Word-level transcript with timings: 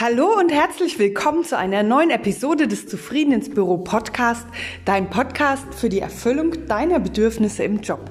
Hallo 0.00 0.28
und 0.38 0.52
herzlich 0.52 1.00
willkommen 1.00 1.42
zu 1.42 1.58
einer 1.58 1.82
neuen 1.82 2.10
Episode 2.10 2.68
des 2.68 2.86
Zufrieden 2.86 3.32
ins 3.32 3.50
Büro 3.50 3.78
Podcast, 3.78 4.46
dein 4.84 5.10
Podcast 5.10 5.74
für 5.74 5.88
die 5.88 5.98
Erfüllung 5.98 6.68
deiner 6.68 7.00
Bedürfnisse 7.00 7.64
im 7.64 7.80
Job. 7.80 8.08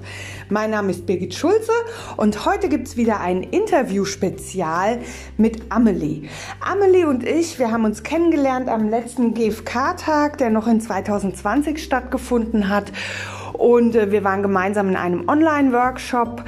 Mein 0.49 0.71
Name 0.71 0.92
ist 0.92 1.05
Birgit 1.05 1.33
Schulze 1.33 1.71
und 2.17 2.46
heute 2.46 2.67
gibt 2.67 2.89
es 2.89 2.97
wieder 2.97 3.21
ein 3.21 3.42
Interview-Spezial 3.42 4.99
mit 5.37 5.71
Amelie. 5.71 6.28
Amelie 6.60 7.05
und 7.05 7.26
ich, 7.26 7.58
wir 7.58 7.71
haben 7.71 7.85
uns 7.85 8.04
kennengelernt 8.04 8.67
am 8.67 8.90
letzten 8.90 9.33
GFK-Tag, 9.33 10.40
der 10.40 10.49
noch 10.49 10.67
in 10.67 10.81
2020 10.81 11.81
stattgefunden 11.81 12.67
hat. 12.67 12.92
Und 13.54 13.96
äh, 13.96 14.12
wir 14.12 14.26
waren 14.26 14.44
gemeinsam 14.44 14.90
in 14.90 14.97
einem 14.97 15.29
Online-Workshop 15.29 16.44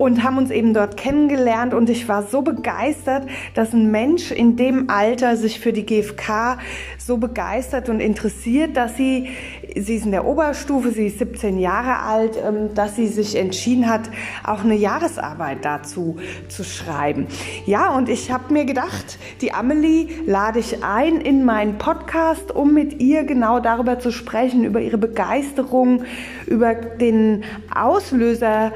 und 0.00 0.24
haben 0.24 0.38
uns 0.38 0.50
eben 0.50 0.72
dort 0.72 0.96
kennengelernt 0.96 1.74
und 1.74 1.90
ich 1.90 2.08
war 2.08 2.22
so 2.22 2.40
begeistert, 2.40 3.26
dass 3.52 3.74
ein 3.74 3.90
Mensch 3.90 4.30
in 4.30 4.56
dem 4.56 4.88
Alter 4.88 5.36
sich 5.36 5.60
für 5.60 5.74
die 5.74 5.84
GfK 5.84 6.56
so 6.96 7.18
begeistert 7.18 7.90
und 7.90 8.00
interessiert, 8.00 8.78
dass 8.78 8.96
sie, 8.96 9.28
sie 9.76 9.96
ist 9.96 10.06
in 10.06 10.10
der 10.10 10.24
Oberstufe, 10.24 10.90
sie 10.92 11.08
ist 11.08 11.18
17 11.18 11.58
Jahre 11.58 11.98
alt, 11.98 12.38
ähm, 12.42 12.72
dass 12.74 12.96
sie 12.96 13.08
sich 13.08 13.36
entschieden 13.36 13.90
hat, 13.90 14.08
auch 14.42 14.64
eine 14.64 14.74
Jahresarbeit 14.74 15.66
dazu 15.66 16.16
zu 16.48 16.64
schreiben. 16.64 17.26
Ja, 17.66 17.94
und 17.94 18.08
ich 18.08 18.30
habe 18.30 18.54
mir 18.54 18.64
gedacht, 18.64 19.18
die 19.42 19.52
Amelie 19.52 20.08
lade 20.24 20.60
ich 20.60 20.82
ein 20.82 21.20
in 21.20 21.44
meinen 21.44 21.76
Podcast, 21.76 22.52
um 22.52 22.72
mit 22.72 23.02
ihr 23.02 23.24
genau 23.24 23.60
darüber 23.60 23.98
zu 23.98 24.12
sprechen, 24.12 24.64
über 24.64 24.80
ihre 24.80 24.96
Begeisterung, 24.96 26.04
über 26.46 26.74
den 26.74 27.44
Auslöser 27.74 28.72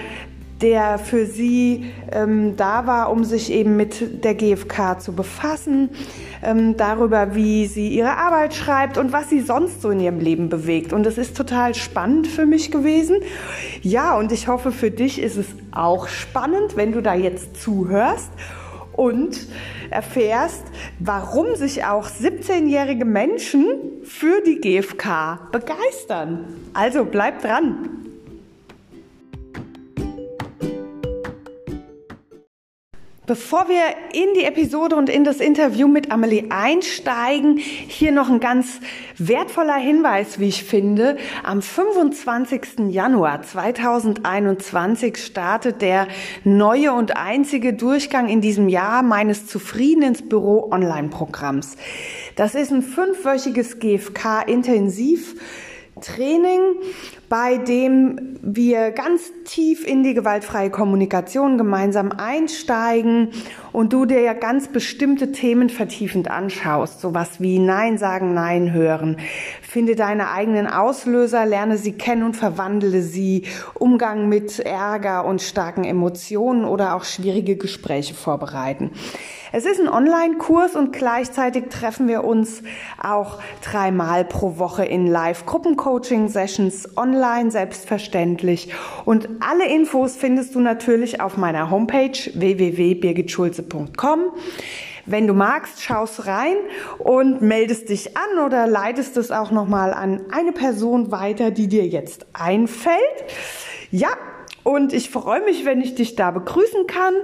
der 0.64 0.98
für 0.98 1.26
sie 1.26 1.92
ähm, 2.10 2.56
da 2.56 2.86
war, 2.86 3.10
um 3.10 3.22
sich 3.22 3.52
eben 3.52 3.76
mit 3.76 4.24
der 4.24 4.34
GfK 4.34 4.98
zu 4.98 5.12
befassen, 5.12 5.90
ähm, 6.42 6.78
darüber, 6.78 7.34
wie 7.34 7.66
sie 7.66 7.88
ihre 7.88 8.16
Arbeit 8.16 8.54
schreibt 8.54 8.96
und 8.96 9.12
was 9.12 9.28
sie 9.28 9.42
sonst 9.42 9.82
so 9.82 9.90
in 9.90 10.00
ihrem 10.00 10.20
Leben 10.20 10.48
bewegt. 10.48 10.94
Und 10.94 11.04
das 11.04 11.18
ist 11.18 11.36
total 11.36 11.74
spannend 11.74 12.26
für 12.26 12.46
mich 12.46 12.70
gewesen. 12.70 13.18
Ja, 13.82 14.16
und 14.16 14.32
ich 14.32 14.48
hoffe, 14.48 14.72
für 14.72 14.90
dich 14.90 15.20
ist 15.20 15.36
es 15.36 15.48
auch 15.70 16.08
spannend, 16.08 16.76
wenn 16.76 16.92
du 16.92 17.02
da 17.02 17.12
jetzt 17.12 17.62
zuhörst 17.62 18.30
und 18.94 19.46
erfährst, 19.90 20.62
warum 20.98 21.56
sich 21.56 21.84
auch 21.84 22.08
17-jährige 22.08 23.04
Menschen 23.04 23.66
für 24.02 24.40
die 24.40 24.60
GfK 24.60 25.50
begeistern. 25.52 26.46
Also 26.72 27.04
bleib 27.04 27.42
dran. 27.42 28.03
Bevor 33.26 33.70
wir 33.70 33.80
in 34.12 34.34
die 34.34 34.44
Episode 34.44 34.96
und 34.96 35.08
in 35.08 35.24
das 35.24 35.40
Interview 35.40 35.88
mit 35.88 36.10
Amelie 36.10 36.50
einsteigen, 36.50 37.56
hier 37.56 38.12
noch 38.12 38.28
ein 38.28 38.38
ganz 38.38 38.80
wertvoller 39.16 39.76
Hinweis, 39.76 40.38
wie 40.38 40.48
ich 40.48 40.62
finde. 40.62 41.16
Am 41.42 41.62
25. 41.62 42.90
Januar 42.90 43.40
2021 43.40 45.16
startet 45.16 45.80
der 45.80 46.06
neue 46.44 46.92
und 46.92 47.16
einzige 47.16 47.72
Durchgang 47.72 48.28
in 48.28 48.42
diesem 48.42 48.68
Jahr 48.68 49.02
meines 49.02 49.46
Zufrieden 49.46 50.02
ins 50.02 50.28
Büro 50.28 50.68
Online-Programms. 50.70 51.78
Das 52.36 52.54
ist 52.54 52.72
ein 52.72 52.82
fünfwöchiges 52.82 53.78
GFK-Intensiv. 53.78 55.36
Training, 56.04 56.60
bei 57.30 57.56
dem 57.56 58.38
wir 58.42 58.90
ganz 58.90 59.32
tief 59.44 59.86
in 59.86 60.02
die 60.02 60.12
gewaltfreie 60.12 60.68
Kommunikation 60.68 61.56
gemeinsam 61.56 62.12
einsteigen 62.12 63.30
und 63.72 63.92
du 63.92 64.04
dir 64.04 64.20
ja 64.20 64.34
ganz 64.34 64.68
bestimmte 64.68 65.32
Themen 65.32 65.70
vertiefend 65.70 66.30
anschaust, 66.30 67.00
sowas 67.00 67.40
wie 67.40 67.58
Nein 67.58 67.96
sagen, 67.96 68.34
Nein 68.34 68.72
hören. 68.72 69.16
Finde 69.62 69.96
deine 69.96 70.30
eigenen 70.30 70.66
Auslöser, 70.66 71.46
lerne 71.46 71.78
sie 71.78 71.92
kennen 71.92 72.22
und 72.22 72.36
verwandle 72.36 73.00
sie. 73.00 73.44
Umgang 73.72 74.28
mit 74.28 74.58
Ärger 74.58 75.24
und 75.24 75.40
starken 75.40 75.84
Emotionen 75.84 76.66
oder 76.66 76.94
auch 76.94 77.04
schwierige 77.04 77.56
Gespräche 77.56 78.14
vorbereiten. 78.14 78.90
Es 79.56 79.66
ist 79.66 79.78
ein 79.78 79.88
Online-Kurs 79.88 80.74
und 80.74 80.92
gleichzeitig 80.92 81.66
treffen 81.70 82.08
wir 82.08 82.24
uns 82.24 82.64
auch 83.00 83.38
dreimal 83.62 84.24
pro 84.24 84.58
Woche 84.58 84.84
in 84.84 85.06
Live-Gruppen-Coaching-Sessions 85.06 86.96
online, 86.96 87.52
selbstverständlich. 87.52 88.74
Und 89.04 89.28
alle 89.38 89.68
Infos 89.68 90.16
findest 90.16 90.56
du 90.56 90.60
natürlich 90.60 91.20
auf 91.20 91.36
meiner 91.36 91.70
Homepage 91.70 92.18
www.birgitschulze.com. 92.34 94.22
Wenn 95.06 95.28
du 95.28 95.34
magst, 95.34 95.80
schaust 95.80 96.26
rein 96.26 96.56
und 96.98 97.40
meldest 97.40 97.90
dich 97.90 98.16
an 98.16 98.44
oder 98.44 98.66
leitest 98.66 99.16
es 99.16 99.30
auch 99.30 99.52
nochmal 99.52 99.94
an 99.94 100.22
eine 100.32 100.50
Person 100.50 101.12
weiter, 101.12 101.52
die 101.52 101.68
dir 101.68 101.86
jetzt 101.86 102.26
einfällt. 102.32 102.98
Ja, 103.92 104.08
und 104.64 104.92
ich 104.92 105.10
freue 105.10 105.44
mich, 105.44 105.64
wenn 105.64 105.80
ich 105.80 105.94
dich 105.94 106.16
da 106.16 106.30
begrüßen 106.30 106.86
kann. 106.86 107.14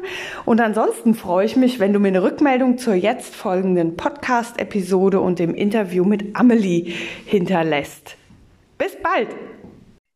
Und 0.44 0.60
ansonsten 0.60 1.14
freue 1.14 1.46
ich 1.46 1.56
mich, 1.56 1.80
wenn 1.80 1.92
du 1.92 1.98
mir 1.98 2.08
eine 2.08 2.22
Rückmeldung 2.22 2.78
zur 2.78 2.94
jetzt 2.94 3.34
folgenden 3.34 3.96
Podcast-Episode 3.96 5.20
und 5.20 5.38
dem 5.38 5.54
Interview 5.54 6.04
mit 6.04 6.36
Amelie 6.36 6.94
hinterlässt. 7.24 8.16
Bis 8.78 8.94
bald! 9.02 9.34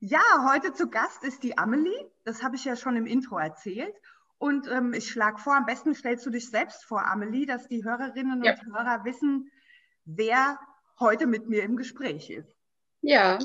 Ja, 0.01 0.21
heute 0.53 0.75
zu 0.75 0.91
Gast 0.91 1.25
ist 1.25 1.43
die 1.43 1.57
Amelie. 1.57 2.11
Das 2.25 2.43
habe 2.43 2.57
ich 2.57 2.65
ja 2.67 2.77
schon 2.77 2.95
im 2.97 3.07
Intro 3.07 3.39
erzählt. 3.39 3.95
Und 4.37 4.69
ähm, 4.71 4.93
ich 4.93 5.09
schlage 5.09 5.39
vor, 5.39 5.57
am 5.57 5.65
besten 5.65 5.95
stellst 5.95 6.27
du 6.27 6.31
dich 6.31 6.51
selbst 6.51 6.84
vor, 6.84 7.07
Amelie, 7.07 7.47
dass 7.47 7.69
die 7.69 7.84
Hörerinnen 7.84 8.45
ja. 8.45 8.53
und 8.53 8.67
Hörer 8.67 9.05
wissen, 9.05 9.51
wer 10.05 10.59
heute 11.01 11.27
mit 11.27 11.49
mir 11.49 11.63
im 11.63 11.77
Gespräch 11.77 12.29
ist. 12.29 12.55
Ja, 13.01 13.39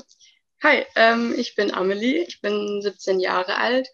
Hi, 0.62 0.84
ähm, 0.94 1.34
ich 1.38 1.54
bin 1.54 1.72
Amelie, 1.72 2.22
ich 2.28 2.42
bin 2.42 2.82
17 2.82 3.18
Jahre 3.18 3.56
alt 3.56 3.88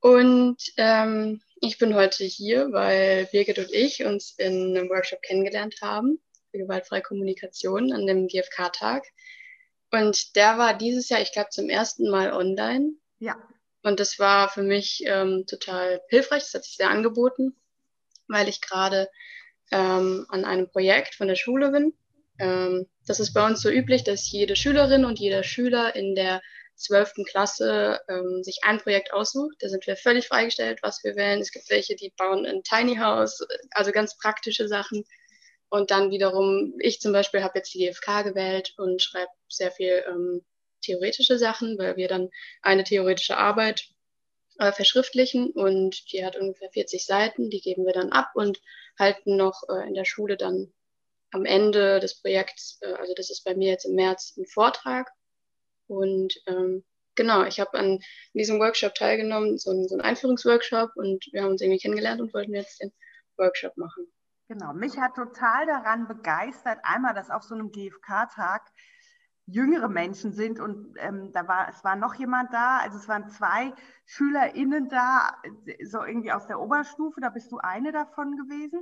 und 0.00 0.56
ähm, 0.78 1.42
ich 1.60 1.76
bin 1.76 1.94
heute 1.94 2.24
hier, 2.24 2.72
weil 2.72 3.26
Birgit 3.26 3.58
und 3.58 3.70
ich 3.70 4.02
uns 4.02 4.34
in 4.38 4.74
einem 4.74 4.88
Workshop 4.88 5.20
kennengelernt 5.20 5.76
haben 5.82 6.18
für 6.50 6.56
gewaltfreie 6.56 7.02
Kommunikation 7.02 7.92
an 7.92 8.06
dem 8.06 8.26
GFK-Tag. 8.26 9.04
Und 9.90 10.34
der 10.34 10.56
war 10.56 10.72
dieses 10.72 11.10
Jahr, 11.10 11.20
ich 11.20 11.32
glaube, 11.32 11.50
zum 11.50 11.68
ersten 11.68 12.08
Mal 12.08 12.32
online. 12.32 12.94
Ja. 13.18 13.36
Und 13.82 14.00
das 14.00 14.18
war 14.18 14.48
für 14.48 14.62
mich 14.62 15.02
ähm, 15.04 15.44
total 15.46 16.00
hilfreich, 16.08 16.42
das 16.44 16.54
hat 16.54 16.64
sich 16.64 16.78
sehr 16.78 16.88
angeboten, 16.88 17.54
weil 18.28 18.48
ich 18.48 18.62
gerade 18.62 19.10
ähm, 19.70 20.24
an 20.30 20.46
einem 20.46 20.70
Projekt 20.70 21.16
von 21.16 21.28
der 21.28 21.36
Schule 21.36 21.70
bin 21.70 21.92
das 23.06 23.20
ist 23.20 23.32
bei 23.32 23.44
uns 23.46 23.60
so 23.60 23.70
üblich, 23.70 24.04
dass 24.04 24.30
jede 24.30 24.56
Schülerin 24.56 25.04
und 25.04 25.18
jeder 25.18 25.42
Schüler 25.42 25.94
in 25.94 26.14
der 26.14 26.40
zwölften 26.74 27.24
Klasse 27.24 28.00
ähm, 28.08 28.42
sich 28.42 28.60
ein 28.62 28.78
Projekt 28.78 29.12
aussucht. 29.12 29.56
Da 29.60 29.68
sind 29.68 29.86
wir 29.86 29.96
völlig 29.96 30.26
freigestellt, 30.26 30.80
was 30.82 31.04
wir 31.04 31.14
wählen. 31.14 31.40
Es 31.40 31.52
gibt 31.52 31.68
welche, 31.70 31.94
die 31.94 32.12
bauen 32.16 32.46
ein 32.46 32.62
Tiny 32.62 32.96
House, 32.96 33.46
also 33.72 33.92
ganz 33.92 34.16
praktische 34.16 34.66
Sachen. 34.66 35.04
Und 35.68 35.90
dann 35.90 36.10
wiederum, 36.10 36.74
ich 36.80 37.00
zum 37.00 37.12
Beispiel 37.12 37.42
habe 37.42 37.58
jetzt 37.58 37.72
die 37.74 37.86
GFK 37.86 38.22
gewählt 38.22 38.74
und 38.76 39.02
schreibe 39.02 39.30
sehr 39.48 39.70
viel 39.70 40.02
ähm, 40.08 40.42
theoretische 40.82 41.38
Sachen, 41.38 41.78
weil 41.78 41.96
wir 41.96 42.08
dann 42.08 42.30
eine 42.62 42.84
theoretische 42.84 43.36
Arbeit 43.36 43.88
äh, 44.58 44.72
verschriftlichen 44.72 45.50
und 45.52 46.12
die 46.12 46.24
hat 46.24 46.36
ungefähr 46.36 46.70
40 46.72 47.04
Seiten, 47.06 47.50
die 47.50 47.60
geben 47.60 47.86
wir 47.86 47.92
dann 47.92 48.10
ab 48.10 48.30
und 48.34 48.60
halten 48.98 49.36
noch 49.36 49.62
äh, 49.68 49.86
in 49.86 49.94
der 49.94 50.04
Schule 50.04 50.36
dann 50.36 50.72
am 51.32 51.44
Ende 51.44 52.00
des 52.00 52.20
Projekts, 52.20 52.78
äh, 52.82 52.92
also 52.94 53.14
das 53.14 53.30
ist 53.30 53.44
bei 53.44 53.54
mir 53.54 53.70
jetzt 53.70 53.84
im 53.84 53.94
März 53.94 54.36
ein 54.36 54.46
Vortrag. 54.46 55.10
Und 55.86 56.34
ähm, 56.46 56.84
genau, 57.14 57.44
ich 57.44 57.60
habe 57.60 57.78
an 57.78 58.00
diesem 58.34 58.60
Workshop 58.60 58.94
teilgenommen, 58.94 59.58
so 59.58 59.70
ein, 59.70 59.88
so 59.88 59.96
ein 59.96 60.00
Einführungsworkshop 60.00 60.92
und 60.96 61.24
wir 61.32 61.42
haben 61.42 61.50
uns 61.50 61.62
irgendwie 61.62 61.80
kennengelernt 61.80 62.20
und 62.20 62.32
wollten 62.34 62.54
jetzt 62.54 62.80
den 62.80 62.92
Workshop 63.36 63.76
machen. 63.76 64.06
Genau, 64.48 64.72
mich 64.72 64.98
hat 64.98 65.14
total 65.14 65.66
daran 65.66 66.08
begeistert, 66.08 66.78
einmal, 66.82 67.14
dass 67.14 67.30
auf 67.30 67.44
so 67.44 67.54
einem 67.54 67.70
GFK-Tag 67.70 68.62
jüngere 69.46 69.88
Menschen 69.88 70.32
sind 70.32 70.60
und 70.60 70.94
ähm, 70.98 71.32
da 71.32 71.46
war, 71.46 71.68
es 71.68 71.82
war 71.84 71.96
noch 71.96 72.14
jemand 72.14 72.52
da, 72.52 72.78
also 72.78 72.98
es 72.98 73.08
waren 73.08 73.28
zwei 73.30 73.72
SchülerInnen 74.06 74.88
da, 74.88 75.36
so 75.84 76.04
irgendwie 76.04 76.32
aus 76.32 76.46
der 76.46 76.60
Oberstufe, 76.60 77.20
da 77.20 77.30
bist 77.30 77.50
du 77.50 77.58
eine 77.58 77.92
davon 77.92 78.36
gewesen. 78.36 78.80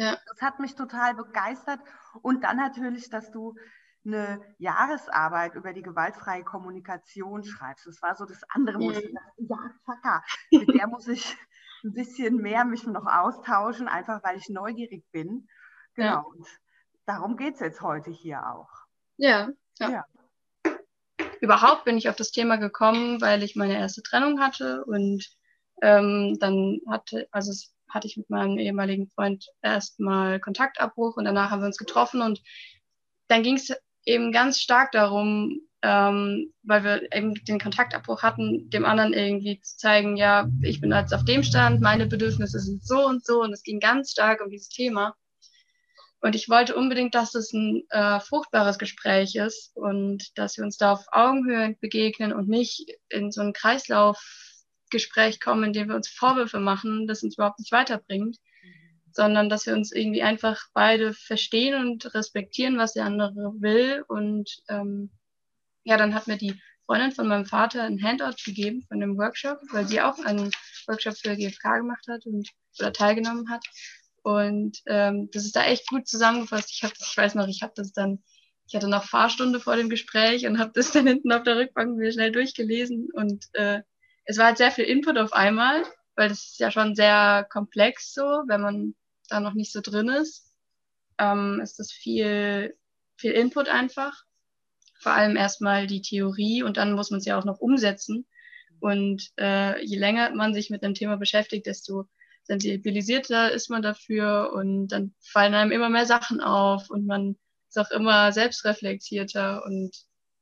Ja. 0.00 0.16
Das 0.26 0.40
hat 0.40 0.58
mich 0.60 0.74
total 0.74 1.14
begeistert. 1.14 1.78
Und 2.22 2.42
dann 2.42 2.56
natürlich, 2.56 3.10
dass 3.10 3.30
du 3.30 3.54
eine 4.02 4.40
Jahresarbeit 4.56 5.54
über 5.54 5.74
die 5.74 5.82
gewaltfreie 5.82 6.42
Kommunikation 6.42 7.44
schreibst. 7.44 7.86
Das 7.86 8.00
war 8.00 8.16
so 8.16 8.24
das 8.24 8.40
andere, 8.48 8.78
wo 8.78 8.90
ich 8.92 9.12
dachte, 9.12 9.34
ja, 9.36 9.74
Chaka, 9.84 10.24
mit 10.50 10.74
der 10.74 10.86
muss 10.86 11.06
ich 11.06 11.36
ein 11.84 11.92
bisschen 11.92 12.36
mehr 12.36 12.64
mich 12.64 12.86
noch 12.86 13.04
austauschen, 13.04 13.88
einfach 13.88 14.24
weil 14.24 14.38
ich 14.38 14.48
neugierig 14.48 15.04
bin. 15.12 15.46
Genau. 15.92 16.06
Ja. 16.06 16.18
Und 16.20 16.46
darum 17.04 17.36
geht 17.36 17.54
es 17.54 17.60
jetzt 17.60 17.82
heute 17.82 18.10
hier 18.10 18.40
auch. 18.46 18.70
Ja, 19.18 19.50
ja. 19.80 19.90
ja. 19.90 20.04
Überhaupt 21.42 21.84
bin 21.84 21.98
ich 21.98 22.08
auf 22.08 22.16
das 22.16 22.30
Thema 22.30 22.56
gekommen, 22.56 23.20
weil 23.20 23.42
ich 23.42 23.54
meine 23.54 23.78
erste 23.78 24.02
Trennung 24.02 24.40
hatte 24.40 24.82
und 24.86 25.28
ähm, 25.82 26.38
dann 26.40 26.80
hatte, 26.88 27.28
also 27.32 27.50
es 27.50 27.74
hatte 27.90 28.06
ich 28.06 28.16
mit 28.16 28.30
meinem 28.30 28.58
ehemaligen 28.58 29.08
Freund 29.08 29.46
erstmal 29.62 30.40
Kontaktabbruch 30.40 31.16
und 31.16 31.24
danach 31.24 31.50
haben 31.50 31.62
wir 31.62 31.66
uns 31.66 31.76
getroffen 31.76 32.22
und 32.22 32.40
dann 33.28 33.42
ging 33.42 33.56
es 33.56 33.72
eben 34.04 34.32
ganz 34.32 34.60
stark 34.60 34.92
darum, 34.92 35.60
ähm, 35.82 36.52
weil 36.62 36.84
wir 36.84 37.12
eben 37.12 37.34
den 37.44 37.58
Kontaktabbruch 37.58 38.22
hatten, 38.22 38.68
dem 38.70 38.84
anderen 38.84 39.12
irgendwie 39.12 39.60
zu 39.60 39.76
zeigen, 39.76 40.16
ja, 40.16 40.48
ich 40.62 40.80
bin 40.80 40.92
jetzt 40.92 41.14
auf 41.14 41.24
dem 41.24 41.42
Stand, 41.42 41.80
meine 41.80 42.06
Bedürfnisse 42.06 42.58
sind 42.58 42.84
so 42.84 43.06
und 43.06 43.24
so 43.24 43.42
und 43.42 43.52
es 43.52 43.62
ging 43.62 43.80
ganz 43.80 44.10
stark 44.10 44.40
um 44.42 44.50
dieses 44.50 44.68
Thema. 44.68 45.14
Und 46.22 46.34
ich 46.34 46.50
wollte 46.50 46.76
unbedingt, 46.76 47.14
dass 47.14 47.34
es 47.34 47.52
ein 47.54 47.82
äh, 47.88 48.20
fruchtbares 48.20 48.78
Gespräch 48.78 49.36
ist 49.36 49.74
und 49.74 50.36
dass 50.36 50.58
wir 50.58 50.64
uns 50.64 50.76
da 50.76 50.92
auf 50.92 51.06
Augenhöhe 51.12 51.76
begegnen 51.80 52.34
und 52.34 52.46
nicht 52.46 52.90
in 53.08 53.32
so 53.32 53.40
ein 53.40 53.54
Kreislaufgespräch 54.90 55.40
kommen, 55.40 55.64
in 55.64 55.72
dem 55.72 55.88
wir 55.88 55.96
uns 55.96 56.08
Vorwürfe 56.08 56.60
machen, 56.60 57.06
das 57.06 57.22
uns 57.22 57.36
überhaupt 57.36 57.58
nicht 57.58 57.72
weiterbringt, 57.72 58.36
sondern 59.12 59.48
dass 59.48 59.66
wir 59.66 59.74
uns 59.74 59.92
irgendwie 59.92 60.22
einfach 60.22 60.60
beide 60.74 61.14
verstehen 61.14 61.74
und 61.80 62.14
respektieren, 62.14 62.78
was 62.78 62.92
der 62.92 63.06
andere 63.06 63.54
will. 63.60 64.04
Und 64.08 64.62
ähm, 64.68 65.10
ja, 65.84 65.96
dann 65.96 66.14
hat 66.14 66.26
mir 66.26 66.36
die 66.36 66.60
Freundin 66.86 67.12
von 67.12 67.28
meinem 67.28 67.46
Vater 67.46 67.84
ein 67.84 68.02
Handout 68.02 68.36
gegeben 68.44 68.84
von 68.88 69.00
dem 69.00 69.16
Workshop, 69.16 69.58
weil 69.72 69.86
sie 69.86 70.00
auch 70.00 70.18
einen 70.24 70.50
Workshop 70.86 71.16
für 71.16 71.36
GFK 71.36 71.78
gemacht 71.78 72.06
hat 72.08 72.26
und 72.26 72.48
oder 72.78 72.92
teilgenommen 72.92 73.48
hat. 73.50 73.64
Und 74.22 74.78
ähm, 74.86 75.30
das 75.32 75.44
ist 75.44 75.56
da 75.56 75.64
echt 75.64 75.88
gut 75.88 76.06
zusammengefasst. 76.06 76.70
Ich, 76.72 76.82
hab, 76.84 76.92
ich 76.92 77.16
weiß 77.16 77.34
noch, 77.36 77.48
ich 77.48 77.62
habe 77.62 77.72
das 77.74 77.92
dann, 77.92 78.22
ich 78.66 78.74
hatte 78.74 78.88
noch 78.88 79.04
Fahrstunde 79.04 79.60
vor 79.60 79.76
dem 79.76 79.88
Gespräch 79.88 80.46
und 80.46 80.58
habe 80.58 80.72
das 80.74 80.92
dann 80.92 81.06
hinten 81.06 81.32
auf 81.32 81.42
der 81.42 81.56
Rückbank 81.56 81.96
mir 81.96 82.12
schnell 82.12 82.30
durchgelesen. 82.30 83.08
Und 83.12 83.46
äh, 83.54 83.80
es 84.24 84.38
war 84.38 84.46
halt 84.46 84.58
sehr 84.58 84.70
viel 84.70 84.84
Input 84.84 85.18
auf 85.18 85.32
einmal, 85.32 85.84
weil 86.16 86.28
das 86.28 86.38
ist 86.50 86.60
ja 86.60 86.70
schon 86.70 86.94
sehr 86.94 87.46
komplex 87.50 88.12
so, 88.12 88.22
wenn 88.46 88.60
man 88.60 88.94
da 89.28 89.40
noch 89.40 89.54
nicht 89.54 89.72
so 89.72 89.80
drin 89.80 90.08
ist. 90.08 90.52
Ähm, 91.18 91.60
ist 91.62 91.78
das 91.78 91.92
viel, 91.92 92.76
viel 93.16 93.32
Input 93.32 93.68
einfach. 93.68 94.24
Vor 95.00 95.12
allem 95.12 95.36
erstmal 95.36 95.86
die 95.86 96.02
Theorie 96.02 96.62
und 96.62 96.76
dann 96.76 96.92
muss 96.92 97.10
man 97.10 97.18
es 97.18 97.26
ja 97.26 97.38
auch 97.38 97.44
noch 97.44 97.60
umsetzen. 97.60 98.26
Und 98.80 99.30
äh, 99.38 99.82
je 99.84 99.98
länger 99.98 100.30
man 100.34 100.54
sich 100.54 100.70
mit 100.70 100.82
dem 100.82 100.94
Thema 100.94 101.16
beschäftigt, 101.16 101.66
desto 101.66 102.06
sensibilisierter 102.44 103.52
ist 103.52 103.70
man 103.70 103.82
dafür 103.82 104.52
und 104.54 104.88
dann 104.88 105.14
fallen 105.20 105.54
einem 105.54 105.70
immer 105.72 105.88
mehr 105.88 106.06
Sachen 106.06 106.40
auf 106.40 106.90
und 106.90 107.06
man 107.06 107.36
ist 107.68 107.78
auch 107.78 107.90
immer 107.90 108.32
selbstreflektierter 108.32 109.64
und 109.64 109.92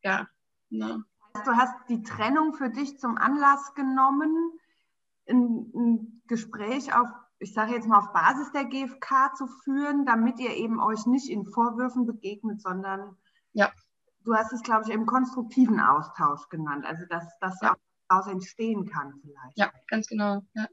ja. 0.03 0.29
Ne. 0.71 1.03
Du 1.45 1.53
hast 1.53 1.75
die 1.89 2.03
Trennung 2.03 2.55
für 2.55 2.71
dich 2.71 2.99
zum 2.99 3.17
Anlass 3.17 3.75
genommen, 3.75 4.53
ein, 5.29 5.71
ein 5.75 6.23
Gespräch 6.27 6.95
auf, 6.95 7.09
ich 7.39 7.53
sage 7.53 7.73
jetzt 7.73 7.87
mal 7.87 7.99
auf 7.99 8.13
Basis 8.13 8.51
der 8.53 8.65
GfK 8.65 9.35
zu 9.35 9.47
führen, 9.47 10.07
damit 10.07 10.39
ihr 10.41 10.55
eben 10.55 10.81
euch 10.81 11.07
nicht 11.07 11.29
in 11.31 11.45
Vorwürfen 11.45 12.07
begegnet, 12.07 12.61
sondern 12.61 13.17
ja. 13.53 13.71
du 14.25 14.35
hast 14.35 14.53
es, 14.53 14.63
glaube 14.63 14.85
ich, 14.87 14.91
im 14.91 15.07
konstruktiven 15.07 15.81
Austausch 15.81 16.49
genannt, 16.49 16.85
also 16.87 17.05
dass 17.07 17.25
das 17.41 17.61
ja. 17.61 17.73
auch 17.73 17.77
daraus 18.09 18.27
entstehen 18.27 18.87
kann 18.87 19.15
vielleicht. 19.21 19.59
Ja, 19.59 19.71
ganz 19.87 20.09
genau. 20.09 20.43
Ja. 20.55 20.67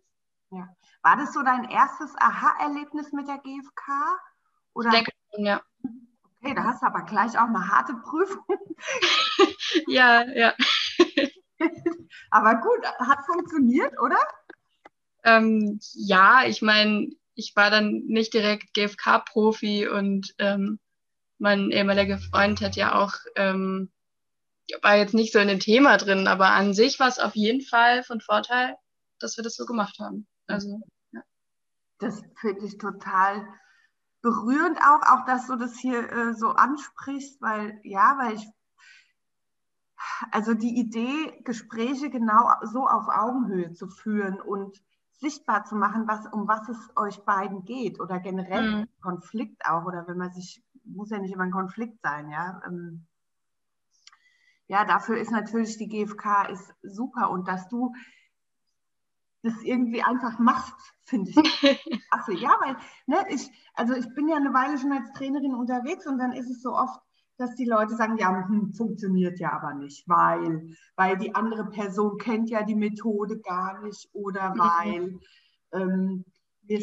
Ja. 0.51 0.69
War 1.01 1.17
das 1.17 1.33
so 1.33 1.41
dein 1.41 1.65
erstes 1.65 2.15
Aha-Erlebnis 2.17 3.11
mit 3.11 3.27
der 3.27 3.39
GfK? 3.39 3.91
Oder? 4.73 4.89
Ich 4.89 4.95
denke 4.95 5.11
schon, 5.33 5.45
ja. 5.45 5.61
Okay, 6.45 6.53
da 6.53 6.63
hast 6.63 6.83
du 6.83 6.85
aber 6.85 7.01
gleich 7.01 7.35
auch 7.39 7.47
eine 7.47 7.67
harte 7.69 7.95
Prüfung. 7.95 8.45
ja, 9.87 10.23
ja. 10.27 10.53
aber 12.29 12.61
gut, 12.61 12.85
hat 12.99 13.25
funktioniert, 13.25 13.99
oder? 13.99 14.19
Ähm, 15.23 15.79
ja, 15.93 16.43
ich 16.45 16.61
meine, 16.61 17.09
ich 17.33 17.55
war 17.55 17.71
dann 17.71 18.03
nicht 18.05 18.35
direkt 18.35 18.75
GfK-Profi 18.75 19.87
und 19.87 20.35
ähm, 20.37 20.79
mein 21.39 21.71
ehemaliger 21.71 22.19
Freund 22.19 22.61
hat 22.61 22.75
ja 22.75 22.93
auch, 22.93 23.13
ähm, 23.35 23.91
war 24.83 24.97
jetzt 24.97 25.15
nicht 25.15 25.33
so 25.33 25.39
in 25.39 25.47
dem 25.47 25.59
Thema 25.59 25.97
drin, 25.97 26.27
aber 26.27 26.51
an 26.51 26.75
sich 26.75 26.99
war 26.99 27.07
es 27.07 27.17
auf 27.17 27.35
jeden 27.35 27.61
Fall 27.61 28.03
von 28.03 28.21
Vorteil, 28.21 28.75
dass 29.17 29.35
wir 29.35 29.43
das 29.43 29.55
so 29.55 29.65
gemacht 29.65 29.97
haben. 29.99 30.27
Also, 30.45 30.79
ja. 31.11 31.21
Das 31.97 32.21
finde 32.39 32.67
ich 32.67 32.77
total 32.77 33.47
berührend 34.25 34.79
auch, 34.79 35.03
auch 35.03 35.25
dass 35.25 35.45
du 35.45 35.55
das 35.55 35.77
hier 35.77 36.11
äh, 36.11 36.33
so 36.33 36.49
ansprichst, 36.49 37.39
weil, 37.43 37.79
ja, 37.83 38.17
weil 38.17 38.33
ich, 38.33 38.49
also 40.31 40.55
die 40.55 40.79
Idee, 40.79 41.39
Gespräche 41.43 42.09
genau 42.09 42.49
so 42.63 42.87
auf 42.87 43.07
Augenhöhe 43.07 43.73
zu 43.73 43.87
führen 43.87 44.41
und 44.41 44.81
sichtbar 45.11 45.65
zu 45.65 45.75
machen, 45.75 46.07
was, 46.07 46.25
um 46.33 46.47
was 46.47 46.67
es 46.69 46.77
euch 46.95 47.23
beiden 47.23 47.65
geht 47.65 47.99
oder 47.99 48.19
generell 48.19 48.77
mhm. 48.77 48.87
Konflikt 48.99 49.63
auch 49.63 49.85
oder 49.85 50.07
wenn 50.07 50.17
man 50.17 50.33
sich, 50.33 50.63
muss 50.83 51.11
ja 51.11 51.19
nicht 51.19 51.31
immer 51.31 51.43
ein 51.43 51.51
Konflikt 51.51 52.01
sein, 52.01 52.31
ja. 52.31 52.63
Ähm, 52.65 53.05
ja, 54.65 54.85
dafür 54.85 55.19
ist 55.19 55.29
natürlich 55.29 55.77
die 55.77 55.87
GfK 55.87 56.49
ist 56.49 56.73
super 56.81 57.29
und 57.29 57.47
dass 57.47 57.69
du 57.69 57.93
das 59.45 59.61
irgendwie 59.63 60.01
einfach 60.01 60.39
machst, 60.39 60.73
finde 61.03 61.29
ich. 61.29 61.37
Achso, 62.09 62.31
ja, 62.31 62.57
weil, 62.61 62.75
ne, 63.05 63.25
ich, 63.29 63.49
also 63.75 63.93
ich 63.93 64.07
bin 64.15 64.27
ja 64.27 64.35
eine 64.37 64.53
Weile 64.53 64.77
schon 64.77 64.91
als 64.91 65.11
Trainerin 65.13 65.53
unterwegs 65.53 66.07
und 66.07 66.17
dann 66.17 66.33
ist 66.33 66.49
es 66.49 66.61
so 66.61 66.73
oft, 66.73 66.99
dass 67.37 67.55
die 67.55 67.65
Leute 67.65 67.95
sagen, 67.95 68.17
ja, 68.17 68.47
hm, 68.47 68.73
funktioniert 68.73 69.39
ja 69.39 69.51
aber 69.53 69.73
nicht, 69.73 70.07
weil, 70.07 70.75
weil 70.95 71.17
die 71.17 71.35
andere 71.35 71.65
Person 71.69 72.17
kennt 72.17 72.49
ja 72.49 72.63
die 72.63 72.75
Methode 72.75 73.39
gar 73.39 73.81
nicht 73.83 74.09
oder 74.13 74.55
mhm. 74.55 74.59
weil 74.59 75.19
ähm, 75.73 76.25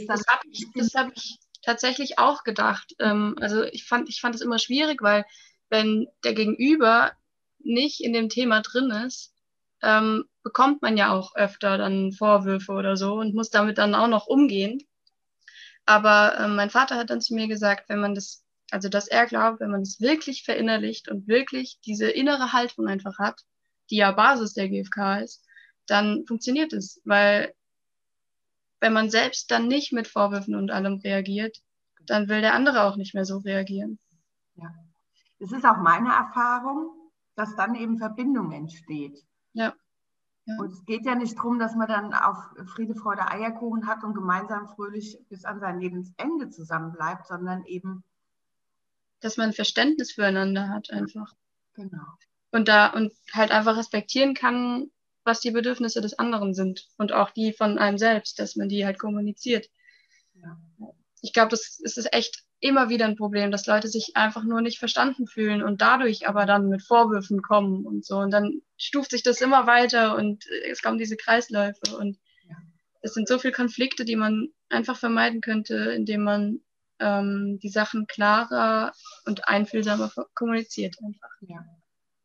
das 0.07 0.23
habe 0.29 0.43
ich, 0.51 0.67
hab 0.95 1.11
ich 1.17 1.41
tatsächlich 1.63 2.19
auch 2.19 2.45
gedacht. 2.45 2.95
Ähm, 3.01 3.37
also 3.41 3.65
ich 3.65 3.87
fand, 3.87 4.09
ich 4.09 4.21
fand 4.21 4.37
es 4.37 4.41
immer 4.41 4.59
schwierig, 4.59 5.03
weil 5.03 5.25
wenn 5.71 6.07
der 6.23 6.35
Gegenüber 6.35 7.13
nicht 7.59 8.05
in 8.05 8.13
dem 8.13 8.29
Thema 8.29 8.61
drin 8.61 8.91
ist, 8.91 9.35
ähm, 9.83 10.27
bekommt 10.43 10.83
man 10.83 10.97
ja 10.97 11.13
auch 11.13 11.35
öfter 11.35 11.79
dann 11.79 12.13
Vorwürfe 12.13 12.73
oder 12.73 12.97
so 12.97 13.15
und 13.15 13.35
muss 13.35 13.51
damit 13.51 13.79
dann 13.79 13.95
auch 13.95 14.09
noch 14.09 14.27
umgehen. 14.27 14.83
Aber 15.87 16.39
äh, 16.39 16.49
mein 16.49 16.71
Vater 16.71 16.97
hat 16.97 17.11
dann 17.11 17.21
zu 17.21 17.35
mir 17.35 17.49
gesagt, 17.49 17.89
wenn 17.89 18.01
man 18.01 18.15
das, 18.15 18.45
also 18.71 18.89
dass 18.89 19.09
er 19.09 19.27
glaubt, 19.27 19.61
wenn 19.61 19.71
man 19.71 19.83
das 19.83 20.01
wirklich 20.01 20.45
verinnerlicht 20.45 21.09
und 21.09 21.29
wirklich 21.29 21.79
diese 21.85 22.09
innere 22.11 22.53
Haltung 22.53 22.87
einfach 22.87 23.19
hat, 23.19 23.43
die 23.91 23.97
ja 23.97 24.13
Basis 24.13 24.55
der 24.55 24.69
GfK 24.69 25.21
ist, 25.23 25.45
dann 25.87 26.25
funktioniert 26.27 26.73
es, 26.73 27.01
weil 27.05 27.53
wenn 28.81 28.93
man 28.93 29.11
selbst 29.11 29.51
dann 29.51 29.69
nicht 29.69 29.93
mit 29.93 30.09
Vorwürfen 30.09 30.55
und 30.55 30.71
allem 30.71 30.95
reagiert, 30.95 31.59
dann 32.07 32.29
will 32.29 32.41
der 32.41 32.55
andere 32.55 32.83
auch 32.83 32.97
nicht 32.97 33.15
mehr 33.15 33.25
so 33.25 33.39
reagieren. 33.39 33.99
Ja. 34.57 34.75
Es 35.39 35.53
ist 35.53 35.65
auch 35.65 35.77
meine 35.79 36.11
Erfahrung, 36.11 37.11
dass 37.37 37.55
dann 37.57 37.75
eben 37.75 37.99
Verbindung 37.99 38.53
entsteht. 38.53 39.19
Ja. 39.53 39.75
Ja. 40.45 40.57
Und 40.59 40.73
es 40.73 40.85
geht 40.85 41.07
ja 41.07 41.15
nicht 41.15 41.37
darum, 41.37 41.59
dass 41.59 41.75
man 41.75 41.89
dann 41.89 42.13
auf 42.15 42.37
Friede, 42.75 42.95
Freude, 42.95 43.31
Eierkuchen 43.31 43.87
hat 43.87 44.03
und 44.03 44.15
gemeinsam 44.15 44.69
fröhlich 44.69 45.19
bis 45.29 45.45
an 45.45 45.61
sein 45.61 45.79
Lebensende 45.79 46.51
zusammenbleibt, 46.51 47.27
sondern 47.27 47.65
eben. 47.65 48.03
Dass 49.21 49.37
man 49.37 49.53
Verständnis 49.53 50.13
füreinander 50.13 50.69
hat 50.69 50.91
einfach. 50.91 51.33
Genau. 51.75 52.05
Und 52.51 52.69
da 52.69 52.89
und 52.89 53.13
halt 53.33 53.53
einfach 53.53 53.77
respektieren 53.77 54.35
kann, 54.35 54.91
was 55.25 55.41
die 55.41 55.53
Bedürfnisse 55.53 56.01
des 56.01 56.19
anderen 56.19 56.55
sind 56.55 56.89
und 56.99 57.13
auch 57.13 57.31
die 57.31 57.53
von 57.53 57.79
einem 57.79 57.99
selbst, 57.99 58.39
dass 58.41 58.57
man 58.57 58.69
die 58.69 58.85
halt 58.85 58.99
kommuniziert. 58.99 59.71
Ja. 60.35 60.59
Ich 61.23 61.33
glaube, 61.33 61.51
das, 61.51 61.79
das 61.83 61.97
ist 61.97 62.13
echt 62.13 62.43
immer 62.61 62.89
wieder 62.89 63.07
ein 63.07 63.17
Problem, 63.17 63.51
dass 63.51 63.67
Leute 63.67 63.89
sich 63.89 64.13
einfach 64.15 64.45
nur 64.45 64.61
nicht 64.61 64.79
verstanden 64.79 65.27
fühlen 65.27 65.63
und 65.63 65.81
dadurch 65.81 66.29
aber 66.29 66.47
dann 66.47 66.69
mit 66.69 66.83
Vorwürfen 66.83 67.43
kommen 67.43 67.87
und 67.87 68.05
so. 68.05 68.19
Und 68.19 68.31
dann 68.31 68.63
stuft 68.77 69.11
sich 69.11 69.23
das 69.23 69.41
immer 69.41 69.67
weiter 69.67 70.17
und 70.17 70.45
es 70.69 70.83
kommen 70.83 70.99
diese 70.99 71.17
Kreisläufe 71.17 71.97
und 71.97 72.19
ja. 72.49 72.57
es 73.01 73.15
sind 73.15 73.29
so 73.29 73.39
viele 73.39 73.53
Konflikte, 73.53 74.05
die 74.05 74.17
man 74.17 74.49
einfach 74.69 74.97
vermeiden 74.97 75.41
könnte, 75.41 75.77
indem 75.93 76.23
man 76.23 76.61
ähm, 77.01 77.59
die 77.61 77.69
Sachen 77.69 78.07
klarer 78.07 78.93
und 79.27 79.49
einfühlsamer 79.49 80.11
kommuniziert 80.35 80.97
einfach. 81.05 81.31
Ja. 81.41 81.65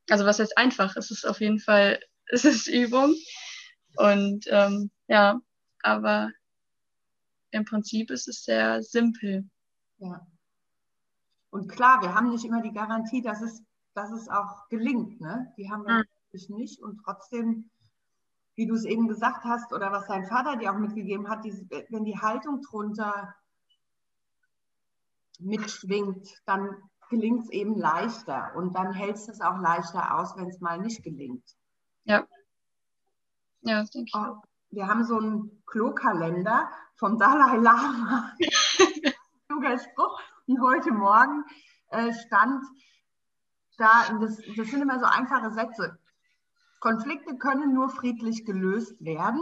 Also 0.09 0.25
was 0.25 0.39
heißt 0.39 0.57
einfach? 0.57 0.95
Es 0.95 1.11
ist 1.11 1.25
auf 1.25 1.41
jeden 1.41 1.59
Fall, 1.59 1.99
es 2.27 2.45
ist 2.45 2.67
Übung 2.67 3.15
und 3.95 4.45
ähm, 4.49 4.91
ja, 5.07 5.39
aber 5.81 6.31
im 7.51 7.65
Prinzip 7.65 8.11
ist 8.11 8.27
es 8.27 8.43
sehr 8.43 8.83
simpel. 8.83 9.49
Ja. 9.97 10.25
Und 11.49 11.69
klar, 11.69 12.01
wir 12.01 12.13
haben 12.13 12.29
nicht 12.29 12.45
immer 12.45 12.61
die 12.61 12.73
Garantie, 12.73 13.21
dass 13.21 13.41
es, 13.41 13.63
dass 13.93 14.11
es 14.11 14.29
auch 14.29 14.67
gelingt. 14.69 15.19
Ne? 15.21 15.53
Die 15.57 15.69
haben 15.69 15.85
wir 15.85 15.99
mhm. 15.99 16.03
natürlich 16.25 16.49
nicht. 16.49 16.81
Und 16.81 17.01
trotzdem, 17.03 17.69
wie 18.55 18.67
du 18.67 18.75
es 18.75 18.85
eben 18.85 19.07
gesagt 19.07 19.43
hast, 19.43 19.71
oder 19.73 19.91
was 19.91 20.07
dein 20.07 20.27
Vater 20.27 20.57
dir 20.57 20.71
auch 20.71 20.77
mitgegeben 20.77 21.29
hat, 21.29 21.45
die, 21.45 21.53
wenn 21.89 22.05
die 22.05 22.19
Haltung 22.19 22.61
drunter 22.61 23.33
mitschwingt, 25.39 26.27
dann 26.45 26.69
gelingt 27.09 27.45
es 27.45 27.49
eben 27.49 27.77
leichter. 27.77 28.53
Und 28.55 28.73
dann 28.73 28.93
hältst 28.93 29.27
du 29.27 29.31
es 29.31 29.41
auch 29.41 29.59
leichter 29.59 30.19
aus, 30.19 30.35
wenn 30.35 30.49
es 30.49 30.59
mal 30.59 30.79
nicht 30.79 31.03
gelingt. 31.03 31.55
Ja. 32.03 32.27
Ja, 33.61 33.81
das 33.81 33.91
denke 33.91 34.09
ich 34.09 34.15
auch. 34.15 34.43
Wir 34.77 34.87
haben 34.87 35.03
so 35.03 35.17
einen 35.17 35.63
Klokalender 35.65 36.69
vom 36.97 37.17
Dalai 37.17 37.57
Lama. 37.57 38.31
Kluger 39.47 39.79
Spruch. 39.79 40.21
Und 40.45 40.61
heute 40.61 40.91
Morgen 40.91 41.43
äh, 41.89 42.13
stand 42.13 42.63
da, 43.79 44.03
das, 44.21 44.39
das 44.55 44.67
sind 44.67 44.83
immer 44.83 44.99
so 44.99 45.07
einfache 45.07 45.49
Sätze. 45.49 45.97
Konflikte 46.79 47.37
können 47.39 47.73
nur 47.73 47.89
friedlich 47.89 48.45
gelöst 48.45 49.03
werden. 49.03 49.41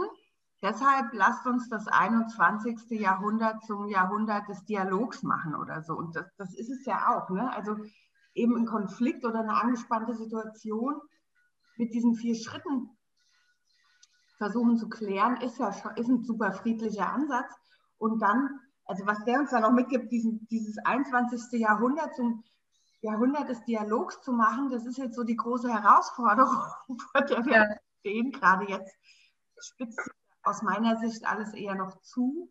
Deshalb 0.62 1.12
lasst 1.12 1.46
uns 1.46 1.68
das 1.68 1.86
21. 1.86 2.98
Jahrhundert 2.98 3.62
zum 3.66 3.88
Jahrhundert 3.88 4.48
des 4.48 4.64
Dialogs 4.64 5.22
machen 5.22 5.54
oder 5.54 5.82
so. 5.82 5.92
Und 5.92 6.16
das, 6.16 6.34
das 6.38 6.54
ist 6.54 6.70
es 6.70 6.86
ja 6.86 7.14
auch. 7.14 7.28
Ne? 7.28 7.54
Also 7.54 7.76
eben 8.32 8.56
ein 8.56 8.64
Konflikt 8.64 9.22
oder 9.26 9.40
eine 9.40 9.60
angespannte 9.60 10.14
Situation 10.14 10.94
mit 11.76 11.92
diesen 11.92 12.14
vier 12.14 12.36
Schritten 12.36 12.95
versuchen 14.36 14.76
zu 14.76 14.88
klären, 14.88 15.36
ist 15.38 15.58
ja 15.58 15.72
schon, 15.72 15.96
ist 15.96 16.08
ein 16.08 16.22
super 16.22 16.52
friedlicher 16.52 17.10
Ansatz. 17.10 17.52
Und 17.98 18.20
dann, 18.20 18.60
also 18.84 19.06
was 19.06 19.24
der 19.24 19.40
uns 19.40 19.50
dann 19.50 19.62
noch 19.62 19.72
mitgibt, 19.72 20.12
diesen, 20.12 20.46
dieses 20.50 20.78
21. 20.78 21.60
Jahrhundert 21.60 22.14
zum 22.14 22.44
Jahrhundert 23.02 23.48
des 23.48 23.62
Dialogs 23.64 24.20
zu 24.22 24.32
machen, 24.32 24.70
das 24.70 24.84
ist 24.86 24.98
jetzt 24.98 25.14
so 25.14 25.22
die 25.22 25.36
große 25.36 25.72
Herausforderung, 25.72 26.72
vor 27.12 27.20
der 27.22 27.44
wir 27.44 27.52
ja. 27.52 27.76
stehen. 28.00 28.32
Gerade 28.32 28.66
jetzt 28.68 28.94
spitzt 29.58 30.00
aus 30.42 30.62
meiner 30.62 30.96
Sicht 30.96 31.26
alles 31.26 31.52
eher 31.54 31.74
noch 31.74 32.00
zu. 32.02 32.50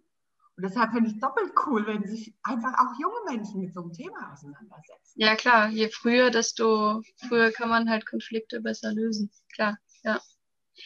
Und 0.58 0.64
deshalb 0.64 0.94
finde 0.94 1.10
ich 1.10 1.20
doppelt 1.20 1.52
cool, 1.66 1.86
wenn 1.86 2.08
sich 2.08 2.34
einfach 2.44 2.74
auch 2.76 2.98
junge 3.00 3.20
Menschen 3.30 3.60
mit 3.60 3.74
so 3.74 3.82
einem 3.82 3.92
Thema 3.92 4.32
auseinandersetzen. 4.32 5.14
Ja, 5.16 5.36
klar. 5.36 5.68
Je 5.68 5.90
früher, 5.90 6.30
desto 6.32 7.02
früher 7.28 7.52
kann 7.52 7.70
man 7.70 7.90
halt 7.90 8.06
Konflikte 8.06 8.62
besser 8.62 8.94
lösen. 8.94 9.30
Klar, 9.54 9.78
ja. 10.04 10.22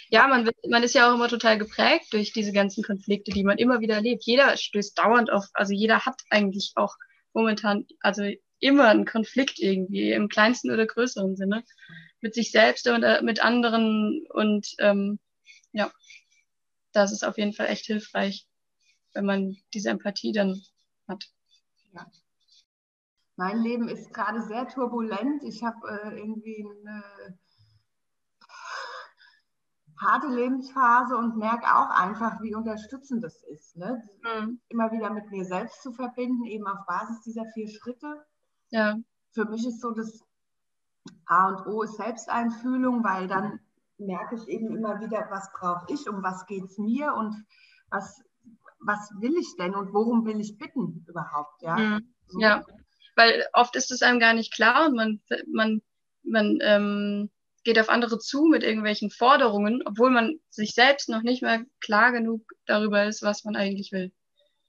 Ja, 0.10 0.28
man, 0.28 0.46
wird, 0.46 0.56
man 0.68 0.84
ist 0.84 0.96
ja 0.96 1.10
auch 1.10 1.16
immer 1.16 1.28
total 1.28 1.58
geprägt 1.58 2.08
durch 2.12 2.32
diese 2.32 2.52
ganzen 2.52 2.84
Konflikte, 2.84 3.32
die 3.32 3.44
man 3.44 3.58
immer 3.58 3.80
wieder 3.80 3.96
erlebt. 3.96 4.24
Jeder 4.26 4.56
stößt 4.56 4.98
dauernd 4.98 5.32
auf, 5.32 5.46
also 5.54 5.74
jeder 5.74 6.06
hat 6.06 6.22
eigentlich 6.30 6.74
auch 6.76 6.96
momentan, 7.34 7.86
also 8.02 8.24
immer 8.60 8.90
einen 8.90 9.06
Konflikt 9.06 9.60
irgendwie, 9.60 10.12
im 10.12 10.28
kleinsten 10.28 10.72
oder 10.72 10.86
größeren 10.86 11.36
Sinne, 11.36 11.64
mit 12.22 12.34
sich 12.34 12.52
selbst 12.52 12.88
und 12.88 13.04
äh, 13.04 13.22
mit 13.22 13.44
anderen. 13.44 14.26
Und 14.30 14.76
ähm, 14.80 15.20
ja, 15.72 15.92
das 16.92 17.12
ist 17.12 17.24
auf 17.24 17.38
jeden 17.38 17.54
Fall 17.54 17.68
echt 17.68 17.86
hilfreich, 17.86 18.48
wenn 19.14 19.26
man 19.26 19.58
diese 19.74 19.90
Empathie 19.90 20.32
dann 20.32 20.62
hat. 21.08 21.26
Ja. 21.94 22.06
Mein 23.36 23.64
Leben 23.64 23.88
ist 23.88 24.14
gerade 24.14 24.42
sehr 24.42 24.68
turbulent. 24.68 25.44
Ich 25.44 25.64
habe 25.64 25.88
äh, 25.88 26.18
irgendwie 26.18 26.66
eine 26.86 27.38
harte 30.00 30.28
Lebensphase 30.28 31.18
und 31.18 31.38
merke 31.38 31.66
auch 31.66 31.90
einfach, 31.90 32.42
wie 32.42 32.56
unterstützend 32.56 33.24
das 33.24 33.44
ist. 33.44 33.76
Ne? 33.76 34.02
Mhm. 34.24 34.60
Immer 34.70 34.92
wieder 34.92 35.10
mit 35.10 35.30
mir 35.30 35.46
selbst 35.46 35.82
zu 35.82 35.92
verbinden, 35.92 36.46
eben 36.46 36.68
auf 36.68 36.86
Basis 36.86 37.22
dieser 37.22 37.46
vier 37.54 37.70
Schritte. 37.70 38.26
Ja. 38.70 38.98
Für 39.32 39.46
mich 39.46 39.66
ist 39.68 39.82
so 39.82 39.92
das 39.92 40.24
A 41.26 41.50
und 41.50 41.68
O 41.68 41.84
ist 41.84 41.98
Selbsteinfühlung, 41.98 43.04
weil 43.04 43.28
dann 43.28 43.60
merke 43.98 44.36
ich 44.36 44.48
eben 44.48 44.76
immer 44.76 45.00
wieder, 45.02 45.28
was 45.30 45.52
brauche 45.54 45.86
ich, 45.94 46.08
um 46.08 46.24
was 46.24 46.46
geht 46.46 46.64
es 46.64 46.78
mir 46.78 47.14
und 47.14 47.36
was, 47.90 48.24
was 48.80 49.12
will 49.20 49.36
ich 49.38 49.56
denn 49.58 49.76
und 49.76 49.94
worum 49.94 50.26
will 50.26 50.40
ich 50.40 50.58
bitten 50.58 51.06
überhaupt. 51.08 51.62
Ja, 51.62 51.76
mhm. 51.76 52.14
so. 52.28 52.40
ja. 52.40 52.64
weil 53.16 53.46
oft 53.54 53.76
ist 53.76 53.92
es 53.92 54.02
einem 54.02 54.20
gar 54.20 54.34
nicht 54.34 54.54
klar 54.54 54.88
und 54.88 54.96
man, 54.96 55.22
man, 55.52 55.82
man 56.24 56.60
ähm, 56.62 57.30
geht 57.64 57.80
auf 57.80 57.90
andere 57.90 58.20
zu 58.20 58.44
mit 58.46 58.64
irgendwelchen 58.64 59.10
Forderungen, 59.10 59.82
obwohl 59.86 60.12
man 60.12 60.40
sich 60.50 60.74
selbst 60.74 61.10
noch 61.10 61.22
nicht 61.22 61.42
mal 61.42 61.66
klar 61.82 62.12
genug 62.12 62.42
darüber 62.66 63.06
ist, 63.06 63.22
was 63.22 63.44
man 63.44 63.56
eigentlich 63.56 63.92
will. 63.92 64.12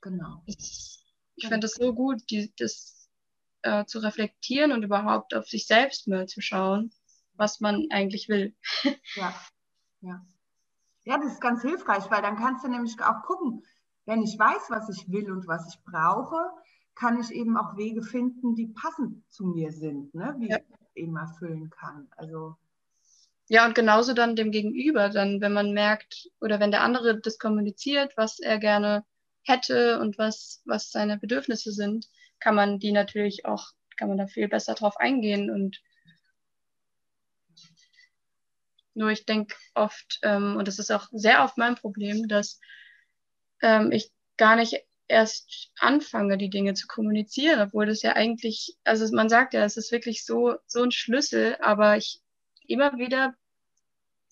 Genau. 0.00 0.42
Ich, 0.46 1.04
ich 1.36 1.44
finde 1.44 1.60
das 1.60 1.74
so 1.74 1.94
gut, 1.94 2.22
die, 2.30 2.52
das 2.56 3.08
äh, 3.62 3.84
zu 3.84 3.98
reflektieren 3.98 4.72
und 4.72 4.82
überhaupt 4.82 5.34
auf 5.34 5.46
sich 5.46 5.66
selbst 5.66 6.08
mal 6.08 6.26
zu 6.26 6.40
schauen, 6.40 6.92
was 7.34 7.60
man 7.60 7.86
eigentlich 7.90 8.28
will. 8.28 8.54
ja, 9.16 9.34
ja. 10.00 10.24
Ja, 11.04 11.18
das 11.18 11.32
ist 11.32 11.40
ganz 11.40 11.62
hilfreich, 11.62 12.10
weil 12.10 12.22
dann 12.22 12.36
kannst 12.36 12.64
du 12.64 12.68
nämlich 12.68 13.00
auch 13.00 13.22
gucken, 13.22 13.64
wenn 14.04 14.22
ich 14.22 14.38
weiß, 14.38 14.70
was 14.70 14.88
ich 14.88 15.10
will 15.10 15.30
und 15.30 15.46
was 15.46 15.66
ich 15.72 15.82
brauche, 15.84 16.36
kann 16.94 17.18
ich 17.18 17.30
eben 17.30 17.56
auch 17.56 17.76
Wege 17.76 18.02
finden, 18.02 18.54
die 18.54 18.66
passend 18.66 19.24
zu 19.30 19.46
mir 19.46 19.72
sind, 19.72 20.14
ne? 20.14 20.34
wie 20.38 20.48
ja. 20.48 20.58
ich 20.58 21.02
eben 21.02 21.16
erfüllen 21.16 21.70
kann. 21.70 22.08
Also 22.16 22.56
ja, 23.50 23.66
und 23.66 23.74
genauso 23.74 24.12
dann 24.14 24.36
dem 24.36 24.52
Gegenüber, 24.52 25.08
dann, 25.08 25.40
wenn 25.40 25.52
man 25.52 25.72
merkt 25.72 26.28
oder 26.40 26.60
wenn 26.60 26.70
der 26.70 26.82
andere 26.82 27.20
das 27.20 27.36
kommuniziert, 27.36 28.16
was 28.16 28.38
er 28.38 28.58
gerne 28.58 29.04
hätte 29.42 29.98
und 29.98 30.18
was, 30.18 30.62
was 30.66 30.92
seine 30.92 31.18
Bedürfnisse 31.18 31.72
sind, 31.72 32.06
kann 32.38 32.54
man 32.54 32.78
die 32.78 32.92
natürlich 32.92 33.46
auch, 33.46 33.72
kann 33.96 34.08
man 34.08 34.18
da 34.18 34.28
viel 34.28 34.46
besser 34.46 34.74
drauf 34.74 34.96
eingehen. 34.98 35.50
Und 35.50 35.82
nur 38.94 39.10
ich 39.10 39.26
denke 39.26 39.56
oft, 39.74 40.20
ähm, 40.22 40.54
und 40.56 40.68
das 40.68 40.78
ist 40.78 40.92
auch 40.92 41.08
sehr 41.10 41.42
oft 41.42 41.58
mein 41.58 41.74
Problem, 41.74 42.28
dass 42.28 42.60
ähm, 43.62 43.90
ich 43.90 44.12
gar 44.36 44.54
nicht 44.54 44.76
erst 45.08 45.72
anfange, 45.80 46.38
die 46.38 46.50
Dinge 46.50 46.74
zu 46.74 46.86
kommunizieren, 46.86 47.60
obwohl 47.60 47.86
das 47.86 48.02
ja 48.02 48.12
eigentlich, 48.12 48.76
also 48.84 49.12
man 49.12 49.28
sagt 49.28 49.54
ja, 49.54 49.64
es 49.64 49.76
ist 49.76 49.90
wirklich 49.90 50.24
so, 50.24 50.54
so 50.68 50.84
ein 50.84 50.92
Schlüssel, 50.92 51.56
aber 51.60 51.96
ich 51.96 52.22
immer 52.68 52.96
wieder 52.96 53.34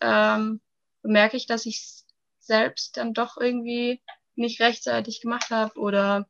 ähm, 0.01 0.61
bemerke 1.03 1.37
ich, 1.37 1.47
dass 1.47 1.67
ich 1.67 1.79
es 1.79 2.07
selbst 2.39 2.97
dann 2.97 3.15
doch 3.15 3.37
irgendwie 3.37 4.03
nicht 4.35 4.61
rechtzeitig 4.61 5.21
gemacht 5.21 5.51
habe 5.51 5.79
oder 5.79 6.29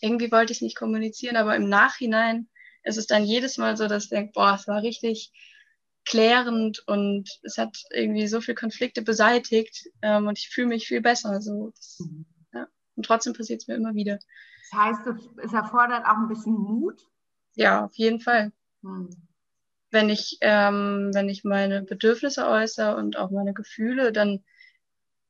irgendwie 0.00 0.32
wollte 0.32 0.52
ich 0.52 0.58
es 0.58 0.62
nicht 0.62 0.76
kommunizieren, 0.76 1.36
aber 1.36 1.56
im 1.56 1.68
Nachhinein 1.68 2.48
ist 2.82 2.96
es 2.96 3.06
dann 3.06 3.24
jedes 3.24 3.58
Mal 3.58 3.76
so, 3.76 3.86
dass 3.86 4.04
ich 4.04 4.10
denke, 4.10 4.32
boah, 4.34 4.54
es 4.58 4.66
war 4.66 4.82
richtig 4.82 5.32
klärend 6.06 6.82
und 6.86 7.28
es 7.42 7.58
hat 7.58 7.84
irgendwie 7.90 8.26
so 8.26 8.40
viele 8.40 8.54
Konflikte 8.54 9.02
beseitigt 9.02 9.90
ähm, 10.00 10.26
und 10.26 10.38
ich 10.38 10.48
fühle 10.48 10.68
mich 10.68 10.88
viel 10.88 11.02
besser. 11.02 11.28
Also 11.30 11.72
das, 11.76 11.98
mhm. 12.00 12.24
ja. 12.54 12.66
Und 12.96 13.04
trotzdem 13.04 13.34
passiert 13.34 13.60
es 13.60 13.68
mir 13.68 13.74
immer 13.74 13.94
wieder. 13.94 14.18
Das 14.70 14.80
heißt, 14.80 15.00
es 15.44 15.52
erfordert 15.52 16.06
auch 16.06 16.16
ein 16.16 16.28
bisschen 16.28 16.54
Mut? 16.54 17.06
Ja, 17.54 17.84
auf 17.84 17.94
jeden 17.96 18.20
Fall. 18.20 18.52
Mhm 18.80 19.29
wenn 19.90 20.08
ich, 20.08 20.38
ähm, 20.40 21.10
wenn 21.12 21.28
ich 21.28 21.44
meine 21.44 21.82
Bedürfnisse 21.82 22.46
äußere 22.46 22.96
und 22.96 23.16
auch 23.16 23.30
meine 23.30 23.54
Gefühle, 23.54 24.12
dann 24.12 24.44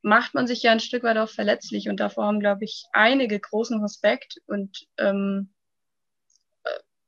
macht 0.01 0.33
man 0.33 0.47
sich 0.47 0.63
ja 0.63 0.71
ein 0.71 0.79
Stück 0.79 1.03
weit 1.03 1.17
auch 1.17 1.29
verletzlich 1.29 1.89
und 1.89 1.99
davor 1.99 2.25
haben, 2.25 2.39
glaube 2.39 2.63
ich, 2.63 2.85
einige 2.93 3.39
großen 3.39 3.81
Respekt 3.81 4.41
und 4.47 4.87
ähm, 4.97 5.49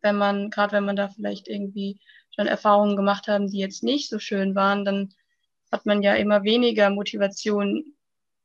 wenn 0.02 0.18
man, 0.18 0.50
gerade 0.50 0.74
wenn 0.74 0.86
man 0.86 0.96
da 0.96 1.08
vielleicht 1.10 1.48
irgendwie 1.48 2.00
schon 2.36 2.48
Erfahrungen 2.48 2.96
gemacht 2.96 3.28
haben, 3.28 3.50
die 3.50 3.60
jetzt 3.60 3.84
nicht 3.84 4.10
so 4.10 4.20
schön 4.20 4.54
waren, 4.56 4.86
dann 4.86 5.14
hat 5.72 5.86
man 5.86 6.02
ja 6.02 6.14
immer 6.16 6.44
weniger 6.44 6.90
Motivation, 6.90 7.96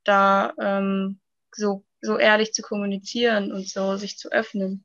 da 0.05 0.55
ähm, 0.61 1.21
so, 1.53 1.85
so 2.01 2.17
ehrlich 2.17 2.53
zu 2.53 2.63
kommunizieren 2.63 3.53
und 3.53 3.69
so 3.69 3.97
sich 3.97 4.17
zu 4.17 4.31
öffnen. 4.31 4.85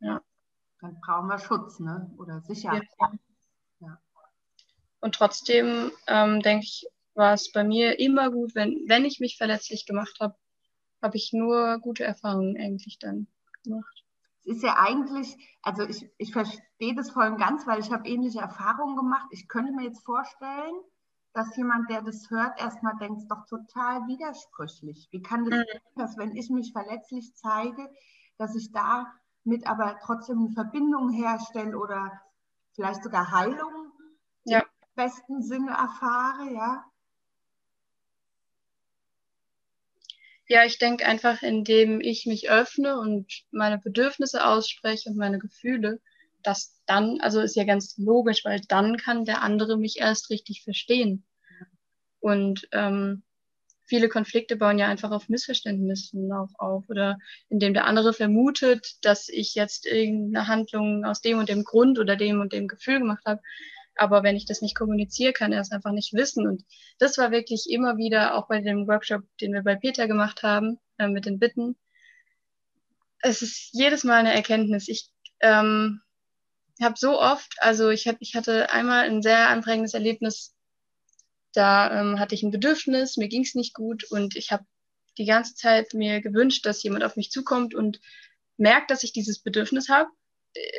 Ja 0.00 0.22
dann 0.82 1.00
brauchen 1.00 1.28
wir 1.28 1.38
Schutz 1.38 1.78
ne? 1.78 2.12
oder 2.18 2.42
Sicherheit. 2.42 2.88
Ja. 3.00 3.12
ja. 3.80 3.98
Und 5.00 5.14
trotzdem 5.14 5.92
ähm, 6.06 6.40
denke 6.40 6.64
ich, 6.64 6.86
war 7.14 7.34
es 7.34 7.52
bei 7.52 7.64
mir 7.64 7.98
immer 7.98 8.30
gut, 8.30 8.54
wenn, 8.54 8.84
wenn 8.88 9.04
ich 9.04 9.20
mich 9.20 9.36
verletzlich 9.36 9.86
gemacht 9.86 10.18
habe, 10.20 10.34
habe 11.00 11.16
ich 11.16 11.32
nur 11.32 11.78
gute 11.78 12.04
Erfahrungen 12.04 12.56
eigentlich 12.56 12.98
dann 12.98 13.26
gemacht. 13.62 14.04
Es 14.40 14.56
ist 14.56 14.62
ja 14.64 14.76
eigentlich, 14.78 15.36
also 15.62 15.84
ich, 15.84 16.10
ich 16.18 16.32
verstehe 16.32 16.94
das 16.96 17.10
voll 17.10 17.26
und 17.26 17.38
ganz, 17.38 17.66
weil 17.66 17.78
ich 17.78 17.92
habe 17.92 18.08
ähnliche 18.08 18.40
Erfahrungen 18.40 18.96
gemacht. 18.96 19.26
Ich 19.30 19.46
könnte 19.48 19.72
mir 19.72 19.84
jetzt 19.84 20.04
vorstellen, 20.04 20.74
dass 21.32 21.56
jemand, 21.56 21.88
der 21.90 22.02
das 22.02 22.28
hört, 22.30 22.60
erstmal 22.60 22.96
denkt, 22.98 23.18
es 23.18 23.22
ist 23.22 23.30
doch 23.30 23.46
total 23.46 24.06
widersprüchlich. 24.08 25.08
Wie 25.12 25.22
kann 25.22 25.48
das, 25.48 25.60
mhm. 25.60 26.00
dass 26.00 26.16
wenn 26.16 26.34
ich 26.34 26.50
mich 26.50 26.72
verletzlich 26.72 27.34
zeige, 27.36 27.88
dass 28.36 28.56
ich 28.56 28.72
da 28.72 29.12
mit 29.44 29.66
aber 29.66 29.98
trotzdem 30.04 30.38
eine 30.38 30.50
Verbindung 30.50 31.10
herstelle 31.10 31.76
oder 31.76 32.20
vielleicht 32.74 33.02
sogar 33.02 33.30
Heilung 33.30 33.92
ja. 34.44 34.60
im 34.60 34.66
besten 34.94 35.42
Sinne 35.42 35.72
erfahre, 35.72 36.52
ja? 36.52 36.84
Ja, 40.48 40.64
ich 40.64 40.78
denke 40.78 41.06
einfach, 41.06 41.42
indem 41.42 42.00
ich 42.00 42.26
mich 42.26 42.50
öffne 42.50 42.98
und 42.98 43.44
meine 43.52 43.78
Bedürfnisse 43.78 44.44
ausspreche 44.44 45.08
und 45.08 45.16
meine 45.16 45.38
Gefühle, 45.38 46.00
dass 46.42 46.78
dann, 46.86 47.20
also 47.20 47.40
ist 47.40 47.56
ja 47.56 47.64
ganz 47.64 47.96
logisch, 47.96 48.44
weil 48.44 48.60
dann 48.68 48.96
kann 48.96 49.24
der 49.24 49.42
andere 49.42 49.78
mich 49.78 49.98
erst 49.98 50.30
richtig 50.30 50.62
verstehen. 50.62 51.24
Und 52.20 52.68
ähm, 52.72 53.22
viele 53.92 54.08
Konflikte 54.08 54.56
bauen 54.56 54.78
ja 54.78 54.88
einfach 54.88 55.10
auf 55.10 55.28
Missverständnissen 55.28 56.32
auch 56.32 56.48
auf 56.56 56.88
oder 56.88 57.18
indem 57.50 57.74
der 57.74 57.84
andere 57.84 58.14
vermutet, 58.14 58.96
dass 59.02 59.28
ich 59.28 59.54
jetzt 59.54 59.84
irgendeine 59.84 60.48
Handlung 60.48 61.04
aus 61.04 61.20
dem 61.20 61.38
und 61.38 61.50
dem 61.50 61.62
Grund 61.62 61.98
oder 61.98 62.16
dem 62.16 62.40
und 62.40 62.54
dem 62.54 62.68
Gefühl 62.68 63.00
gemacht 63.00 63.22
habe. 63.26 63.42
Aber 63.94 64.22
wenn 64.22 64.34
ich 64.34 64.46
das 64.46 64.62
nicht 64.62 64.74
kommuniziere, 64.74 65.34
kann 65.34 65.52
er 65.52 65.60
es 65.60 65.72
einfach 65.72 65.92
nicht 65.92 66.14
wissen. 66.14 66.46
Und 66.46 66.64
das 66.98 67.18
war 67.18 67.32
wirklich 67.32 67.66
immer 67.68 67.98
wieder, 67.98 68.34
auch 68.34 68.48
bei 68.48 68.62
dem 68.62 68.88
Workshop, 68.88 69.24
den 69.42 69.52
wir 69.52 69.62
bei 69.62 69.74
Peter 69.74 70.08
gemacht 70.08 70.42
haben, 70.42 70.78
äh, 70.96 71.08
mit 71.08 71.26
den 71.26 71.38
Bitten. 71.38 71.76
Es 73.20 73.42
ist 73.42 73.74
jedes 73.74 74.04
Mal 74.04 74.20
eine 74.20 74.32
Erkenntnis. 74.32 74.88
Ich 74.88 75.10
ähm, 75.40 76.00
habe 76.80 76.94
so 76.96 77.20
oft, 77.20 77.56
also 77.58 77.90
ich, 77.90 78.08
hab, 78.08 78.16
ich 78.20 78.36
hatte 78.36 78.70
einmal 78.70 79.04
ein 79.04 79.20
sehr 79.20 79.50
anprägendes 79.50 79.92
Erlebnis, 79.92 80.54
da 81.52 82.00
ähm, 82.00 82.18
hatte 82.18 82.34
ich 82.34 82.42
ein 82.42 82.50
Bedürfnis, 82.50 83.16
mir 83.16 83.28
ging 83.28 83.42
es 83.42 83.54
nicht 83.54 83.74
gut 83.74 84.04
und 84.04 84.36
ich 84.36 84.50
habe 84.50 84.64
die 85.18 85.26
ganze 85.26 85.54
Zeit 85.54 85.94
mir 85.94 86.20
gewünscht, 86.20 86.64
dass 86.64 86.82
jemand 86.82 87.04
auf 87.04 87.16
mich 87.16 87.30
zukommt 87.30 87.74
und 87.74 88.00
merkt, 88.56 88.90
dass 88.90 89.02
ich 89.02 89.12
dieses 89.12 89.42
Bedürfnis 89.42 89.88
habe, 89.88 90.08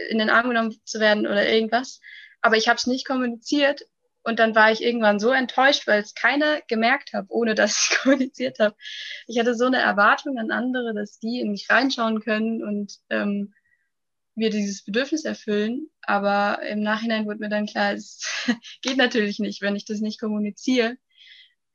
in 0.10 0.20
den 0.20 0.30
Arm 0.30 0.50
genommen 0.50 0.80
zu 0.86 1.00
werden 1.00 1.26
oder 1.26 1.48
irgendwas. 1.48 2.00
Aber 2.42 2.58
ich 2.58 2.68
habe 2.68 2.78
es 2.78 2.88
nicht 2.88 3.08
kommuniziert 3.08 3.86
und 4.24 4.40
dann 4.40 4.56
war 4.56 4.72
ich 4.72 4.82
irgendwann 4.82 5.20
so 5.20 5.32
enttäuscht, 5.32 5.86
weil 5.88 6.02
es 6.02 6.14
keiner 6.14 6.62
gemerkt 6.68 7.14
hat, 7.14 7.26
ohne 7.30 7.56
dass 7.56 7.90
ich 7.92 7.98
kommuniziert 7.98 8.60
habe. 8.60 8.76
Ich 9.28 9.40
hatte 9.40 9.56
so 9.56 9.66
eine 9.66 9.80
Erwartung 9.80 10.38
an 10.38 10.52
andere, 10.52 10.94
dass 10.94 11.20
die 11.20 11.40
in 11.40 11.52
mich 11.52 11.70
reinschauen 11.70 12.22
können 12.22 12.64
und 12.64 13.00
ähm, 13.10 13.54
wir 14.36 14.50
dieses 14.50 14.84
Bedürfnis 14.84 15.26
erfüllen. 15.26 15.90
Aber 16.06 16.62
im 16.64 16.82
Nachhinein 16.82 17.26
wurde 17.26 17.40
mir 17.40 17.50
dann 17.50 17.66
klar, 17.66 17.94
es 17.94 18.22
geht 18.82 18.98
natürlich 18.98 19.40
nicht, 19.40 19.62
wenn 19.62 19.76
ich 19.76 19.86
das 19.86 20.00
nicht 20.00 20.20
kommuniziere 20.20 20.98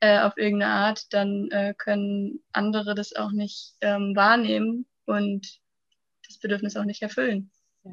äh, 0.01 0.21
auf 0.21 0.37
irgendeine 0.37 0.73
Art, 0.73 1.13
dann 1.13 1.49
äh, 1.51 1.75
können 1.77 2.41
andere 2.53 2.95
das 2.95 3.15
auch 3.17 3.33
nicht 3.33 3.75
ähm, 3.81 4.15
wahrnehmen 4.15 4.87
und 5.07 5.61
das 6.27 6.39
Bedürfnis 6.39 6.77
auch 6.77 6.85
nicht 6.85 7.03
erfüllen. 7.03 7.51
Ja. 7.83 7.93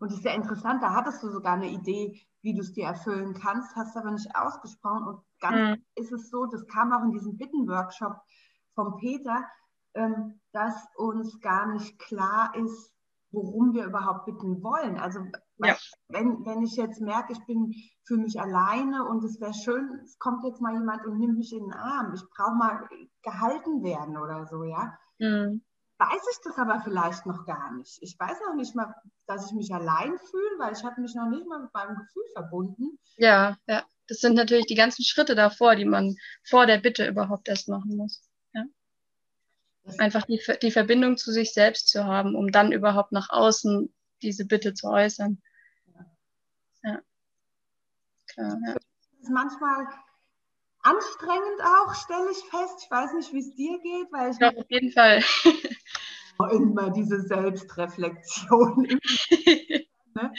Und 0.00 0.10
das 0.10 0.18
ist 0.18 0.24
ja 0.24 0.34
interessant, 0.34 0.82
da 0.82 0.94
hattest 0.94 1.22
du 1.22 1.30
sogar 1.30 1.54
eine 1.54 1.68
Idee, 1.68 2.20
wie 2.42 2.54
du 2.54 2.60
es 2.60 2.72
dir 2.72 2.86
erfüllen 2.86 3.34
kannst, 3.34 3.74
hast 3.76 3.96
aber 3.96 4.10
nicht 4.10 4.34
ausgesprochen. 4.34 5.06
Und 5.06 5.20
ganz 5.40 5.78
mhm. 5.78 5.84
ist 5.96 6.12
es 6.12 6.30
so, 6.30 6.46
das 6.46 6.66
kam 6.66 6.92
auch 6.92 7.04
in 7.04 7.12
diesem 7.12 7.36
Bitten-Workshop 7.36 8.16
vom 8.74 8.96
Peter, 8.96 9.44
ähm, 9.94 10.40
dass 10.52 10.74
uns 10.96 11.40
gar 11.40 11.72
nicht 11.72 11.98
klar 11.98 12.54
ist, 12.56 12.92
worum 13.30 13.74
wir 13.74 13.84
überhaupt 13.84 14.26
bitten 14.26 14.62
wollen. 14.62 14.98
Also 14.98 15.20
ja. 15.58 15.76
wenn, 16.08 16.44
wenn 16.46 16.62
ich 16.62 16.76
jetzt 16.76 17.00
merke, 17.00 17.32
ich 17.32 17.44
bin 17.46 17.74
für 18.04 18.16
mich 18.16 18.40
alleine 18.40 19.04
und 19.06 19.22
es 19.24 19.40
wäre 19.40 19.54
schön, 19.54 20.00
es 20.04 20.18
kommt 20.18 20.44
jetzt 20.44 20.60
mal 20.60 20.72
jemand 20.72 21.04
und 21.06 21.18
nimmt 21.18 21.38
mich 21.38 21.52
in 21.52 21.64
den 21.64 21.72
Arm, 21.72 22.14
ich 22.14 22.22
brauche 22.34 22.56
mal 22.56 22.88
gehalten 23.22 23.82
werden 23.82 24.16
oder 24.16 24.46
so, 24.46 24.64
ja. 24.64 24.98
Mhm. 25.18 25.62
Weiß 25.98 26.22
ich 26.30 26.38
das 26.44 26.56
aber 26.56 26.80
vielleicht 26.80 27.26
noch 27.26 27.44
gar 27.44 27.72
nicht. 27.72 27.98
Ich 28.02 28.16
weiß 28.18 28.38
noch 28.46 28.54
nicht 28.54 28.76
mal, 28.76 28.94
dass 29.26 29.46
ich 29.46 29.52
mich 29.52 29.74
allein 29.74 30.16
fühle, 30.30 30.58
weil 30.58 30.72
ich 30.72 30.84
habe 30.84 31.00
mich 31.00 31.14
noch 31.16 31.28
nicht 31.28 31.44
mal 31.46 31.60
mit 31.60 31.74
meinem 31.74 31.96
Gefühl 31.96 32.22
verbunden. 32.34 32.98
Ja, 33.16 33.56
ja. 33.66 33.82
Das 34.06 34.18
sind 34.20 34.34
natürlich 34.34 34.66
die 34.66 34.76
ganzen 34.76 35.04
Schritte 35.04 35.34
davor, 35.34 35.74
die 35.74 35.84
man 35.84 36.14
vor 36.44 36.66
der 36.66 36.78
Bitte 36.78 37.06
überhaupt 37.06 37.48
erst 37.48 37.68
machen 37.68 37.96
muss. 37.96 38.27
Einfach 39.98 40.26
die, 40.26 40.40
die 40.62 40.70
Verbindung 40.70 41.16
zu 41.16 41.32
sich 41.32 41.52
selbst 41.52 41.88
zu 41.88 42.04
haben, 42.04 42.34
um 42.34 42.52
dann 42.52 42.72
überhaupt 42.72 43.12
nach 43.12 43.30
außen 43.30 43.92
diese 44.22 44.44
Bitte 44.44 44.74
zu 44.74 44.88
äußern. 44.88 45.40
Ja. 46.82 47.00
Klar, 48.28 48.58
ja. 48.66 48.74
Das 48.74 48.84
ist 49.22 49.30
manchmal 49.30 49.86
anstrengend 50.82 51.62
auch, 51.62 51.94
stelle 51.94 52.30
ich 52.30 52.38
fest. 52.50 52.82
Ich 52.84 52.90
weiß 52.90 53.12
nicht, 53.14 53.32
wie 53.32 53.40
es 53.40 53.54
dir 53.54 53.78
geht, 53.80 54.12
weil 54.12 54.30
ich. 54.30 54.38
Ja, 54.38 54.50
auf 54.50 54.70
jeden 54.70 54.92
Fall. 54.92 55.22
immer 56.52 56.90
diese 56.90 57.20
Selbstreflexion. 57.22 58.82
ne? 60.14 60.32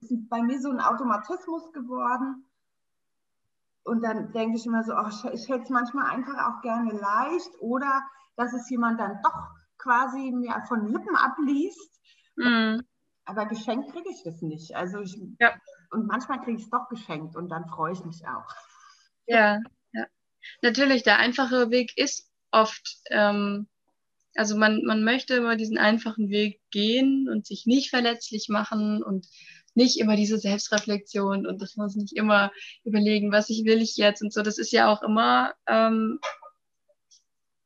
Das 0.00 0.10
ist 0.10 0.28
bei 0.28 0.42
mir 0.42 0.60
so 0.60 0.70
ein 0.70 0.80
Automatismus 0.80 1.72
geworden. 1.72 2.44
Und 3.84 4.02
dann 4.02 4.32
denke 4.32 4.58
ich 4.58 4.66
immer 4.66 4.82
so, 4.82 4.92
oh, 4.94 5.30
ich 5.32 5.48
hätte 5.48 5.62
es 5.62 5.70
manchmal 5.70 6.10
einfach 6.10 6.34
auch 6.48 6.60
gerne 6.60 6.92
leicht 6.92 7.50
oder 7.60 8.02
dass 8.36 8.52
es 8.52 8.68
jemand 8.70 9.00
dann 9.00 9.20
doch 9.22 9.48
quasi 9.78 10.30
mir 10.32 10.62
von 10.68 10.86
Lippen 10.86 11.16
abliest. 11.16 12.00
Mm. 12.36 12.80
Aber 13.24 13.46
geschenkt 13.46 13.92
kriege 13.92 14.08
ich 14.10 14.22
das 14.24 14.40
nicht. 14.42 14.74
Also 14.76 15.00
ich, 15.00 15.18
ja. 15.40 15.54
Und 15.90 16.06
manchmal 16.06 16.40
kriege 16.40 16.58
ich 16.58 16.64
es 16.64 16.70
doch 16.70 16.88
geschenkt 16.88 17.36
und 17.36 17.48
dann 17.48 17.66
freue 17.68 17.92
ich 17.92 18.04
mich 18.04 18.26
auch. 18.26 18.48
Ja, 19.26 19.60
ja. 19.92 20.06
Natürlich, 20.62 21.02
der 21.02 21.18
einfache 21.18 21.70
Weg 21.70 21.96
ist 21.96 22.30
oft, 22.50 22.98
ähm, 23.10 23.68
also 24.36 24.56
man, 24.56 24.82
man 24.84 25.02
möchte 25.02 25.34
immer 25.34 25.56
diesen 25.56 25.78
einfachen 25.78 26.28
Weg 26.28 26.60
gehen 26.70 27.28
und 27.28 27.46
sich 27.46 27.66
nicht 27.66 27.90
verletzlich 27.90 28.48
machen 28.48 29.02
und 29.02 29.26
nicht 29.74 29.98
immer 29.98 30.16
diese 30.16 30.38
Selbstreflexion 30.38 31.46
und 31.46 31.60
das 31.60 31.76
muss 31.76 31.96
nicht 31.96 32.16
immer 32.16 32.50
überlegen, 32.84 33.32
was 33.32 33.50
ich 33.50 33.64
will 33.64 33.82
ich 33.82 33.96
jetzt 33.96 34.22
und 34.22 34.32
so. 34.32 34.42
Das 34.42 34.58
ist 34.58 34.72
ja 34.72 34.90
auch 34.90 35.02
immer 35.02 35.52
ähm, 35.66 36.18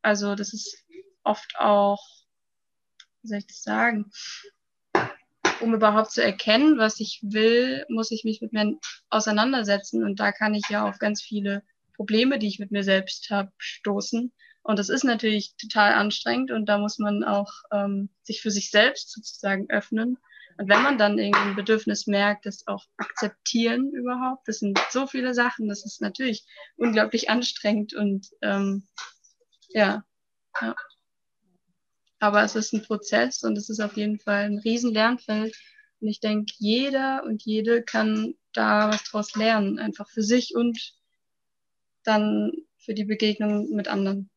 also 0.02 0.34
das 0.34 0.52
ist 0.52 0.76
oft 1.24 1.54
auch, 1.58 2.04
wie 3.22 3.28
soll 3.28 3.38
ich 3.38 3.46
das 3.46 3.62
sagen? 3.62 4.10
Um 5.60 5.74
überhaupt 5.74 6.10
zu 6.10 6.22
erkennen, 6.22 6.78
was 6.78 7.00
ich 7.00 7.20
will, 7.22 7.84
muss 7.88 8.10
ich 8.10 8.24
mich 8.24 8.40
mit 8.40 8.52
mir 8.52 8.78
auseinandersetzen. 9.10 10.04
Und 10.04 10.18
da 10.18 10.32
kann 10.32 10.54
ich 10.54 10.68
ja 10.70 10.88
auf 10.88 10.98
ganz 10.98 11.20
viele 11.20 11.62
Probleme, 11.96 12.38
die 12.38 12.48
ich 12.48 12.58
mit 12.58 12.70
mir 12.70 12.82
selbst 12.82 13.28
habe, 13.30 13.52
stoßen. 13.58 14.32
Und 14.62 14.78
das 14.78 14.88
ist 14.88 15.04
natürlich 15.04 15.54
total 15.56 15.94
anstrengend 15.94 16.50
und 16.50 16.66
da 16.66 16.78
muss 16.78 16.98
man 16.98 17.24
auch 17.24 17.50
ähm, 17.72 18.10
sich 18.22 18.42
für 18.42 18.50
sich 18.50 18.70
selbst 18.70 19.10
sozusagen 19.12 19.68
öffnen. 19.70 20.18
Und 20.58 20.68
wenn 20.68 20.82
man 20.82 20.98
dann 20.98 21.18
irgendein 21.18 21.56
Bedürfnis 21.56 22.06
merkt, 22.06 22.44
das 22.44 22.66
auch 22.66 22.84
akzeptieren 22.98 23.90
überhaupt, 23.92 24.46
das 24.46 24.58
sind 24.58 24.78
so 24.90 25.06
viele 25.06 25.32
Sachen, 25.32 25.68
das 25.68 25.84
ist 25.84 26.02
natürlich 26.02 26.44
unglaublich 26.76 27.30
anstrengend 27.30 27.94
und 27.94 28.28
ähm, 28.42 28.86
ja, 29.70 30.04
ja. 30.61 30.74
Aber 32.18 32.42
es 32.44 32.54
ist 32.54 32.72
ein 32.74 32.83
Prozess 32.83 33.42
und 33.42 33.56
es 33.56 33.70
ist 33.70 33.80
auf 33.80 33.96
jeden 33.96 34.18
Fall 34.18 34.44
ein 34.44 34.59
riesen 34.59 34.92
Lernfeld. 34.92 35.56
Und 36.00 36.09
ich 36.09 36.20
denke, 36.20 36.52
jeder 36.59 37.24
und 37.24 37.42
jede 37.42 37.83
kann 37.83 38.35
da 38.52 38.90
was 38.90 39.04
draus 39.04 39.35
lernen, 39.37 39.78
einfach 39.78 40.09
für 40.09 40.22
sich 40.22 40.54
und 40.54 40.78
dann 42.04 42.52
für 42.78 42.94
die 42.94 43.04
Begegnung 43.04 43.70
mit 43.70 43.88
anderen. 43.88 44.30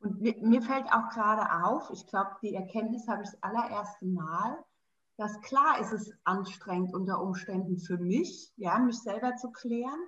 Und 0.00 0.20
mir 0.20 0.62
fällt 0.62 0.86
auch 0.86 1.10
gerade 1.10 1.64
auf, 1.64 1.90
ich 1.92 2.06
glaube, 2.08 2.30
die 2.42 2.54
Erkenntnis 2.54 3.06
habe 3.06 3.22
ich 3.22 3.30
das 3.30 3.42
allererste 3.42 4.06
Mal, 4.06 4.58
dass 5.16 5.40
klar 5.42 5.80
ist 5.80 5.92
es 5.92 6.12
anstrengend 6.24 6.92
unter 6.92 7.20
Umständen 7.20 7.78
für 7.78 7.98
mich, 7.98 8.52
ja, 8.56 8.78
mich 8.78 8.98
selber 8.98 9.36
zu 9.36 9.52
klären. 9.52 10.00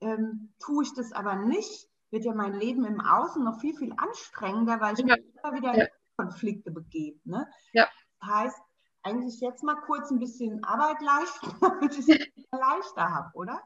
Ähm, 0.00 0.52
tue 0.58 0.84
ich 0.84 0.92
das 0.94 1.12
aber 1.12 1.36
nicht, 1.36 1.88
wird 2.14 2.24
ja 2.24 2.32
mein 2.32 2.58
Leben 2.58 2.86
im 2.86 3.00
Außen 3.00 3.44
noch 3.44 3.60
viel, 3.60 3.76
viel 3.76 3.92
anstrengender, 3.96 4.80
weil 4.80 4.94
ich 4.94 5.00
ja. 5.00 5.16
mich 5.16 5.26
immer 5.42 5.54
wieder 5.54 5.76
ja. 5.76 5.84
in 5.84 5.90
Konflikte 6.16 6.70
begebe. 6.70 7.18
Ne? 7.24 7.46
Ja. 7.72 7.88
Das 8.20 8.30
heißt, 8.30 8.58
eigentlich 9.02 9.40
jetzt 9.40 9.62
mal 9.62 9.76
kurz 9.84 10.10
ein 10.10 10.20
bisschen 10.20 10.62
Arbeit 10.64 11.02
leisten, 11.02 11.54
damit 11.60 11.92
ich 11.92 12.08
es 12.08 12.28
leichter 12.52 13.10
habe, 13.10 13.30
oder? 13.34 13.60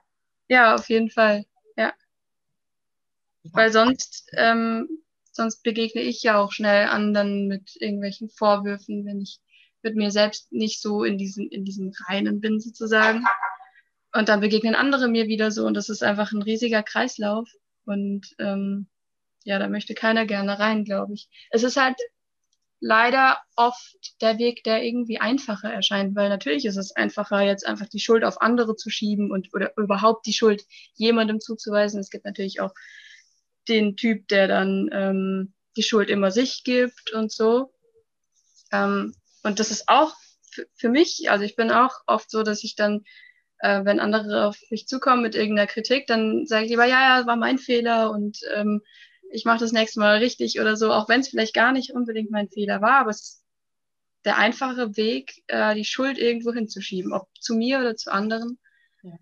Ja, 0.49 0.75
auf 0.75 0.89
jeden 0.89 1.11
Fall. 1.11 1.45
Ja. 1.77 1.93
Weil 3.53 3.71
sonst, 3.71 4.29
ähm, 4.33 4.89
sonst 5.31 5.63
begegne 5.63 6.01
ich 6.01 6.23
ja 6.23 6.41
auch 6.41 6.51
schnell 6.51 6.89
anderen 6.89 7.47
mit 7.49 7.77
irgendwelchen 7.81 8.31
Vorwürfen, 8.31 9.05
wenn 9.05 9.21
ich 9.21 9.41
mit 9.83 9.95
mir 9.95 10.11
selbst 10.11 10.51
nicht 10.53 10.81
so 10.81 11.05
in 11.05 11.19
diesem, 11.19 11.49
in 11.51 11.65
diesem 11.65 11.93
Reinen 12.09 12.41
bin, 12.41 12.61
sozusagen. 12.61 13.25
Und 14.15 14.31
dann 14.31 14.41
begegnen 14.41 14.75
andere 14.75 15.07
mir 15.07 15.27
wieder 15.29 15.51
so 15.51 15.67
und 15.67 15.75
das 15.75 15.91
ist 15.91 16.03
einfach 16.03 16.33
ein 16.33 16.43
riesiger 16.43 16.83
Kreislauf. 16.83 17.49
Und 17.89 18.35
ähm, 18.39 18.87
ja, 19.45 19.59
da 19.59 19.69
möchte 19.69 19.95
keiner 19.95 20.27
gerne 20.27 20.59
rein, 20.59 20.85
glaube 20.85 21.15
ich. 21.15 21.29
Es 21.51 21.63
ist 21.63 21.77
halt 21.77 21.97
leider 22.81 23.39
oft 23.57 23.97
der 24.21 24.39
Weg, 24.39 24.63
der 24.63 24.85
irgendwie 24.85 25.19
einfacher 25.19 25.73
erscheint, 25.73 26.15
weil 26.15 26.29
natürlich 26.29 26.67
ist 26.67 26.77
es 26.77 26.95
einfacher, 26.95 27.41
jetzt 27.41 27.67
einfach 27.67 27.89
die 27.89 27.99
Schuld 27.99 28.25
auf 28.25 28.43
andere 28.43 28.77
zu 28.77 28.91
schieben 28.91 29.31
und 29.31 29.53
oder 29.55 29.73
überhaupt 29.79 30.27
die 30.27 30.35
Schuld 30.35 30.65
jemandem 30.95 31.41
zuzuweisen. 31.41 31.99
Es 31.99 32.11
gibt 32.11 32.27
natürlich 32.27 32.61
auch 32.61 32.73
den 33.69 33.97
Typ, 33.97 34.29
der 34.29 34.49
dann 34.49 34.91
ähm, 34.93 35.55
die 35.77 35.83
Schuld 35.83 36.11
immer 36.11 36.31
sich 36.31 36.65
gibt 36.65 37.13
und 37.15 37.33
so. 37.33 37.73
Ähm, 38.71 39.15
und 39.43 39.61
das 39.61 39.71
ist 39.71 39.89
auch 39.89 40.15
für 40.75 40.91
mich, 40.91 41.31
also 41.31 41.45
ich 41.45 41.57
bin 41.57 41.71
auch 41.71 41.95
oft 42.07 42.31
so, 42.31 42.43
dass 42.43 42.65
ich 42.65 42.77
dann 42.77 43.05
äh, 43.61 43.85
wenn 43.85 44.01
andere 44.01 44.47
auf 44.47 44.59
mich 44.71 44.87
zukommen 44.87 45.23
mit 45.23 45.35
irgendeiner 45.35 45.67
Kritik, 45.67 46.07
dann 46.07 46.47
sage 46.47 46.65
ich 46.65 46.71
lieber, 46.71 46.87
ja, 46.87 47.21
ja, 47.21 47.27
war 47.27 47.37
mein 47.37 47.59
Fehler 47.59 48.11
und 48.11 48.39
ähm, 48.55 48.83
ich 49.31 49.45
mache 49.45 49.59
das 49.59 49.73
nächste 49.73 50.01
Mal 50.01 50.19
richtig 50.19 50.61
oder 50.61 50.77
so, 50.77 50.93
auch 50.93 51.09
wenn 51.09 51.21
es 51.21 51.29
vielleicht 51.29 51.55
gar 51.55 51.73
nicht 51.73 51.93
unbedingt 51.93 52.31
mein 52.31 52.49
Fehler 52.49 52.81
war, 52.81 53.01
aber 53.01 53.11
es 53.11 53.21
ist 53.21 53.45
der 54.25 54.39
einfache 54.39 54.97
Weg, 54.97 55.43
äh, 55.47 55.75
die 55.75 55.85
Schuld 55.85 56.19
irgendwo 56.19 56.53
hinzuschieben, 56.53 57.13
ob 57.13 57.29
zu 57.41 57.55
mir 57.55 57.79
oder 57.79 57.97
zu 57.97 58.13
anderen. 58.13 58.59
Ja. 59.03 59.17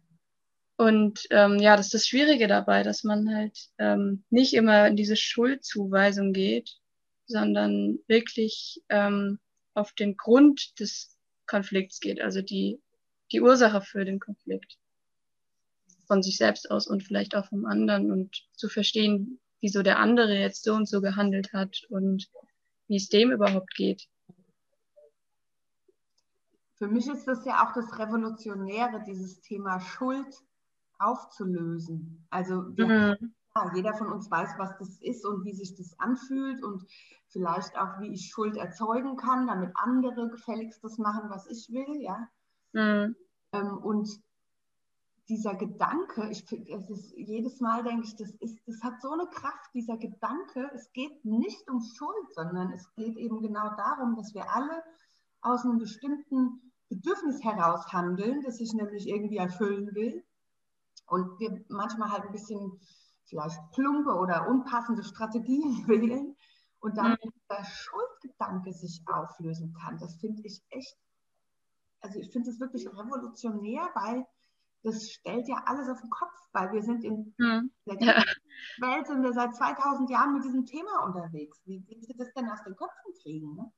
Und 0.77 1.27
ähm, 1.31 1.59
ja, 1.59 1.77
das 1.77 1.87
ist 1.87 1.95
das 1.95 2.07
Schwierige 2.07 2.49
dabei, 2.49 2.83
dass 2.83 3.05
man 3.05 3.35
halt 3.35 3.59
ähm, 3.79 4.25
nicht 4.31 4.55
immer 4.55 4.87
in 4.89 4.97
diese 4.97 5.17
Schuldzuweisung 5.17 6.33
geht, 6.33 6.77
sondern 7.27 7.99
wirklich 8.07 8.83
ähm, 8.89 9.39
auf 9.75 9.93
den 9.93 10.17
Grund 10.17 10.79
des 10.81 11.17
Konflikts 11.47 12.01
geht, 12.01 12.21
also 12.21 12.43
die 12.43 12.81
die 13.33 13.41
Ursache 13.41 13.81
für 13.81 14.05
den 14.05 14.21
Konflikt 14.21 14.79
von 16.07 16.23
sich 16.23 16.37
selbst 16.37 16.71
aus 16.71 16.87
und 16.87 17.03
vielleicht 17.03 17.35
auch 17.35 17.47
vom 17.47 17.67
anderen 17.67 18.11
und 18.13 18.47
zu 18.53 18.69
verstehen, 18.69 19.41
wieso 19.61 19.83
der 19.83 19.99
andere 19.99 20.35
jetzt 20.35 20.63
so 20.63 20.75
und 20.75 20.89
so 20.89 21.01
gehandelt 21.01 21.53
hat 21.53 21.83
und 21.89 22.29
wie 22.87 22.97
es 22.97 23.09
dem 23.09 23.33
überhaupt 23.33 23.75
geht. 23.75 24.09
Für 26.77 26.89
mich 26.89 27.09
ist 27.09 27.27
das 27.27 27.45
ja 27.45 27.67
auch 27.67 27.73
das 27.73 27.99
Revolutionäre, 27.99 29.03
dieses 29.07 29.41
Thema 29.41 29.81
Schuld 29.81 30.43
aufzulösen. 30.99 32.27
Also 32.31 32.63
mhm. 32.77 33.35
ja, 33.55 33.73
jeder 33.75 33.95
von 33.95 34.13
uns 34.13 34.31
weiß, 34.31 34.51
was 34.59 34.77
das 34.79 35.01
ist 35.01 35.25
und 35.25 35.45
wie 35.45 35.55
sich 35.55 35.75
das 35.75 35.99
anfühlt 35.99 36.63
und 36.63 36.85
vielleicht 37.29 37.77
auch, 37.79 37.99
wie 38.01 38.13
ich 38.13 38.29
Schuld 38.29 38.57
erzeugen 38.57 39.17
kann, 39.17 39.47
damit 39.47 39.71
andere 39.75 40.29
gefälligst 40.29 40.85
das 40.85 40.99
machen, 40.99 41.31
was 41.31 41.47
ich 41.47 41.69
will, 41.71 42.03
ja. 42.03 42.29
Mhm. 42.77 43.17
Ähm, 43.53 43.79
und 43.79 44.09
dieser 45.29 45.55
Gedanke, 45.55 46.29
ich 46.31 46.45
es 46.71 46.91
ist 46.91 47.13
jedes 47.17 47.61
Mal 47.61 47.83
denke 47.83 48.05
ich, 48.05 48.15
das 48.17 48.31
ist, 48.39 48.59
das 48.67 48.83
hat 48.83 49.01
so 49.01 49.11
eine 49.11 49.27
Kraft, 49.27 49.75
dieser 49.75 49.97
Gedanke, 49.97 50.71
es 50.75 50.93
geht 50.93 51.25
nicht 51.25 51.69
um 51.69 51.81
Schuld, 51.81 52.35
sondern 52.35 52.71
es 52.73 52.95
geht 52.95 53.17
eben 53.17 53.41
genau 53.41 53.75
darum, 53.77 54.15
dass 54.15 54.35
wir 54.35 54.55
alle 54.55 54.83
aus 55.41 55.65
einem 55.65 55.79
bestimmten 55.79 56.73
Bedürfnis 56.89 57.43
heraus 57.43 57.93
handeln, 57.93 58.43
das 58.43 58.61
ich 58.61 58.73
nämlich 58.73 59.09
irgendwie 59.09 59.39
erfüllen 59.39 59.95
will. 59.95 60.23
Und 61.09 61.41
wir 61.41 61.65
manchmal 61.69 62.11
halt 62.11 62.25
ein 62.25 62.33
bisschen 62.33 62.79
vielleicht 63.25 63.59
plumpe 63.73 64.15
oder 64.15 64.49
unpassende 64.49 65.03
Strategien 65.03 65.63
wählen 65.89 66.37
und 66.81 66.97
dann 66.97 67.13
mhm. 67.13 67.33
der 67.51 67.65
Schuldgedanke 67.65 68.73
sich 68.73 69.03
auflösen 69.07 69.73
kann. 69.73 69.99
Das 69.99 70.17
finde 70.17 70.43
ich 70.45 70.63
echt, 70.71 70.97
also 72.01 72.19
ich 72.19 72.31
finde 72.31 72.51
das 72.51 72.61
wirklich 72.61 72.87
revolutionär, 72.87 73.89
weil 73.95 74.25
das 74.83 75.11
stellt 75.11 75.49
ja 75.49 75.63
alles 75.67 75.89
auf 75.89 76.01
den 76.01 76.11
Kopf, 76.11 76.35
weil 76.53 76.73
wir 76.73 76.83
sind 76.83 77.03
in 77.05 77.35
mhm. 77.39 77.71
der 77.87 78.01
ja. 78.01 78.25
Welt, 78.79 79.07
sind 79.07 79.23
wir 79.23 79.33
seit 79.33 79.55
2000 79.55 80.11
Jahren 80.11 80.35
mit 80.35 80.45
diesem 80.45 80.65
Thema 80.65 81.05
unterwegs. 81.05 81.61
Wie 81.65 81.85
willst 81.89 82.09
du 82.09 82.15
das 82.17 82.33
denn 82.35 82.49
aus 82.49 82.63
den 82.65 82.77
Köpfen 82.77 83.13
kriegen? 83.21 83.55
Ne? 83.57 83.73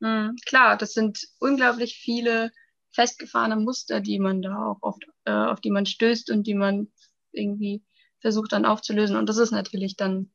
Mhm, 0.00 0.36
klar, 0.46 0.76
das 0.76 0.92
sind 0.92 1.26
unglaublich 1.38 1.94
viele 2.02 2.50
festgefahrene 2.92 3.56
Muster, 3.56 4.00
die 4.00 4.18
man 4.18 4.42
da 4.42 4.66
auch 4.66 4.78
oft, 4.82 5.04
äh, 5.24 5.32
auf 5.32 5.60
die 5.60 5.70
man 5.70 5.86
stößt 5.86 6.30
und 6.30 6.46
die 6.46 6.54
man 6.54 6.88
irgendwie 7.32 7.82
versucht 8.20 8.52
dann 8.52 8.66
aufzulösen. 8.66 9.16
Und 9.16 9.28
das 9.28 9.38
ist 9.38 9.52
natürlich 9.52 9.96
dann 9.96 10.30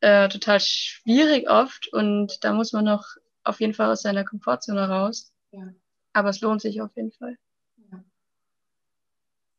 äh, 0.00 0.28
total 0.28 0.60
schwierig 0.60 1.48
oft 1.48 1.92
und 1.92 2.44
da 2.44 2.52
muss 2.52 2.72
man 2.72 2.84
noch 2.84 3.06
auf 3.44 3.60
jeden 3.60 3.74
Fall 3.74 3.90
aus 3.90 4.02
seiner 4.02 4.24
Komfortzone 4.24 4.88
raus. 4.88 5.32
Ja. 5.52 5.72
Aber 6.12 6.28
es 6.30 6.40
lohnt 6.40 6.60
sich 6.60 6.80
auf 6.82 6.94
jeden 6.96 7.12
Fall 7.12 7.38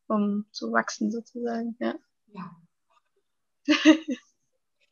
um 0.07 0.45
zu 0.51 0.71
wachsen 0.71 1.11
sozusagen. 1.11 1.75
Ja. 1.79 1.95
ja. 2.27 2.51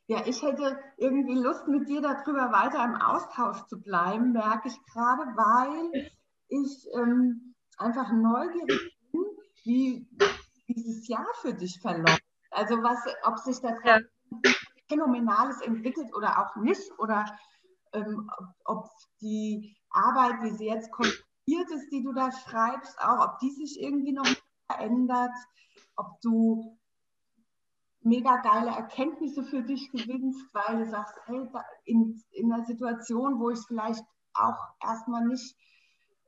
ja, 0.08 0.26
ich 0.26 0.41
hätte 0.41 0.80
irgendwie 0.97 1.36
Lust, 1.36 1.67
mit 1.67 1.88
dir 1.88 2.02
darüber 2.02 2.52
weiter 2.52 2.84
im 2.84 2.95
Austausch 2.95 3.65
zu 3.67 3.80
bleiben, 3.80 4.32
merke 4.32 4.67
ich 4.67 4.86
gerade, 4.86 5.24
weil 5.36 6.12
ich 6.47 6.88
ähm, 6.95 7.56
einfach 7.78 8.12
neugierig 8.12 8.97
bin, 9.12 9.26
wie 9.63 10.08
dieses 10.67 11.08
Jahr 11.08 11.28
für 11.41 11.54
dich 11.54 11.80
verläuft. 11.80 12.24
Also 12.52 12.76
was, 12.84 13.00
ob 13.24 13.38
sich 13.39 13.60
da 13.60 13.78
ja. 13.84 14.00
Phänomenales 14.89 15.62
entwickelt 15.62 16.13
oder 16.13 16.39
auch 16.39 16.56
nicht, 16.62 16.91
oder 16.97 17.26
ähm, 17.93 18.30
ob 18.65 18.89
die 19.21 19.78
Arbeit, 19.89 20.43
wie 20.43 20.52
sie 20.52 20.67
jetzt 20.67 20.91
konstruiert 20.91 21.31
ist, 21.56 21.92
die 21.92 22.04
du 22.04 22.14
da 22.14 22.32
schreibst, 22.32 23.00
auch 23.00 23.26
ob 23.28 23.40
die 23.40 23.52
sich 23.52 23.80
irgendwie 23.80 24.14
noch 24.14 24.28
verändert, 24.68 25.36
ob 25.96 26.20
du 26.22 26.78
mega 28.04 28.38
geile 28.38 28.72
Erkenntnisse 28.72 29.44
für 29.44 29.62
dich 29.62 29.92
gewinnst, 29.92 30.54
weil 30.54 30.80
du 30.80 30.90
sagst, 30.90 31.16
hey, 31.26 31.48
in, 31.86 32.22
in 32.32 32.52
einer 32.52 32.66
Situation, 32.66 33.40
wo 33.40 33.50
ich 33.50 33.60
vielleicht 33.68 34.04
auch 34.34 34.58
erstmal 34.84 35.26
nicht 35.28 35.56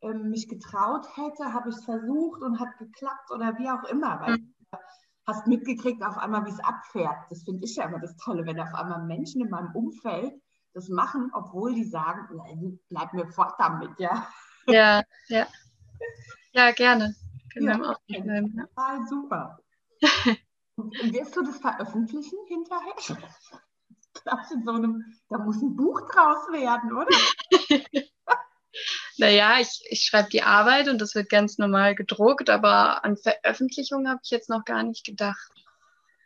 ähm, 0.01 0.29
mich 0.29 0.47
getraut 0.47 1.07
hätte, 1.15 1.53
habe 1.53 1.69
ich 1.69 1.75
es 1.75 1.85
versucht 1.85 2.41
und 2.41 2.59
hat 2.59 2.77
geklappt 2.77 3.31
oder 3.31 3.57
wie 3.57 3.69
auch 3.69 3.83
immer. 3.85 4.19
Weil 4.21 4.37
mhm. 4.37 4.53
du 4.71 4.77
hast 5.25 5.47
mitgekriegt 5.47 6.03
auf 6.03 6.17
einmal, 6.17 6.45
wie 6.45 6.51
es 6.51 6.59
abfährt. 6.59 7.25
Das 7.29 7.43
finde 7.43 7.65
ich 7.65 7.75
ja 7.75 7.85
immer 7.85 7.99
das 7.99 8.15
Tolle, 8.17 8.45
wenn 8.45 8.59
auf 8.59 8.73
einmal 8.73 9.05
Menschen 9.05 9.41
in 9.41 9.49
meinem 9.49 9.73
Umfeld 9.73 10.33
das 10.73 10.89
machen, 10.89 11.31
obwohl 11.33 11.73
die 11.73 11.85
sagen, 11.85 12.79
bleib 12.89 13.13
mir 13.13 13.27
fort 13.27 13.55
damit, 13.57 13.97
ja. 13.99 14.27
Ja, 14.67 15.03
ja. 15.27 15.47
Ja, 16.53 16.71
gerne. 16.71 17.15
Genau, 17.53 17.83
ja, 17.83 17.91
aufschreiben. 17.91 18.55
Ja. 18.57 18.65
Total 18.65 19.07
super. 19.07 19.59
Wirst 20.75 21.35
du 21.35 21.43
das 21.43 21.57
veröffentlichen 21.57 22.37
hinterher? 22.47 22.93
So 24.63 24.71
einem, 24.71 25.03
da 25.29 25.37
muss 25.39 25.61
ein 25.61 25.75
Buch 25.75 26.01
draus 26.11 26.47
werden, 26.51 26.93
oder? 26.93 27.07
naja, 29.17 29.59
ich, 29.59 29.81
ich 29.89 30.01
schreibe 30.01 30.29
die 30.29 30.43
Arbeit 30.43 30.87
und 30.87 30.99
das 30.99 31.15
wird 31.15 31.29
ganz 31.29 31.57
normal 31.57 31.95
gedruckt, 31.95 32.49
aber 32.49 33.03
an 33.03 33.17
Veröffentlichung 33.17 34.07
habe 34.07 34.19
ich 34.23 34.29
jetzt 34.29 34.49
noch 34.49 34.65
gar 34.65 34.83
nicht 34.83 35.05
gedacht. 35.05 35.51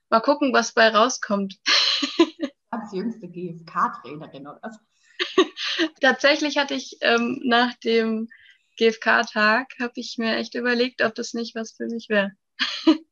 Mal 0.09 0.21
gucken, 0.21 0.53
was 0.53 0.73
bei 0.73 0.89
rauskommt. 0.89 1.59
Als 2.69 2.91
jüngste 2.93 3.27
GFK-Trainerin 3.29 4.47
oder 4.47 4.71
so. 4.71 4.79
Tatsächlich 6.01 6.57
hatte 6.57 6.73
ich 6.73 6.97
ähm, 7.01 7.41
nach 7.43 7.73
dem 7.75 8.29
GFK-Tag 8.77 9.73
habe 9.79 9.93
ich 9.95 10.17
mir 10.17 10.35
echt 10.35 10.55
überlegt, 10.55 11.01
ob 11.01 11.15
das 11.15 11.33
nicht 11.33 11.55
was 11.55 11.73
für 11.73 11.87
mich 11.87 12.09
wäre. 12.09 12.31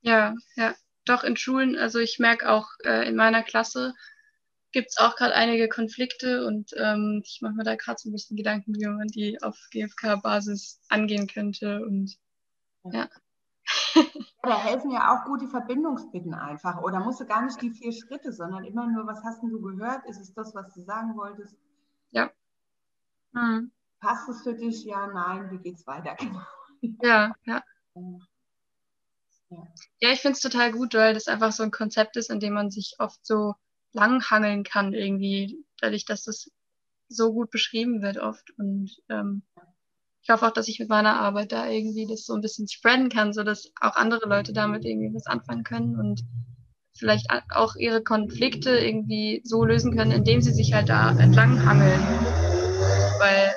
ja, 0.00 0.34
ja, 0.56 0.74
doch 1.04 1.24
in 1.24 1.36
Schulen, 1.36 1.76
also 1.76 1.98
ich 1.98 2.18
merke 2.18 2.50
auch 2.50 2.68
äh, 2.84 3.08
in 3.08 3.16
meiner 3.16 3.42
Klasse 3.42 3.94
gibt 4.72 4.88
es 4.88 4.96
auch 4.96 5.16
gerade 5.16 5.34
einige 5.34 5.68
Konflikte 5.68 6.46
und 6.46 6.70
ähm, 6.76 7.22
ich 7.24 7.40
mache 7.42 7.54
mir 7.54 7.64
da 7.64 7.76
gerade 7.76 7.98
so 8.00 8.08
ein 8.08 8.12
bisschen 8.12 8.36
Gedanken, 8.36 8.74
wie 8.74 8.86
man 8.86 9.08
die 9.08 9.40
auf 9.42 9.58
GFK-Basis 9.70 10.80
angehen 10.88 11.26
könnte 11.26 11.84
und 11.84 12.16
ja. 12.84 12.92
ja. 13.00 13.10
Da 14.42 14.58
helfen 14.58 14.90
ja 14.90 15.14
auch 15.14 15.24
gute 15.24 15.46
Verbindungsbitten 15.46 16.34
einfach. 16.34 16.82
Oder 16.82 16.98
musst 16.98 17.20
du 17.20 17.26
gar 17.26 17.44
nicht 17.44 17.62
die 17.62 17.70
vier 17.70 17.92
Schritte, 17.92 18.32
sondern 18.32 18.64
immer 18.64 18.86
nur, 18.88 19.06
was 19.06 19.22
hast 19.22 19.42
du 19.42 19.60
gehört? 19.60 20.04
Ist 20.06 20.20
es 20.20 20.34
das, 20.34 20.54
was 20.54 20.74
du 20.74 20.82
sagen 20.82 21.16
wolltest? 21.16 21.56
Ja. 22.10 22.30
Mhm 23.32 23.70
passt 24.02 24.28
es 24.28 24.42
für 24.42 24.54
dich? 24.54 24.84
Ja, 24.84 25.06
nein, 25.06 25.50
wie 25.50 25.58
geht 25.58 25.76
es 25.76 25.86
weiter? 25.86 26.16
Genau. 26.82 26.98
Ja, 27.00 27.32
ja. 27.44 27.62
Ja, 30.00 30.10
ich 30.10 30.20
finde 30.20 30.32
es 30.32 30.40
total 30.40 30.72
gut, 30.72 30.94
weil 30.94 31.14
das 31.14 31.28
einfach 31.28 31.52
so 31.52 31.62
ein 31.62 31.70
Konzept 31.70 32.16
ist, 32.16 32.28
in 32.28 32.40
dem 32.40 32.54
man 32.54 32.72
sich 32.72 32.96
oft 32.98 33.24
so 33.24 33.54
langhangeln 33.92 34.64
kann, 34.64 34.94
irgendwie, 34.94 35.64
dadurch, 35.78 36.04
dass 36.06 36.24
das 36.24 36.50
so 37.06 37.32
gut 37.32 37.52
beschrieben 37.52 38.02
wird 38.02 38.18
oft. 38.18 38.50
Und 38.58 39.00
ähm, 39.08 39.44
ich 40.22 40.30
hoffe 40.30 40.46
auch, 40.46 40.52
dass 40.52 40.68
ich 40.68 40.78
mit 40.78 40.88
meiner 40.88 41.18
Arbeit 41.20 41.50
da 41.50 41.68
irgendwie 41.68 42.06
das 42.06 42.24
so 42.24 42.34
ein 42.34 42.40
bisschen 42.40 42.68
spreaden 42.68 43.08
kann, 43.08 43.32
sodass 43.32 43.72
auch 43.80 43.96
andere 43.96 44.28
Leute 44.28 44.52
damit 44.52 44.84
irgendwie 44.84 45.12
was 45.12 45.26
anfangen 45.26 45.64
können 45.64 45.98
und 45.98 46.22
vielleicht 46.96 47.26
auch 47.50 47.74
ihre 47.74 48.04
Konflikte 48.04 48.70
irgendwie 48.78 49.40
so 49.44 49.64
lösen 49.64 49.96
können, 49.96 50.12
indem 50.12 50.40
sie 50.40 50.52
sich 50.52 50.72
halt 50.72 50.88
da 50.88 51.10
entlang 51.18 51.64
hangeln. 51.64 52.00
Weil 53.18 53.52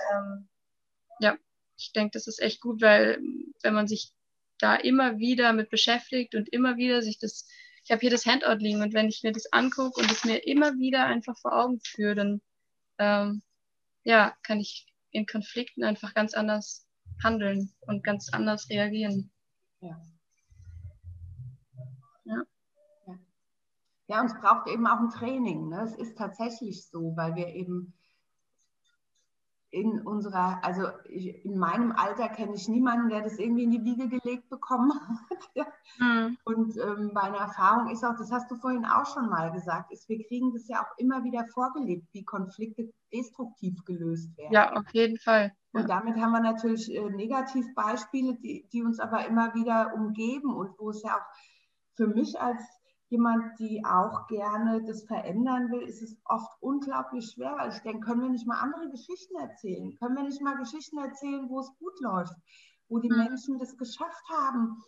ja, 1.19 1.35
ich 1.77 1.91
denke, 1.93 2.11
das 2.13 2.25
ist 2.25 2.41
echt 2.41 2.61
gut, 2.61 2.81
weil 2.81 3.19
wenn 3.61 3.75
man 3.75 3.87
sich 3.87 4.11
da 4.57 4.75
immer 4.75 5.19
wieder 5.19 5.53
mit 5.53 5.69
beschäftigt 5.69 6.33
und 6.33 6.49
immer 6.49 6.77
wieder 6.77 7.03
sich 7.03 7.19
das, 7.19 7.47
ich 7.83 7.91
habe 7.91 8.01
hier 8.01 8.09
das 8.09 8.25
Handout 8.25 8.57
liegen 8.63 8.81
und 8.81 8.93
wenn 8.93 9.09
ich 9.09 9.21
mir 9.21 9.33
das 9.33 9.51
angucke 9.53 10.01
und 10.01 10.11
es 10.11 10.25
mir 10.25 10.47
immer 10.47 10.73
wieder 10.79 11.05
einfach 11.05 11.37
vor 11.37 11.53
Augen 11.53 11.79
führe, 11.83 12.15
dann 12.15 12.41
ähm, 12.97 13.43
ja, 14.03 14.35
kann 14.41 14.59
ich 14.59 14.87
in 15.15 15.25
Konflikten 15.25 15.83
einfach 15.83 16.13
ganz 16.13 16.33
anders 16.33 16.85
handeln 17.23 17.73
und 17.81 18.03
ganz 18.03 18.29
anders 18.31 18.69
reagieren. 18.69 19.31
Ja. 19.79 20.01
Ja. 22.25 22.43
Ja, 24.07 24.21
und 24.21 24.27
es 24.27 24.39
braucht 24.39 24.67
eben 24.67 24.85
auch 24.85 24.99
ein 24.99 25.09
Training. 25.09 25.69
Ne? 25.69 25.81
Es 25.83 25.95
ist 25.95 26.17
tatsächlich 26.17 26.87
so, 26.89 27.15
weil 27.15 27.35
wir 27.35 27.47
eben 27.47 27.93
in 29.75 29.99
unserer, 30.01 30.63
also 30.63 30.83
in 31.09 31.57
meinem 31.57 31.91
Alter 31.91 32.29
kenne 32.29 32.55
ich 32.55 32.69
niemanden, 32.69 33.09
der 33.09 33.21
das 33.21 33.37
irgendwie 33.37 33.65
in 33.65 33.71
die 33.71 33.83
Wiege 33.83 34.07
gelegt 34.07 34.49
bekommen 34.49 34.93
hat. 34.93 35.67
mhm. 35.99 36.37
Und 36.45 36.77
ähm, 36.77 37.11
meine 37.13 37.37
Erfahrung 37.37 37.89
ist 37.89 38.05
auch, 38.05 38.15
das 38.17 38.31
hast 38.31 38.49
du 38.49 38.55
vorhin 38.55 38.85
auch 38.85 39.05
schon 39.05 39.29
mal 39.29 39.51
gesagt, 39.51 39.91
ist, 39.91 40.07
wir 40.07 40.25
kriegen 40.25 40.53
das 40.53 40.69
ja 40.69 40.81
auch 40.81 40.97
immer 40.97 41.25
wieder 41.25 41.45
vorgelebt, 41.53 42.07
wie 42.13 42.23
Konflikte 42.23 42.93
destruktiv 43.11 43.83
gelöst 43.83 44.37
werden. 44.37 44.53
Ja, 44.53 44.71
auf 44.71 44.89
jeden 44.93 45.17
Fall. 45.17 45.51
Ja. 45.73 45.81
Und 45.81 45.89
damit 45.89 46.15
haben 46.15 46.31
wir 46.31 46.39
natürlich 46.39 46.89
äh, 46.95 47.09
Negativbeispiele, 47.09 48.35
die, 48.35 48.65
die 48.71 48.81
uns 48.81 49.01
aber 49.01 49.27
immer 49.27 49.53
wieder 49.55 49.93
umgeben 49.93 50.55
und 50.55 50.79
wo 50.79 50.91
es 50.91 51.03
ja 51.03 51.17
auch 51.17 51.35
für 51.95 52.07
mich 52.07 52.39
als 52.39 52.61
jemand, 53.09 53.59
die 53.59 53.83
auch 53.85 54.27
gerne 54.27 54.83
das 54.83 55.03
verändern 55.03 55.71
will, 55.71 55.81
ist 55.81 56.01
es 56.01 56.17
oft 56.25 56.51
unglaublich 56.61 57.31
schwer, 57.31 57.55
weil 57.57 57.71
ich 57.71 57.79
denke, 57.79 58.05
können 58.05 58.21
wir 58.21 58.29
nicht 58.29 58.47
mal 58.47 58.59
andere 58.59 58.89
Geschichten 58.89 59.35
erzählen? 59.37 59.95
Können 59.97 60.15
wir 60.15 60.23
nicht 60.23 60.41
mal 60.41 60.57
Geschichten 60.57 60.97
erzählen, 60.97 61.47
wo 61.49 61.59
es 61.59 61.71
gut 61.77 61.99
läuft? 62.01 62.35
wo 62.87 62.99
die 62.99 63.09
mhm. 63.09 63.17
Menschen 63.17 63.59
das 63.59 63.77
geschafft 63.77 64.23
haben, 64.29 64.83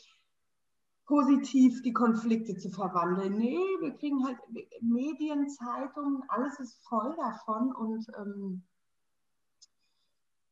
positiv 1.06 1.82
die 1.84 1.94
Konflikte 1.94 2.58
zu 2.58 2.70
verwandeln. 2.70 3.38
Nee, 3.38 3.58
wir 3.80 3.96
kriegen 3.96 4.26
halt 4.26 4.38
Medien, 4.82 5.50
Zeitungen, 5.50 6.24
alles 6.28 6.60
ist 6.60 6.84
voll 6.88 7.16
davon 7.18 7.74
und 7.74 8.06
ähm, 8.18 8.64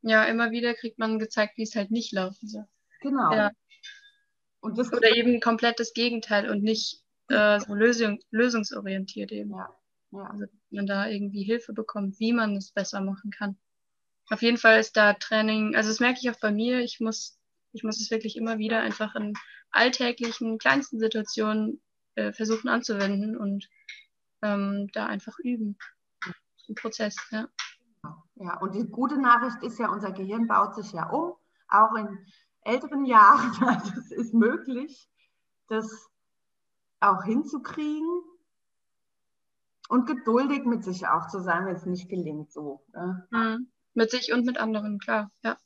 ja, 0.01 0.23
immer 0.25 0.51
wieder 0.51 0.75
kriegt 0.75 0.99
man 0.99 1.17
gezeigt, 1.17 1.57
wie 1.57 1.63
es 1.63 1.75
halt 1.75 1.89
nicht 1.89 2.13
laufen 2.13 2.47
soll. 2.47 2.67
Genau. 3.01 3.31
Ja. 3.33 3.51
Und 4.59 4.77
das 4.77 4.93
Oder 4.93 5.15
eben 5.15 5.41
komplett 5.41 5.79
das 5.79 5.93
Gegenteil 5.93 6.49
und 6.49 6.63
nicht 6.63 7.03
äh, 7.29 7.59
so 7.59 7.73
Lösung, 7.73 8.19
lösungsorientiert 8.31 9.31
eben. 9.31 9.51
Ja. 9.51 9.69
Ja. 10.11 10.29
Also, 10.29 10.45
man 10.71 10.85
da 10.85 11.07
irgendwie 11.07 11.43
Hilfe 11.43 11.73
bekommt, 11.73 12.19
wie 12.19 12.33
man 12.33 12.55
es 12.55 12.71
besser 12.71 13.01
machen 13.01 13.31
kann. 13.31 13.57
Auf 14.29 14.41
jeden 14.41 14.57
Fall 14.57 14.79
ist 14.79 14.97
da 14.97 15.13
Training, 15.13 15.75
also 15.75 15.89
das 15.89 15.99
merke 15.99 16.19
ich 16.21 16.29
auch 16.29 16.39
bei 16.39 16.51
mir, 16.51 16.79
ich 16.79 16.99
muss, 16.99 17.37
ich 17.73 17.83
muss 17.83 18.01
es 18.01 18.09
wirklich 18.09 18.37
immer 18.37 18.57
wieder 18.57 18.81
einfach 18.81 19.15
in 19.15 19.33
alltäglichen, 19.71 20.57
kleinsten 20.57 20.99
Situationen 20.99 21.81
äh, 22.15 22.33
versuchen 22.33 22.69
anzuwenden 22.69 23.37
und 23.37 23.67
ähm, 24.41 24.89
da 24.93 25.05
einfach 25.05 25.37
üben. 25.39 25.77
Ein 26.67 26.75
Prozess, 26.75 27.15
ja. 27.31 27.47
Ja, 28.35 28.57
und 28.59 28.73
die 28.73 28.85
gute 28.85 29.19
Nachricht 29.19 29.63
ist 29.63 29.79
ja, 29.79 29.89
unser 29.89 30.11
Gehirn 30.11 30.47
baut 30.47 30.75
sich 30.75 30.91
ja 30.91 31.09
um, 31.09 31.35
auch 31.67 31.95
in 31.95 32.25
älteren 32.61 33.05
Jahren. 33.05 33.51
Also 33.61 33.93
es 33.99 34.11
ist 34.11 34.33
möglich, 34.33 35.09
das 35.67 36.09
auch 36.99 37.23
hinzukriegen 37.23 38.21
und 39.89 40.07
geduldig 40.07 40.65
mit 40.65 40.83
sich 40.83 41.07
auch 41.07 41.27
zu 41.27 41.41
sein, 41.41 41.65
wenn 41.65 41.75
es 41.75 41.85
nicht 41.85 42.09
gelingt 42.09 42.51
so. 42.51 42.83
Ne? 42.93 43.27
Mhm. 43.31 43.71
Mit 43.93 44.11
sich 44.11 44.33
und 44.33 44.45
mit 44.45 44.57
anderen, 44.57 44.99
klar, 44.99 45.31
ja. 45.43 45.57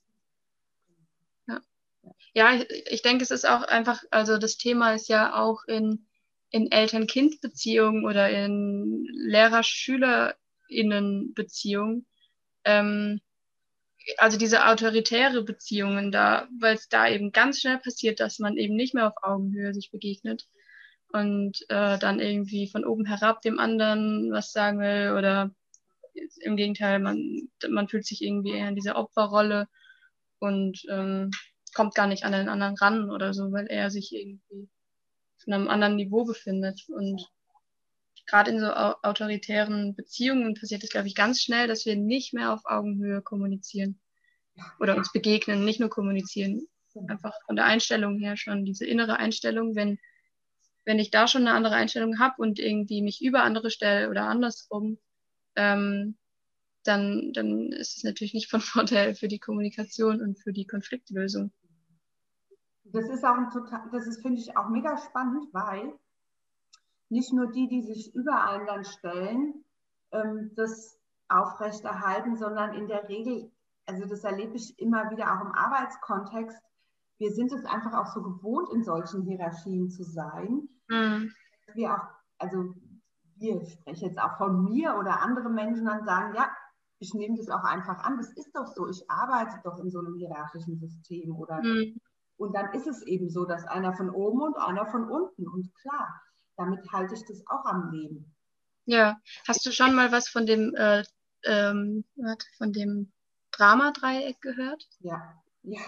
Ja, 1.48 1.62
ja 2.34 2.54
ich, 2.54 2.68
ich 2.88 3.02
denke, 3.02 3.24
es 3.24 3.32
ist 3.32 3.48
auch 3.48 3.64
einfach, 3.64 4.04
also 4.12 4.38
das 4.38 4.58
Thema 4.58 4.94
ist 4.94 5.10
ja 5.10 5.34
auch 5.36 5.64
in, 5.66 6.06
in 6.50 6.72
Eltern-Kind-Beziehungen 6.72 8.06
oder 8.06 8.30
in 8.30 9.08
Lehrer-SchülerInnen-Beziehungen 9.12 12.06
ähm, 12.66 13.22
also 14.18 14.38
diese 14.38 14.66
autoritäre 14.66 15.44
Beziehungen 15.44 16.12
da, 16.12 16.48
weil 16.60 16.76
es 16.76 16.90
da 16.90 17.08
eben 17.08 17.32
ganz 17.32 17.60
schnell 17.60 17.78
passiert, 17.78 18.20
dass 18.20 18.40
man 18.40 18.58
eben 18.58 18.76
nicht 18.76 18.94
mehr 18.94 19.08
auf 19.08 19.14
Augenhöhe 19.22 19.74
sich 19.74 19.92
begegnet 19.92 20.48
und 21.12 21.60
äh, 21.70 21.98
dann 21.98 22.20
irgendwie 22.20 22.68
von 22.68 22.86
oben 22.86 23.06
herab 23.06 23.42
dem 23.42 23.60
anderen 23.60 24.32
was 24.32 24.52
sagen 24.52 24.80
will 24.80 25.16
oder 25.18 25.52
im 26.42 26.56
Gegenteil, 26.56 27.00
man, 27.00 27.50
man 27.70 27.88
fühlt 27.88 28.06
sich 28.06 28.22
irgendwie 28.22 28.52
eher 28.52 28.70
in 28.70 28.76
dieser 28.76 28.98
Opferrolle 28.98 29.68
und 30.40 30.84
ähm, 30.90 31.32
kommt 31.74 31.96
gar 31.96 32.08
nicht 32.08 32.24
an 32.24 32.32
den 32.32 32.50
anderen 32.50 32.76
ran 32.76 33.10
oder 33.10 33.34
so, 33.34 33.52
weil 33.52 33.68
er 33.68 33.90
sich 33.90 34.14
irgendwie 34.14 34.70
von 35.44 35.54
einem 35.54 35.70
anderen 35.70 35.96
Niveau 35.96 36.26
befindet 36.26 36.86
und 36.90 37.26
gerade 38.26 38.52
in 38.52 38.60
so 38.60 38.68
autoritären 38.68 39.96
Beziehungen 39.96 40.54
passiert 40.54 40.84
es, 40.84 40.90
glaube 40.90 41.08
ich, 41.08 41.16
ganz 41.16 41.42
schnell, 41.42 41.68
dass 41.68 41.86
wir 41.86 41.96
nicht 41.96 42.34
mehr 42.34 42.54
auf 42.54 42.62
Augenhöhe 42.66 43.22
kommunizieren 43.22 44.00
oder 44.80 44.96
uns 44.96 45.12
begegnen, 45.12 45.66
nicht 45.66 45.80
nur 45.80 45.90
kommunizieren. 45.90 46.68
Einfach 47.08 47.34
von 47.46 47.56
der 47.56 47.66
Einstellung 47.66 48.20
her 48.20 48.36
schon, 48.36 48.66
diese 48.66 48.86
innere 48.86 49.18
Einstellung, 49.18 49.76
wenn, 49.76 50.00
wenn 50.90 50.98
ich 50.98 51.12
da 51.12 51.28
schon 51.28 51.42
eine 51.42 51.56
andere 51.56 51.76
Einstellung 51.76 52.18
habe 52.18 52.42
und 52.42 52.58
irgendwie 52.58 53.04
mich 53.04 53.24
über 53.24 53.44
andere 53.44 53.70
stelle 53.70 54.10
oder 54.10 54.24
andersrum, 54.24 54.98
ähm, 55.56 56.18
dann, 56.84 57.32
dann 57.34 57.72
ist 57.72 57.98
es 57.98 58.04
natürlich 58.04 58.34
nicht 58.34 58.50
von 58.50 58.60
Vorteil 58.74 59.14
für 59.14 59.28
die 59.28 59.38
Kommunikation 59.38 60.20
und 60.20 60.40
für 60.40 60.52
die 60.52 60.66
Konfliktlösung. 60.66 61.52
Das 62.86 63.08
ist 63.08 63.24
auch 63.24 63.36
ein 63.36 63.52
total, 63.52 63.88
das 63.92 64.08
ist, 64.08 64.24
finde 64.24 64.42
ich, 64.42 64.58
auch 64.58 64.70
mega 64.70 64.98
spannend, 64.98 65.54
weil 65.54 65.94
nicht 67.10 67.32
nur 67.34 67.52
die, 67.52 67.68
die 67.68 67.84
sich 67.84 68.16
über 68.16 68.50
einen 68.50 68.66
dann 68.66 68.84
stellen, 68.84 69.64
ähm, 70.12 70.54
das 70.56 70.98
aufrechterhalten, 71.28 72.36
sondern 72.36 72.74
in 72.74 72.88
der 72.88 73.08
Regel, 73.08 73.52
also 73.86 74.08
das 74.08 74.24
erlebe 74.24 74.56
ich 74.56 74.80
immer 74.80 75.12
wieder 75.12 75.38
auch 75.38 75.46
im 75.46 75.52
Arbeitskontext, 75.52 76.58
wir 77.20 77.32
sind 77.32 77.52
es 77.52 77.64
einfach 77.66 77.94
auch 77.94 78.12
so 78.12 78.24
gewohnt, 78.24 78.74
in 78.74 78.84
solchen 78.84 79.22
Hierarchien 79.22 79.92
zu 79.92 80.04
sein. 80.04 80.68
Mhm. 80.90 81.34
Wir 81.74 81.94
auch, 81.94 82.08
also 82.38 82.74
wir 83.38 83.66
sprechen 83.66 84.08
jetzt 84.08 84.20
auch 84.20 84.38
von 84.38 84.66
mir 84.66 84.96
oder 84.98 85.22
andere 85.22 85.50
Menschen 85.50 85.86
dann 85.86 86.04
sagen, 86.04 86.36
ja, 86.36 86.50
ich 87.00 87.14
nehme 87.14 87.38
das 87.38 87.50
auch 87.50 87.64
einfach 87.64 88.04
an, 88.04 88.18
das 88.18 88.32
ist 88.34 88.54
doch 88.54 88.68
so, 88.68 88.88
ich 88.90 89.10
arbeite 89.10 89.62
doch 89.64 89.80
in 89.80 89.90
so 89.90 90.00
einem 90.00 90.16
hierarchischen 90.16 90.78
System 90.78 91.36
oder 91.36 91.62
mhm. 91.64 92.00
und 92.38 92.54
dann 92.54 92.74
ist 92.74 92.88
es 92.88 93.02
eben 93.04 93.30
so, 93.30 93.46
dass 93.46 93.66
einer 93.66 93.94
von 93.94 94.10
oben 94.10 94.42
und 94.42 94.58
einer 94.58 94.86
von 94.88 95.10
unten 95.10 95.48
und 95.48 95.74
klar, 95.76 96.22
damit 96.58 96.92
halte 96.92 97.16
ich 97.16 97.26
das 97.26 97.42
auch 97.48 97.64
am 97.66 97.92
Leben. 97.92 98.36
Ja, 98.86 99.18
hast 99.48 99.66
du 99.66 99.72
schon 99.72 99.96
mal 99.96 100.12
was 100.12 100.28
von 100.28 100.46
dem, 100.46 100.76
äh, 100.76 101.04
ähm, 101.44 102.04
von 102.58 102.74
dem 102.74 103.14
Drama-Dreieck 103.52 104.42
gehört? 104.42 104.84
Ja, 105.00 105.36
ja. 105.64 105.80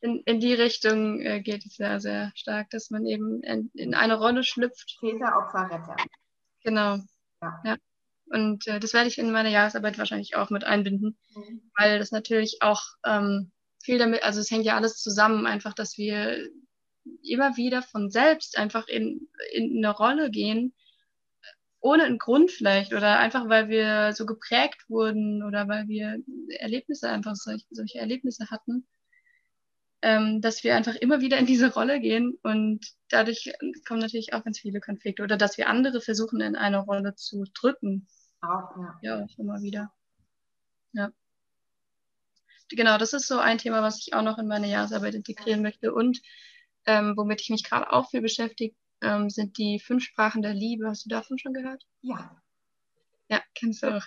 In, 0.00 0.22
in 0.26 0.40
die 0.40 0.54
Richtung 0.54 1.20
äh, 1.20 1.40
geht 1.40 1.64
es 1.64 1.76
sehr, 1.76 2.00
sehr 2.00 2.32
stark, 2.34 2.70
dass 2.70 2.90
man 2.90 3.06
eben 3.06 3.42
in, 3.42 3.70
in 3.74 3.94
eine 3.94 4.18
Rolle 4.18 4.44
schlüpft. 4.44 4.98
Täter, 5.00 5.36
Opfer, 5.38 5.70
Retter. 5.70 5.96
Genau. 6.62 6.98
Ja. 7.42 7.62
ja. 7.64 7.76
Und 8.28 8.66
äh, 8.66 8.80
das 8.80 8.92
werde 8.92 9.08
ich 9.08 9.18
in 9.18 9.30
meiner 9.30 9.48
Jahresarbeit 9.48 9.98
wahrscheinlich 9.98 10.36
auch 10.36 10.50
mit 10.50 10.64
einbinden, 10.64 11.16
mhm. 11.34 11.70
weil 11.76 11.98
das 11.98 12.10
natürlich 12.10 12.58
auch 12.60 12.82
ähm, 13.04 13.52
viel 13.82 13.98
damit, 13.98 14.22
also 14.22 14.40
es 14.40 14.50
hängt 14.50 14.64
ja 14.64 14.76
alles 14.76 15.00
zusammen, 15.00 15.46
einfach, 15.46 15.74
dass 15.74 15.96
wir 15.96 16.36
immer 17.22 17.56
wieder 17.56 17.82
von 17.82 18.10
selbst 18.10 18.58
einfach 18.58 18.88
in, 18.88 19.28
in 19.52 19.76
eine 19.76 19.94
Rolle 19.94 20.30
gehen, 20.30 20.74
ohne 21.80 22.02
einen 22.02 22.18
Grund 22.18 22.50
vielleicht 22.50 22.92
oder 22.92 23.18
einfach 23.18 23.48
weil 23.48 23.68
wir 23.68 24.12
so 24.12 24.26
geprägt 24.26 24.84
wurden 24.88 25.44
oder 25.44 25.68
weil 25.68 25.86
wir 25.86 26.18
Erlebnisse 26.58 27.08
einfach 27.08 27.36
solch, 27.36 27.64
solche 27.70 27.98
Erlebnisse 27.98 28.50
hatten, 28.50 28.88
ähm, 30.06 30.40
dass 30.40 30.62
wir 30.62 30.76
einfach 30.76 30.94
immer 30.94 31.20
wieder 31.20 31.36
in 31.36 31.46
diese 31.46 31.74
Rolle 31.74 31.98
gehen 31.98 32.38
und 32.44 32.94
dadurch 33.08 33.52
kommen 33.88 33.98
natürlich 33.98 34.34
auch 34.34 34.44
ganz 34.44 34.60
viele 34.60 34.78
Konflikte 34.78 35.24
oder 35.24 35.36
dass 35.36 35.58
wir 35.58 35.68
andere 35.68 36.00
versuchen 36.00 36.40
in 36.40 36.54
eine 36.54 36.78
Rolle 36.78 37.16
zu 37.16 37.42
drücken. 37.52 38.06
Auch, 38.40 38.76
ja. 38.76 38.98
Ja, 39.02 39.24
auch 39.24 39.38
immer 39.38 39.60
wieder. 39.62 39.92
Ja. 40.92 41.10
Genau, 42.68 42.98
das 42.98 43.14
ist 43.14 43.26
so 43.26 43.40
ein 43.40 43.58
Thema, 43.58 43.82
was 43.82 43.98
ich 43.98 44.14
auch 44.14 44.22
noch 44.22 44.38
in 44.38 44.46
meine 44.46 44.68
Jahresarbeit 44.68 45.16
integrieren 45.16 45.60
möchte 45.60 45.92
und 45.92 46.22
ähm, 46.84 47.14
womit 47.16 47.40
ich 47.40 47.50
mich 47.50 47.64
gerade 47.64 47.92
auch 47.92 48.08
viel 48.08 48.20
beschäftige, 48.20 48.76
ähm, 49.00 49.28
sind 49.28 49.58
die 49.58 49.80
fünf 49.80 50.04
Sprachen 50.04 50.40
der 50.40 50.54
Liebe. 50.54 50.88
Hast 50.88 51.06
du 51.06 51.08
davon 51.08 51.36
schon 51.36 51.52
gehört? 51.52 51.84
Ja. 52.02 52.40
Ja, 53.28 53.42
kennst 53.56 53.82
du 53.82 53.96
auch. 53.96 54.04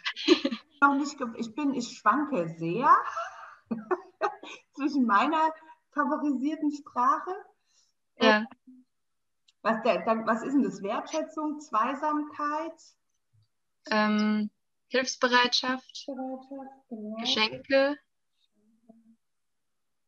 ich 1.38 1.56
bin, 1.56 1.74
ich 1.74 1.98
schwanke 1.98 2.56
sehr 2.58 2.88
zwischen 4.76 5.06
meiner 5.06 5.52
favorisierten 5.92 6.72
Sprache. 6.72 7.32
Ja. 8.22 8.46
Was, 9.62 9.84
der, 9.84 10.06
dann, 10.06 10.26
was 10.26 10.44
ist 10.44 10.54
denn 10.54 10.64
das? 10.64 10.82
Wertschätzung, 10.82 11.60
Zweisamkeit? 11.60 12.80
Ähm, 13.92 14.50
Hilfsbereitschaft, 14.88 16.06
Bereitschaft, 16.06 16.90
genau. 16.90 17.16
Geschenke. 17.18 17.98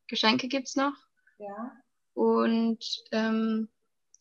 Geschenke 0.08 0.48
gibt 0.48 0.68
es 0.68 0.76
noch. 0.76 0.96
Ja. 1.38 1.72
Und 2.14 2.86
ähm, 3.12 3.70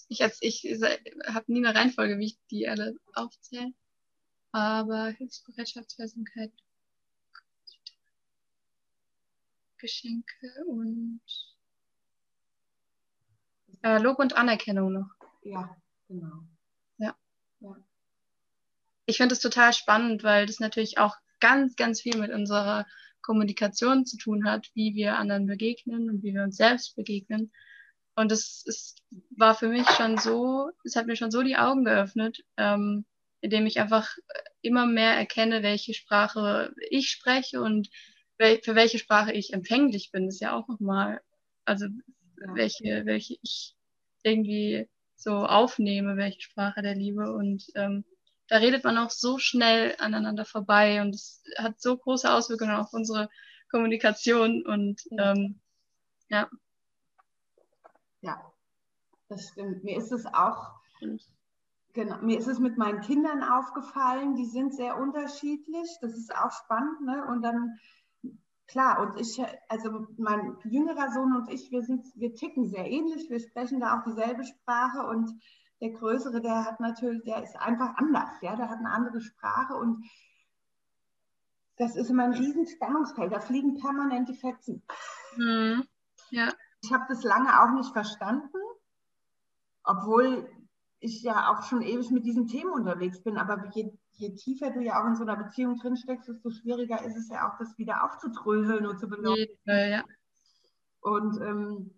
ich, 0.09 0.21
ich 0.41 0.83
habe 1.27 1.53
nie 1.53 1.65
eine 1.65 1.75
Reihenfolge, 1.75 2.19
wie 2.19 2.27
ich 2.27 2.39
die 2.51 2.69
alle 2.69 2.97
aufzähle. 3.15 3.73
Aber 4.53 5.07
Hilfsbereitschaft, 5.07 5.91
Zweisamkeit, 5.91 6.53
Geschenke 9.81 10.65
und 10.67 11.21
äh, 13.83 13.99
Lob 13.99 14.19
und 14.19 14.37
Anerkennung 14.37 14.93
noch. 14.93 15.11
Ja, 15.43 15.77
genau. 16.09 16.45
Ja. 16.99 17.17
ja. 17.61 17.77
Ich 19.07 19.17
finde 19.17 19.35
es 19.35 19.41
total 19.41 19.73
spannend, 19.73 20.23
weil 20.23 20.47
das 20.47 20.61
natürlich 20.61 20.99
auch 20.99 21.17
ganz, 21.41 21.77
ganz 21.77 22.01
viel 22.01 22.19
mit 22.19 22.31
unserer 22.31 22.87
Kommunikation 23.23 24.07
zu 24.07 24.17
tun 24.17 24.45
hat, 24.45 24.71
wie 24.75 24.95
wir 24.95 25.17
anderen 25.17 25.47
begegnen 25.47 26.11
und 26.11 26.23
wie 26.23 26.35
wir 26.35 26.43
uns 26.43 26.57
selbst 26.57 26.97
begegnen. 26.97 27.53
Und 28.15 28.33
es, 28.33 28.65
es 28.67 28.97
war 29.31 29.55
für 29.55 29.69
mich 29.69 29.89
schon 29.89 30.19
so, 30.19 30.71
es 30.85 30.97
hat 30.97 31.07
mir 31.07 31.17
schon 31.17 31.31
so 31.31 31.43
die 31.43 31.57
Augen 31.57 31.85
geöffnet, 31.85 32.45
ähm, 32.57 33.05
indem 33.41 33.67
ich 33.67 33.81
einfach 33.81 34.17
immer 34.61 34.87
mehr 34.87 35.15
erkenne, 35.15 35.63
welche 35.63 35.95
Sprache 35.95 36.75
ich 36.91 37.09
spreche 37.09 37.63
und 37.63 37.89
wel 38.41 38.61
für 38.63 38.75
welche 38.75 38.99
Sprache 38.99 39.33
ich 39.33 39.53
empfänglich 39.53 40.11
bin. 40.11 40.27
Ist 40.27 40.41
ja 40.41 40.53
auch 40.53 40.67
nochmal, 40.67 41.21
also 41.65 41.87
ja. 41.87 42.55
welche, 42.55 43.07
welche 43.07 43.37
ich 43.43 43.77
irgendwie 44.25 44.89
so 45.15 45.47
aufnehme, 45.47 46.17
welche 46.17 46.41
Sprache 46.41 46.83
der 46.83 46.97
Liebe. 46.97 47.33
Und 47.33 47.67
ähm, 47.77 48.05
da 48.49 48.57
redet 48.57 48.83
man 48.83 48.99
auch 48.99 49.11
so 49.11 49.39
schnell 49.39 49.95
aneinander 49.99 50.45
vorbei 50.45 51.01
und 51.03 51.15
es 51.15 51.45
hat 51.57 51.81
so 51.81 51.97
große 51.97 52.33
Auswirkungen 52.33 52.75
auf 52.75 52.93
unsere 52.93 53.29
Kommunikation 53.71 54.67
und 54.67 55.03
ähm, 55.17 55.61
ja, 56.29 56.49
Ja, 58.23 58.53
das 59.29 59.49
stimmt. 59.49 59.85
Mir 59.85 59.97
ist 59.99 60.11
es 60.11 60.27
auch, 60.27 60.73
genau, 61.93 62.17
mir 62.23 62.39
ist 62.39 62.49
es 62.49 62.59
mit 62.59 62.77
meinen 62.77 63.01
Kindern 63.03 63.43
aufgefallen, 63.45 64.35
die 64.35 64.47
sind 64.47 64.75
sehr 64.75 64.97
unterschiedlich. 64.97 65.89
Das 66.01 66.15
ist 66.15 66.35
auch 66.35 66.51
spannend, 66.51 67.03
ne? 67.03 67.25
Und 67.29 67.43
dann 67.43 67.79
klar, 68.71 69.01
und 69.01 69.21
ich, 69.21 69.43
also 69.69 70.07
mein 70.17 70.57
jüngerer 70.65 71.11
Sohn 71.13 71.35
und 71.35 71.51
ich, 71.51 71.71
wir 71.71 71.83
sind, 71.83 72.07
wir 72.15 72.35
ticken 72.35 72.69
sehr 72.69 72.87
ähnlich, 72.87 73.29
wir 73.29 73.41
sprechen 73.41 73.81
da 73.81 73.99
auch 73.99 74.05
dieselbe 74.05 74.45
Sprache 74.45 75.07
und 75.07 75.31
der 75.81 75.91
Größere, 75.91 76.41
der 76.41 76.65
hat 76.65 76.79
natürlich, 76.79 77.25
der 77.25 77.43
ist 77.43 77.57
einfach 77.57 77.97
anders, 77.97 78.29
ja, 78.43 78.55
der 78.55 78.69
hat 78.69 78.79
eine 78.79 78.91
andere 78.91 79.21
Sprache 79.21 79.75
und 79.75 80.05
das 81.77 81.97
ist 81.97 82.11
immer 82.11 82.25
ein 82.25 82.35
riesen 82.35 82.67
Spannungsfeld, 82.67 83.33
da 83.33 83.41
fliegen 83.41 83.81
permanent 83.81 84.29
die 84.29 84.37
Fetzen. 84.37 84.83
Mhm. 85.37 85.85
Ja. 86.31 86.53
Ich 86.83 86.93
habe 86.93 87.05
das 87.09 87.25
lange 87.25 87.63
auch 87.63 87.73
nicht 87.73 87.93
verstanden, 87.93 88.59
obwohl 89.83 90.49
ich 91.01 91.23
ja 91.23 91.51
auch 91.51 91.63
schon 91.65 91.83
ewig 91.83 92.11
mit 92.11 92.25
diesen 92.25 92.47
Themen 92.47 92.73
unterwegs 92.73 93.23
bin, 93.23 93.39
aber 93.39 93.69
je, 93.73 93.91
je 94.21 94.35
tiefer 94.35 94.71
du 94.71 94.81
ja 94.81 95.01
auch 95.01 95.07
in 95.07 95.17
so 95.17 95.23
einer 95.23 95.37
Beziehung 95.37 95.77
drin 95.79 95.97
steckst, 95.97 96.29
desto 96.29 96.51
schwieriger 96.51 97.03
ist 97.05 97.17
es 97.17 97.29
ja 97.31 97.49
auch, 97.49 97.59
das 97.59 97.77
wieder 97.79 98.05
aufzudröseln 98.05 98.87
und 98.87 98.99
zu 99.01 99.09
belohnen. 99.09 99.47
Ja. 99.65 100.05
Und 101.01 101.41
ähm, 101.41 101.91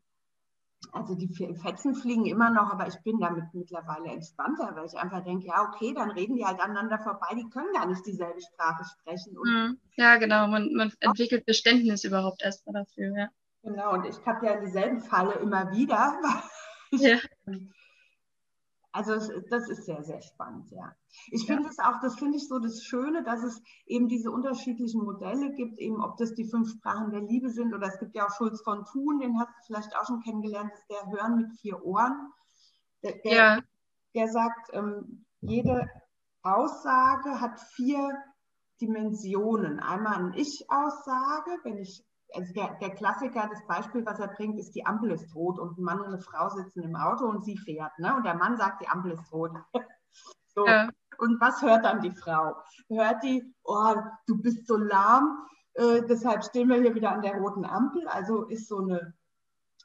also 0.92 1.14
die 1.14 1.28
Fetzen 1.28 1.94
fliegen 1.94 2.26
immer 2.26 2.50
noch, 2.50 2.72
aber 2.72 2.86
ich 2.86 3.00
bin 3.02 3.18
damit 3.18 3.44
mittlerweile 3.52 4.12
entspannter, 4.12 4.72
weil 4.74 4.86
ich 4.86 4.96
einfach 4.96 5.24
denke, 5.24 5.46
ja, 5.46 5.68
okay, 5.68 5.94
dann 5.94 6.10
reden 6.10 6.36
die 6.36 6.44
halt 6.44 6.60
aneinander 6.60 6.98
vorbei, 6.98 7.28
die 7.34 7.48
können 7.50 7.72
gar 7.72 7.86
nicht 7.86 8.04
dieselbe 8.06 8.40
Sprache 8.40 8.84
sprechen. 8.84 9.34
Mhm. 9.42 9.78
ja, 9.96 10.16
genau, 10.16 10.46
man, 10.48 10.72
man 10.74 10.92
entwickelt 11.00 11.44
Verständnis 11.44 12.04
überhaupt 12.04 12.42
erstmal 12.42 12.84
dafür, 12.84 13.16
ja. 13.16 13.28
Genau, 13.62 13.94
und 13.94 14.06
ich 14.06 14.16
habe 14.26 14.46
ja 14.46 14.60
dieselben 14.60 15.00
Falle 15.00 15.34
immer 15.34 15.70
wieder. 15.72 16.20
ja. 16.90 17.18
Also 18.92 19.14
das 19.48 19.70
ist 19.70 19.86
sehr, 19.86 20.02
sehr 20.04 20.20
spannend, 20.20 20.70
ja. 20.70 20.94
Ich 21.30 21.46
finde 21.46 21.68
es 21.68 21.78
auch, 21.78 22.00
das 22.02 22.16
finde 22.18 22.36
ich 22.36 22.46
so 22.46 22.58
das 22.58 22.82
Schöne, 22.82 23.24
dass 23.24 23.42
es 23.42 23.62
eben 23.86 24.06
diese 24.08 24.30
unterschiedlichen 24.30 25.02
Modelle 25.02 25.52
gibt, 25.54 25.78
eben 25.78 26.02
ob 26.02 26.18
das 26.18 26.34
die 26.34 26.44
fünf 26.44 26.70
Sprachen 26.70 27.10
der 27.10 27.22
Liebe 27.22 27.48
sind 27.48 27.72
oder 27.72 27.86
es 27.86 27.98
gibt 27.98 28.14
ja 28.14 28.26
auch 28.26 28.36
Schulz 28.36 28.60
von 28.60 28.84
Thun, 28.84 29.20
den 29.20 29.38
hast 29.38 29.48
du 29.48 29.66
vielleicht 29.66 29.96
auch 29.96 30.06
schon 30.06 30.20
kennengelernt, 30.20 30.70
das 30.72 30.80
ist 30.80 30.90
der 30.90 31.10
Hören 31.10 31.36
mit 31.36 31.52
vier 31.60 31.82
Ohren. 31.82 32.32
Der, 33.02 33.14
der, 33.24 33.34
ja. 33.34 33.58
der 34.14 34.28
sagt, 34.28 34.70
ähm, 34.74 35.24
jede 35.40 35.88
Aussage 36.42 37.40
hat 37.40 37.60
vier 37.60 38.14
Dimensionen. 38.82 39.80
Einmal 39.80 40.16
eine 40.16 40.36
Ich-Aussage, 40.36 41.58
wenn 41.62 41.78
ich 41.78 42.04
also 42.34 42.52
der, 42.52 42.76
der, 42.80 42.90
Klassiker, 42.90 43.48
das 43.50 43.66
Beispiel, 43.66 44.04
was 44.06 44.18
er 44.18 44.28
bringt, 44.28 44.58
ist, 44.58 44.74
die 44.74 44.86
Ampel 44.86 45.10
ist 45.10 45.34
rot 45.34 45.58
und 45.58 45.78
ein 45.78 45.82
Mann 45.82 46.00
und 46.00 46.06
eine 46.06 46.18
Frau 46.18 46.48
sitzen 46.48 46.82
im 46.82 46.96
Auto 46.96 47.26
und 47.26 47.44
sie 47.44 47.56
fährt. 47.56 47.98
Ne? 47.98 48.14
Und 48.14 48.24
der 48.24 48.34
Mann 48.34 48.56
sagt, 48.56 48.80
die 48.80 48.88
Ampel 48.88 49.12
ist 49.12 49.32
rot. 49.32 49.52
so. 50.54 50.66
Ja. 50.66 50.88
Und 51.18 51.40
was 51.40 51.62
hört 51.62 51.84
dann 51.84 52.00
die 52.00 52.10
Frau? 52.10 52.56
Hört 52.88 53.22
die, 53.22 53.44
oh, 53.64 53.94
du 54.26 54.40
bist 54.40 54.66
so 54.66 54.76
lahm, 54.76 55.46
äh, 55.74 56.02
deshalb 56.06 56.44
stehen 56.44 56.68
wir 56.68 56.80
hier 56.80 56.94
wieder 56.94 57.12
an 57.12 57.22
der 57.22 57.34
roten 57.36 57.64
Ampel. 57.64 58.06
Also 58.08 58.44
ist 58.44 58.68
so 58.68 58.78
eine, 58.78 59.14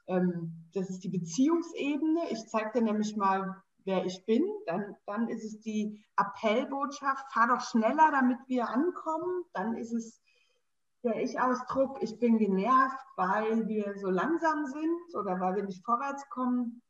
ähm, 0.06 0.68
das 0.74 0.90
ist 0.90 1.04
die 1.04 1.08
Beziehungsebene. 1.08 2.30
Ich 2.30 2.46
zeige 2.48 2.72
dir 2.74 2.82
nämlich 2.82 3.16
mal, 3.16 3.62
wer 3.84 4.04
ich 4.04 4.24
bin. 4.26 4.44
Dann, 4.66 4.96
dann 5.06 5.28
ist 5.28 5.44
es 5.44 5.60
die 5.60 6.04
Appellbotschaft, 6.16 7.32
fahr 7.32 7.48
doch 7.48 7.60
schneller, 7.60 8.10
damit 8.10 8.38
wir 8.46 8.68
ankommen. 8.68 9.44
Dann 9.52 9.76
ist 9.76 9.92
es 9.92 10.20
der 11.04 11.22
Ich-Ausdruck, 11.22 12.02
ich 12.02 12.18
bin 12.18 12.38
genervt, 12.38 12.98
weil 13.16 13.66
wir 13.68 13.94
so 13.98 14.10
langsam 14.10 14.66
sind 14.66 15.14
oder 15.14 15.38
weil 15.40 15.56
wir 15.56 15.62
nicht 15.64 15.84
vorwärts 15.84 16.28
kommen. 16.28 16.82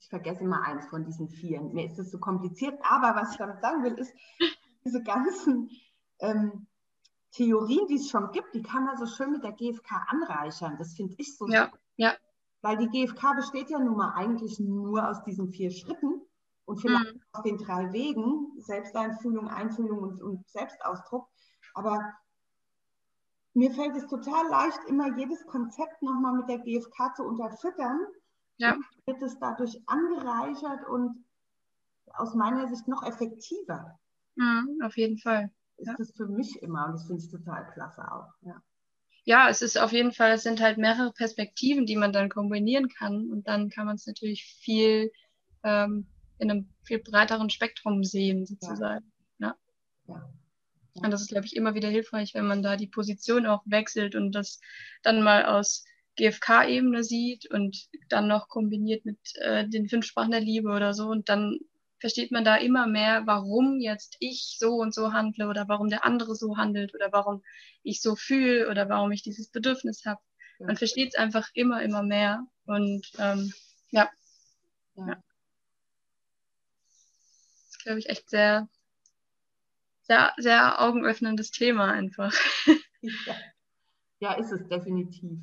Ich 0.00 0.08
vergesse 0.08 0.40
immer 0.40 0.62
eins 0.62 0.86
von 0.86 1.04
diesen 1.04 1.28
vier. 1.28 1.60
Mir 1.60 1.86
ist 1.86 1.98
das 1.98 2.10
so 2.10 2.18
kompliziert, 2.18 2.78
aber 2.82 3.14
was 3.20 3.32
ich 3.32 3.38
damit 3.38 3.60
sagen 3.60 3.84
will, 3.84 3.94
ist, 3.98 4.12
diese 4.84 5.02
ganzen 5.02 5.70
ähm, 6.20 6.66
Theorien, 7.32 7.86
die 7.88 7.96
es 7.96 8.08
schon 8.08 8.32
gibt, 8.32 8.54
die 8.54 8.62
kann 8.62 8.84
man 8.84 8.96
so 8.96 9.06
schön 9.06 9.32
mit 9.32 9.44
der 9.44 9.52
GfK 9.52 10.06
anreichern. 10.08 10.76
Das 10.78 10.94
finde 10.94 11.14
ich 11.18 11.36
so 11.36 11.46
ja, 11.48 11.70
ja. 11.96 12.14
Weil 12.62 12.76
die 12.76 12.88
GfK 12.88 13.34
besteht 13.34 13.70
ja 13.70 13.78
nun 13.78 13.96
mal 13.96 14.14
eigentlich 14.14 14.58
nur 14.58 15.08
aus 15.08 15.22
diesen 15.24 15.50
vier 15.52 15.70
Schritten 15.70 16.20
und 16.64 16.80
vielleicht 16.80 17.14
mhm. 17.14 17.22
aus 17.32 17.42
den 17.42 17.58
drei 17.58 17.92
Wegen, 17.92 18.60
Selbsteinfühlung, 18.60 19.48
Einfühlung 19.48 19.98
und, 19.98 20.22
und 20.22 20.48
Selbstausdruck. 20.48 21.28
Aber 21.74 22.12
mir 23.54 23.72
fällt 23.72 23.96
es 23.96 24.06
total 24.06 24.48
leicht, 24.48 24.78
immer 24.88 25.16
jedes 25.16 25.44
Konzept 25.46 26.02
nochmal 26.02 26.34
mit 26.34 26.48
der 26.48 26.58
GfK 26.58 27.14
zu 27.14 27.24
unterfüttern. 27.24 28.06
Ja. 28.56 28.76
Wird 29.06 29.22
es 29.22 29.38
dadurch 29.38 29.80
angereichert 29.86 30.86
und 30.88 31.24
aus 32.12 32.34
meiner 32.34 32.68
Sicht 32.68 32.86
noch 32.88 33.02
effektiver. 33.02 33.98
Mhm, 34.36 34.80
auf 34.84 34.96
jeden 34.96 35.18
Fall. 35.18 35.50
Ist 35.76 35.88
ja. 35.88 35.94
das 35.96 36.12
für 36.12 36.26
mich 36.26 36.62
immer 36.62 36.86
und 36.86 36.92
das 36.92 37.06
finde 37.06 37.22
ich 37.22 37.30
total 37.30 37.66
klasse 37.72 38.02
auch. 38.12 38.28
Ja. 38.42 38.62
ja, 39.24 39.48
es 39.48 39.62
ist 39.62 39.78
auf 39.78 39.92
jeden 39.92 40.12
Fall, 40.12 40.32
es 40.32 40.42
sind 40.42 40.60
halt 40.60 40.78
mehrere 40.78 41.12
Perspektiven, 41.12 41.86
die 41.86 41.96
man 41.96 42.12
dann 42.12 42.28
kombinieren 42.28 42.88
kann 42.88 43.30
und 43.30 43.48
dann 43.48 43.70
kann 43.70 43.86
man 43.86 43.96
es 43.96 44.06
natürlich 44.06 44.44
viel 44.44 45.10
ähm, 45.62 46.06
in 46.38 46.50
einem 46.50 46.68
viel 46.82 46.98
breiteren 46.98 47.50
Spektrum 47.50 48.04
sehen, 48.04 48.46
sozusagen. 48.46 49.10
ja. 49.38 49.56
ja. 50.06 50.30
Und 50.94 51.10
das 51.10 51.20
ist, 51.20 51.28
glaube 51.28 51.46
ich, 51.46 51.56
immer 51.56 51.74
wieder 51.74 51.88
hilfreich, 51.88 52.34
wenn 52.34 52.46
man 52.46 52.62
da 52.62 52.76
die 52.76 52.86
Position 52.86 53.46
auch 53.46 53.62
wechselt 53.64 54.14
und 54.14 54.32
das 54.32 54.60
dann 55.02 55.22
mal 55.22 55.46
aus 55.46 55.84
GFK-Ebene 56.16 57.04
sieht 57.04 57.50
und 57.50 57.88
dann 58.08 58.26
noch 58.26 58.48
kombiniert 58.48 59.04
mit 59.04 59.18
äh, 59.36 59.68
den 59.68 59.88
fünf 59.88 60.04
Sprachen 60.04 60.32
der 60.32 60.40
Liebe 60.40 60.70
oder 60.70 60.92
so. 60.92 61.06
Und 61.08 61.28
dann 61.28 61.58
versteht 62.00 62.32
man 62.32 62.44
da 62.44 62.56
immer 62.56 62.86
mehr, 62.86 63.26
warum 63.26 63.78
jetzt 63.78 64.16
ich 64.18 64.56
so 64.58 64.74
und 64.74 64.94
so 64.94 65.12
handle 65.12 65.48
oder 65.48 65.68
warum 65.68 65.88
der 65.88 66.04
andere 66.04 66.34
so 66.34 66.56
handelt 66.56 66.94
oder 66.94 67.12
warum 67.12 67.42
ich 67.82 68.00
so 68.00 68.16
fühle 68.16 68.68
oder 68.68 68.88
warum 68.88 69.12
ich 69.12 69.22
dieses 69.22 69.50
Bedürfnis 69.50 70.04
habe. 70.04 70.20
Man 70.58 70.76
versteht 70.76 71.14
es 71.14 71.18
einfach 71.18 71.48
immer, 71.54 71.82
immer 71.82 72.02
mehr. 72.02 72.46
Und 72.66 73.06
ähm, 73.18 73.52
ja. 73.90 74.10
ja. 74.94 75.06
ja. 75.08 75.14
Das 77.54 77.70
ist, 77.70 77.82
glaube 77.82 77.98
ich, 77.98 78.08
echt 78.10 78.28
sehr, 78.28 78.68
sehr, 80.10 80.32
sehr 80.38 80.80
augenöffnendes 80.80 81.50
Thema 81.52 81.86
einfach. 81.92 82.32
Ja. 83.02 83.34
ja, 84.18 84.32
ist 84.34 84.52
es 84.52 84.68
definitiv. 84.68 85.40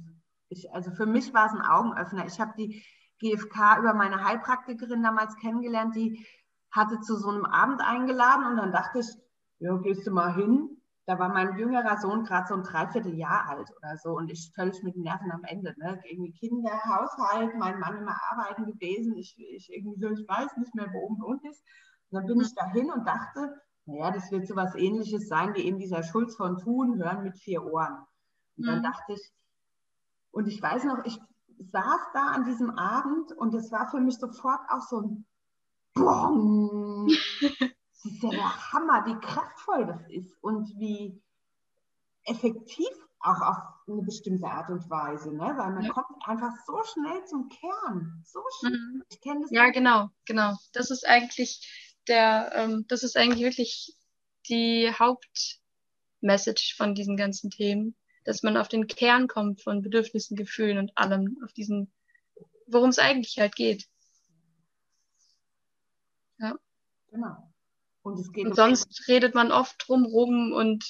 Ich, 0.49 0.71
also 0.71 0.91
für 0.91 1.07
mich 1.07 1.33
war 1.33 1.47
es 1.47 1.53
ein 1.53 1.65
Augenöffner. 1.65 2.27
Ich 2.27 2.39
habe 2.39 2.53
die 2.55 2.83
GfK 3.19 3.79
über 3.79 3.95
meine 3.95 4.23
Heilpraktikerin 4.23 5.01
damals 5.01 5.35
kennengelernt, 5.37 5.95
die 5.95 6.23
hatte 6.69 6.99
zu 6.99 7.15
so 7.15 7.29
einem 7.29 7.45
Abend 7.45 7.81
eingeladen 7.81 8.45
und 8.45 8.57
dann 8.57 8.71
dachte 8.71 8.99
ich, 8.99 9.07
ja, 9.57 9.75
gehst 9.77 10.05
du 10.05 10.11
mal 10.11 10.35
hin. 10.35 10.69
Da 11.07 11.17
war 11.17 11.29
mein 11.29 11.57
jüngerer 11.57 11.97
Sohn 11.97 12.25
gerade 12.25 12.47
so 12.47 12.53
ein 12.53 12.61
Dreivierteljahr 12.61 13.49
alt 13.49 13.71
oder 13.75 13.97
so 13.97 14.11
und 14.11 14.29
ich 14.29 14.51
völlig 14.53 14.83
mit 14.83 14.93
den 14.93 15.01
Nerven 15.01 15.31
am 15.31 15.43
Ende. 15.45 15.73
Ne? 15.79 15.99
Irgendwie 16.03 16.33
Kinder, 16.33 16.79
Haushalt, 16.83 17.57
mein 17.57 17.79
Mann 17.79 17.97
immer 17.97 18.19
arbeiten 18.29 18.67
gewesen. 18.67 19.17
Ich, 19.17 19.35
ich 19.39 19.73
irgendwie 19.73 19.99
so, 19.99 20.11
ich 20.11 20.27
weiß 20.27 20.57
nicht 20.57 20.75
mehr, 20.75 20.93
wo 20.93 21.07
oben 21.07 21.23
und 21.23 21.43
ist. 21.43 21.63
Und 22.11 22.19
dann 22.19 22.27
bin 22.27 22.41
ich 22.41 22.53
dahin 22.53 22.91
und 22.91 23.07
dachte, 23.07 23.55
naja, 23.87 24.11
das 24.11 24.31
wird 24.31 24.47
so 24.47 24.55
was 24.55 24.75
ähnliches 24.75 25.27
sein 25.27 25.55
wie 25.55 25.61
eben 25.61 25.79
dieser 25.79 26.03
Schulz 26.03 26.35
von 26.35 26.57
Thun, 26.57 26.97
hören 26.97 27.23
mit 27.23 27.37
vier 27.37 27.63
Ohren. 27.63 28.05
Und 28.57 28.65
mhm. 28.65 28.67
dann 28.67 28.83
dachte 28.83 29.13
ich, 29.13 29.31
und 30.31 30.47
ich 30.47 30.61
weiß 30.61 30.83
noch, 30.83 31.05
ich 31.05 31.19
saß 31.71 32.01
da 32.13 32.27
an 32.27 32.43
diesem 32.43 32.69
Abend 32.71 33.31
und 33.31 33.53
es 33.55 33.71
war 33.71 33.89
für 33.89 33.99
mich 33.99 34.17
sofort 34.17 34.59
auch 34.69 34.81
so 34.81 35.01
ein 35.01 35.25
Bong. 35.93 37.07
das 37.07 38.05
ist 38.05 38.21
ja 38.21 38.29
der 38.29 38.73
Hammer, 38.73 39.05
wie 39.05 39.19
kraftvoll 39.19 39.85
das 39.85 40.01
ist 40.09 40.35
und 40.41 40.67
wie 40.77 41.21
effektiv 42.25 42.87
auch 43.19 43.41
auf 43.41 43.57
eine 43.87 44.03
bestimmte 44.03 44.47
Art 44.47 44.69
und 44.69 44.89
Weise, 44.89 45.33
ne? 45.33 45.53
weil 45.57 45.71
man 45.71 45.83
ja. 45.83 45.91
kommt 45.91 46.07
einfach 46.25 46.53
so 46.65 46.79
schnell 46.83 47.25
zum 47.25 47.49
Kern. 47.49 48.21
So 48.25 48.41
schnell. 48.59 48.77
Mhm. 48.77 49.03
Ich 49.09 49.21
kenne 49.21 49.41
das. 49.41 49.51
Ja, 49.51 49.69
genau, 49.69 50.09
genau. 50.25 50.55
Das 50.73 50.91
ist 50.91 51.07
eigentlich 51.07 51.86
der, 52.07 52.51
ähm, 52.55 52.85
das 52.87 53.03
ist 53.03 53.17
eigentlich 53.17 53.43
wirklich 53.43 53.95
die 54.49 54.91
Hauptmessage 54.91 56.75
von 56.75 56.95
diesen 56.95 57.17
ganzen 57.17 57.49
Themen, 57.49 57.95
dass 58.23 58.43
man 58.43 58.57
auf 58.57 58.67
den 58.67 58.87
Kern 58.87 59.27
kommt 59.27 59.61
von 59.61 59.81
Bedürfnissen, 59.81 60.35
Gefühlen 60.35 60.77
und 60.77 60.91
allem, 60.97 61.37
auf 61.43 61.53
diesen, 61.53 61.91
worum 62.67 62.89
es 62.89 62.99
eigentlich 62.99 63.39
halt 63.39 63.55
geht. 63.55 63.87
Ja. 66.39 66.57
Genau. 67.11 67.53
Und, 68.01 68.19
es 68.19 68.31
geht 68.31 68.45
und 68.45 68.55
sonst 68.55 69.07
redet 69.07 69.35
man 69.35 69.51
oft 69.51 69.83
drumrum 69.85 70.53
und 70.53 70.85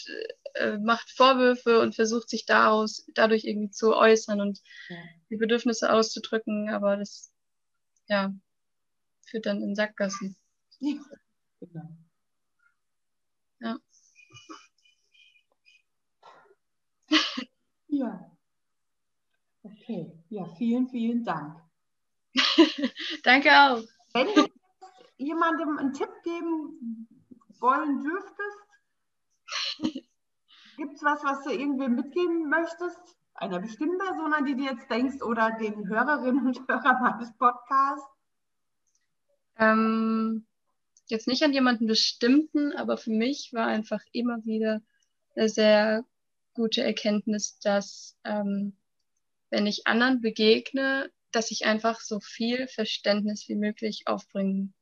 äh, 0.56 0.78
macht 0.78 1.10
Vorwürfe 1.10 1.80
und 1.80 1.96
versucht 1.96 2.30
sich 2.30 2.46
daraus, 2.46 3.06
dadurch 3.14 3.46
irgendwie 3.46 3.72
zu 3.72 3.96
äußern 3.96 4.42
und 4.42 4.60
ja. 4.90 4.98
die 5.30 5.38
Bedürfnisse 5.38 5.92
auszudrücken, 5.92 6.70
aber 6.70 6.98
das 6.98 7.32
ja, 8.08 8.34
führt 9.26 9.46
dann 9.46 9.62
in 9.62 9.76
Sackgassen. 9.76 10.36
Ja, 10.80 10.94
genau. 11.60 11.98
Ja. 13.60 13.78
ja. 17.88 18.32
Okay, 19.64 20.12
ja, 20.30 20.46
vielen, 20.58 20.88
vielen 20.90 21.24
Dank. 21.24 21.62
Danke 23.24 23.50
auch. 23.50 23.84
Wenn 24.14 24.28
du 24.36 24.48
jemandem 25.18 25.78
einen 25.78 25.94
Tipp 25.94 26.10
geben 26.24 27.08
wollen 27.60 28.04
dürftest, 28.04 28.58
gibt 30.78 30.94
es 30.94 31.04
was, 31.04 31.24
was 31.24 31.44
du 31.44 31.50
irgendwie 31.50 31.90
mitgeben 31.90 32.50
möchtest? 32.50 33.18
Einer 33.34 33.60
bestimmten 33.60 33.98
Person, 33.98 34.34
an 34.34 34.46
die 34.46 34.56
du 34.56 34.64
jetzt 34.64 34.90
denkst, 34.90 35.22
oder 35.22 35.52
den 35.52 35.88
Hörerinnen 35.88 36.48
und 36.48 36.68
Hörern 36.68 37.02
meines 37.02 37.36
Podcasts? 37.38 38.08
Ähm, 39.58 40.46
jetzt 41.08 41.28
nicht 41.28 41.44
an 41.44 41.54
jemanden 41.54 41.88
bestimmten, 41.88 42.74
aber 42.74 42.98
für 42.98 43.12
mich 43.12 43.52
war 43.54 43.68
einfach 43.68 44.02
immer 44.12 44.44
wieder 44.46 44.82
eine 45.36 45.50
sehr 45.50 46.06
gute 46.54 46.84
Erkenntnis, 46.84 47.60
dass 47.60 48.18
ähm, 48.24 48.76
wenn 49.50 49.68
ich 49.68 49.88
anderen 49.88 50.22
begegne, 50.22 51.10
dass 51.32 51.52
ich 51.52 51.66
einfach 51.66 52.02
so 52.02 52.20
viel 52.20 52.68
Verständnis 52.68 53.48
wie 53.48 53.56
möglich 53.56 54.04
aufbringen 54.08 54.74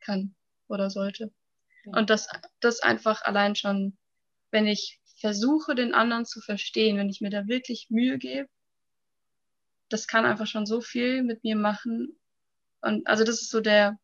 kann 0.00 0.34
oder 0.68 0.90
sollte. 0.90 1.32
Ja. 1.84 1.98
Und 1.98 2.10
das, 2.10 2.28
das 2.60 2.80
einfach 2.80 3.22
allein 3.22 3.54
schon, 3.54 3.96
wenn 4.50 4.66
ich 4.66 5.00
versuche, 5.20 5.74
den 5.74 5.94
anderen 5.94 6.24
zu 6.24 6.40
verstehen, 6.40 6.96
wenn 6.96 7.10
ich 7.10 7.20
mir 7.20 7.30
da 7.30 7.46
wirklich 7.46 7.88
Mühe 7.90 8.18
gebe, 8.18 8.48
das 9.88 10.08
kann 10.08 10.24
einfach 10.24 10.46
schon 10.46 10.66
so 10.66 10.80
viel 10.80 11.22
mit 11.22 11.44
mir 11.44 11.56
machen. 11.56 12.18
Und 12.80 13.06
also 13.06 13.24
das 13.24 13.42
ist 13.42 13.50
so 13.50 13.60
der, 13.60 13.98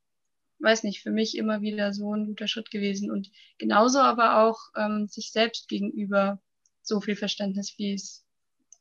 weiß 0.63 0.85
nicht, 0.85 1.03
für 1.03 1.11
mich 1.11 1.37
immer 1.37 1.61
wieder 1.61 1.93
so 1.93 2.15
ein 2.15 2.27
guter 2.27 2.47
Schritt 2.47 2.71
gewesen. 2.71 3.11
Und 3.11 3.31
genauso 3.59 3.99
aber 3.99 4.43
auch 4.43 4.59
ähm, 4.77 5.09
sich 5.09 5.33
selbst 5.33 5.69
gegenüber 5.69 6.41
so 6.83 7.01
viel 7.01 7.17
Verständnis, 7.17 7.75
wie 7.79 7.95
es 7.95 8.25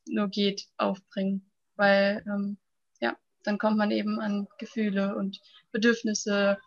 nur 0.06 0.28
geht, 0.28 0.68
aufbringen. 0.76 1.50
Weil 1.76 2.24
ähm, 2.26 2.58
ja, 3.00 3.16
dann 3.42 3.58
kommt 3.58 3.76
man 3.76 3.90
eben 3.90 4.20
an 4.20 4.46
Gefühle 4.58 5.16
und 5.16 5.40
Bedürfnisse 5.72 6.58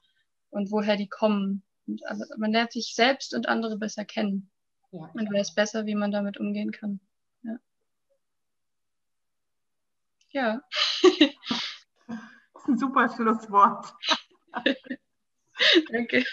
und 0.49 0.71
woher 0.71 0.97
die 0.97 1.07
kommen. 1.07 1.63
Und 1.87 2.05
also 2.07 2.25
man 2.37 2.51
lernt 2.51 2.73
sich 2.73 2.93
selbst 2.93 3.33
und 3.33 3.47
andere 3.47 3.77
besser 3.77 4.03
kennen. 4.05 4.51
Ja. 4.91 5.09
Und 5.13 5.31
weiß 5.33 5.55
besser, 5.55 5.85
wie 5.85 5.95
man 5.95 6.11
damit 6.11 6.39
umgehen 6.39 6.71
kann. 6.71 6.99
Ja. 7.43 7.57
Ja. 10.31 10.61
das 11.03 12.63
ist 12.63 12.67
ein 12.67 12.77
super 12.77 13.09
Schlusswort. 13.15 13.93
Danke. 15.91 16.23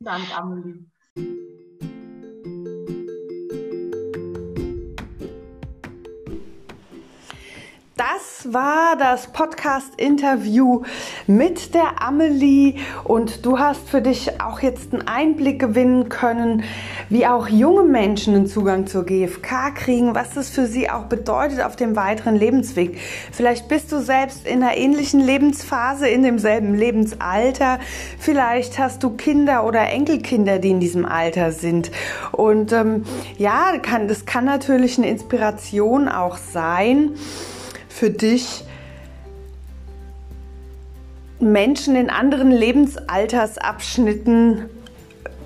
Danke, 0.00 0.34
Amelie. 0.34 0.86
Das 7.98 8.52
war 8.52 8.94
das 8.98 9.28
Podcast-Interview 9.28 10.82
mit 11.26 11.74
der 11.74 12.02
Amelie 12.02 12.74
und 13.04 13.46
du 13.46 13.58
hast 13.58 13.88
für 13.88 14.02
dich 14.02 14.38
auch 14.38 14.60
jetzt 14.60 14.92
einen 14.92 15.08
Einblick 15.08 15.58
gewinnen 15.58 16.10
können, 16.10 16.62
wie 17.08 17.26
auch 17.26 17.48
junge 17.48 17.84
Menschen 17.84 18.34
einen 18.34 18.48
Zugang 18.48 18.86
zur 18.86 19.06
GfK 19.06 19.70
kriegen, 19.74 20.14
was 20.14 20.34
das 20.34 20.50
für 20.50 20.66
sie 20.66 20.90
auch 20.90 21.04
bedeutet 21.04 21.62
auf 21.62 21.74
dem 21.74 21.96
weiteren 21.96 22.36
Lebensweg. 22.36 22.98
Vielleicht 23.32 23.66
bist 23.68 23.90
du 23.90 24.02
selbst 24.02 24.46
in 24.46 24.62
einer 24.62 24.76
ähnlichen 24.76 25.20
Lebensphase, 25.20 26.06
in 26.06 26.22
demselben 26.22 26.74
Lebensalter. 26.74 27.78
Vielleicht 28.18 28.78
hast 28.78 29.04
du 29.04 29.16
Kinder 29.16 29.64
oder 29.64 29.88
Enkelkinder, 29.88 30.58
die 30.58 30.68
in 30.68 30.80
diesem 30.80 31.06
Alter 31.06 31.50
sind. 31.50 31.90
Und 32.32 32.72
ähm, 32.72 33.04
ja, 33.38 33.78
kann, 33.78 34.06
das 34.06 34.26
kann 34.26 34.44
natürlich 34.44 34.98
eine 34.98 35.08
Inspiration 35.08 36.10
auch 36.10 36.36
sein 36.36 37.12
für 37.96 38.10
dich, 38.10 38.62
Menschen 41.40 41.96
in 41.96 42.10
anderen 42.10 42.50
Lebensaltersabschnitten 42.50 44.68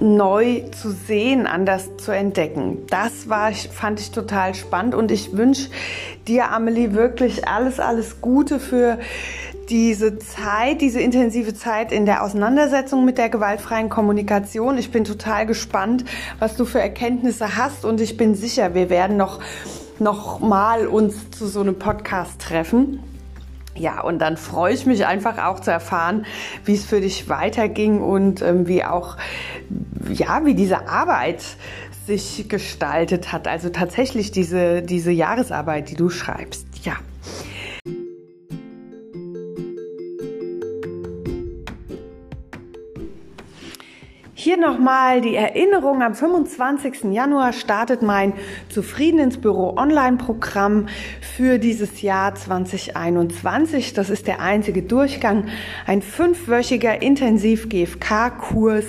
neu 0.01 0.63
zu 0.71 0.91
sehen, 0.91 1.47
anders 1.47 1.97
zu 1.99 2.11
entdecken. 2.11 2.79
Das 2.89 3.29
war, 3.29 3.53
fand 3.53 4.01
ich 4.01 4.11
total 4.11 4.57
spannend 4.57 4.97
und 4.97 5.13
ich 5.13 5.37
wünsche 5.37 5.71
dir, 6.27 6.51
Amelie, 6.51 6.95
wirklich 6.95 7.47
alles, 7.47 7.79
alles 7.79 8.21
Gute 8.21 8.59
für 8.59 8.99
diese 9.69 10.19
Zeit, 10.19 10.81
diese 10.81 11.01
intensive 11.01 11.55
Zeit 11.55 11.93
in 11.93 12.05
der 12.05 12.25
Auseinandersetzung 12.25 13.05
mit 13.05 13.17
der 13.19 13.29
gewaltfreien 13.29 13.89
Kommunikation. 13.89 14.77
Ich 14.77 14.91
bin 14.91 15.05
total 15.05 15.47
gespannt, 15.47 16.05
was 16.41 16.57
du 16.57 16.65
für 16.65 16.81
Erkenntnisse 16.81 17.57
hast 17.57 17.85
und 17.85 18.01
ich 18.01 18.17
bin 18.17 18.35
sicher, 18.35 18.75
wir 18.75 18.91
werden 18.91 19.17
noch 19.17 19.39
noch 20.01 20.41
mal 20.41 20.87
uns 20.87 21.31
zu 21.31 21.47
so 21.47 21.61
einem 21.61 21.79
Podcast 21.79 22.41
treffen. 22.41 23.01
Ja, 23.77 24.01
und 24.01 24.19
dann 24.19 24.37
freue 24.37 24.75
ich 24.75 24.85
mich 24.85 25.07
einfach 25.07 25.39
auch 25.39 25.61
zu 25.61 25.71
erfahren, 25.71 26.27
wie 26.65 26.75
es 26.75 26.85
für 26.85 27.01
dich 27.01 27.29
weiterging 27.29 28.03
und 28.03 28.43
ähm, 28.43 28.67
wie 28.67 28.85
auch, 28.85 29.17
ja, 30.13 30.45
wie 30.45 30.55
diese 30.55 30.89
Arbeit 30.89 31.43
sich 32.07 32.49
gestaltet 32.49 33.33
hat. 33.33 33.47
Also 33.47 33.69
tatsächlich 33.69 34.33
diese, 34.33 34.83
diese 34.83 35.13
Jahresarbeit, 35.13 35.91
die 35.91 35.95
du 35.95 36.11
schreibst. 36.11 36.67
Ja. 36.85 36.95
Hier 44.43 44.57
nochmal 44.57 45.21
die 45.21 45.35
Erinnerung. 45.35 46.01
Am 46.01 46.15
25. 46.15 47.13
Januar 47.13 47.53
startet 47.53 48.01
mein 48.01 48.33
Zufrieden 48.71 49.19
ins 49.19 49.37
Büro 49.37 49.77
Online-Programm 49.77 50.87
für 51.21 51.59
dieses 51.59 52.01
Jahr 52.01 52.35
2021. 52.35 53.93
Das 53.93 54.09
ist 54.09 54.27
der 54.27 54.41
einzige 54.41 54.81
Durchgang. 54.81 55.49
Ein 55.87 56.01
fünfwöchiger 56.01 57.03
Intensiv-GFK-Kurs, 57.03 58.87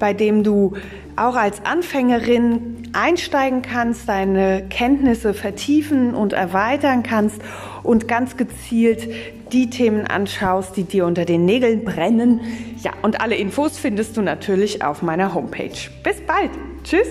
bei 0.00 0.14
dem 0.14 0.42
du 0.42 0.72
auch 1.14 1.36
als 1.36 1.64
Anfängerin 1.64 2.88
einsteigen 2.92 3.62
kannst, 3.62 4.08
deine 4.08 4.64
Kenntnisse 4.68 5.32
vertiefen 5.32 6.12
und 6.12 6.32
erweitern 6.32 7.04
kannst 7.04 7.40
und 7.84 8.08
ganz 8.08 8.36
gezielt 8.36 9.08
die 9.52 9.70
Themen 9.70 10.06
anschaust, 10.06 10.76
die 10.76 10.84
dir 10.84 11.06
unter 11.06 11.24
den 11.24 11.44
Nägeln 11.44 11.84
brennen. 11.84 12.40
Ja, 12.82 12.92
und 13.02 13.20
alle 13.20 13.36
Infos 13.36 13.78
findest 13.78 14.16
du 14.16 14.22
natürlich 14.22 14.82
auf 14.82 15.02
meiner 15.02 15.34
Homepage. 15.34 15.90
Bis 16.02 16.20
bald. 16.26 16.50
Tschüss. 16.84 17.08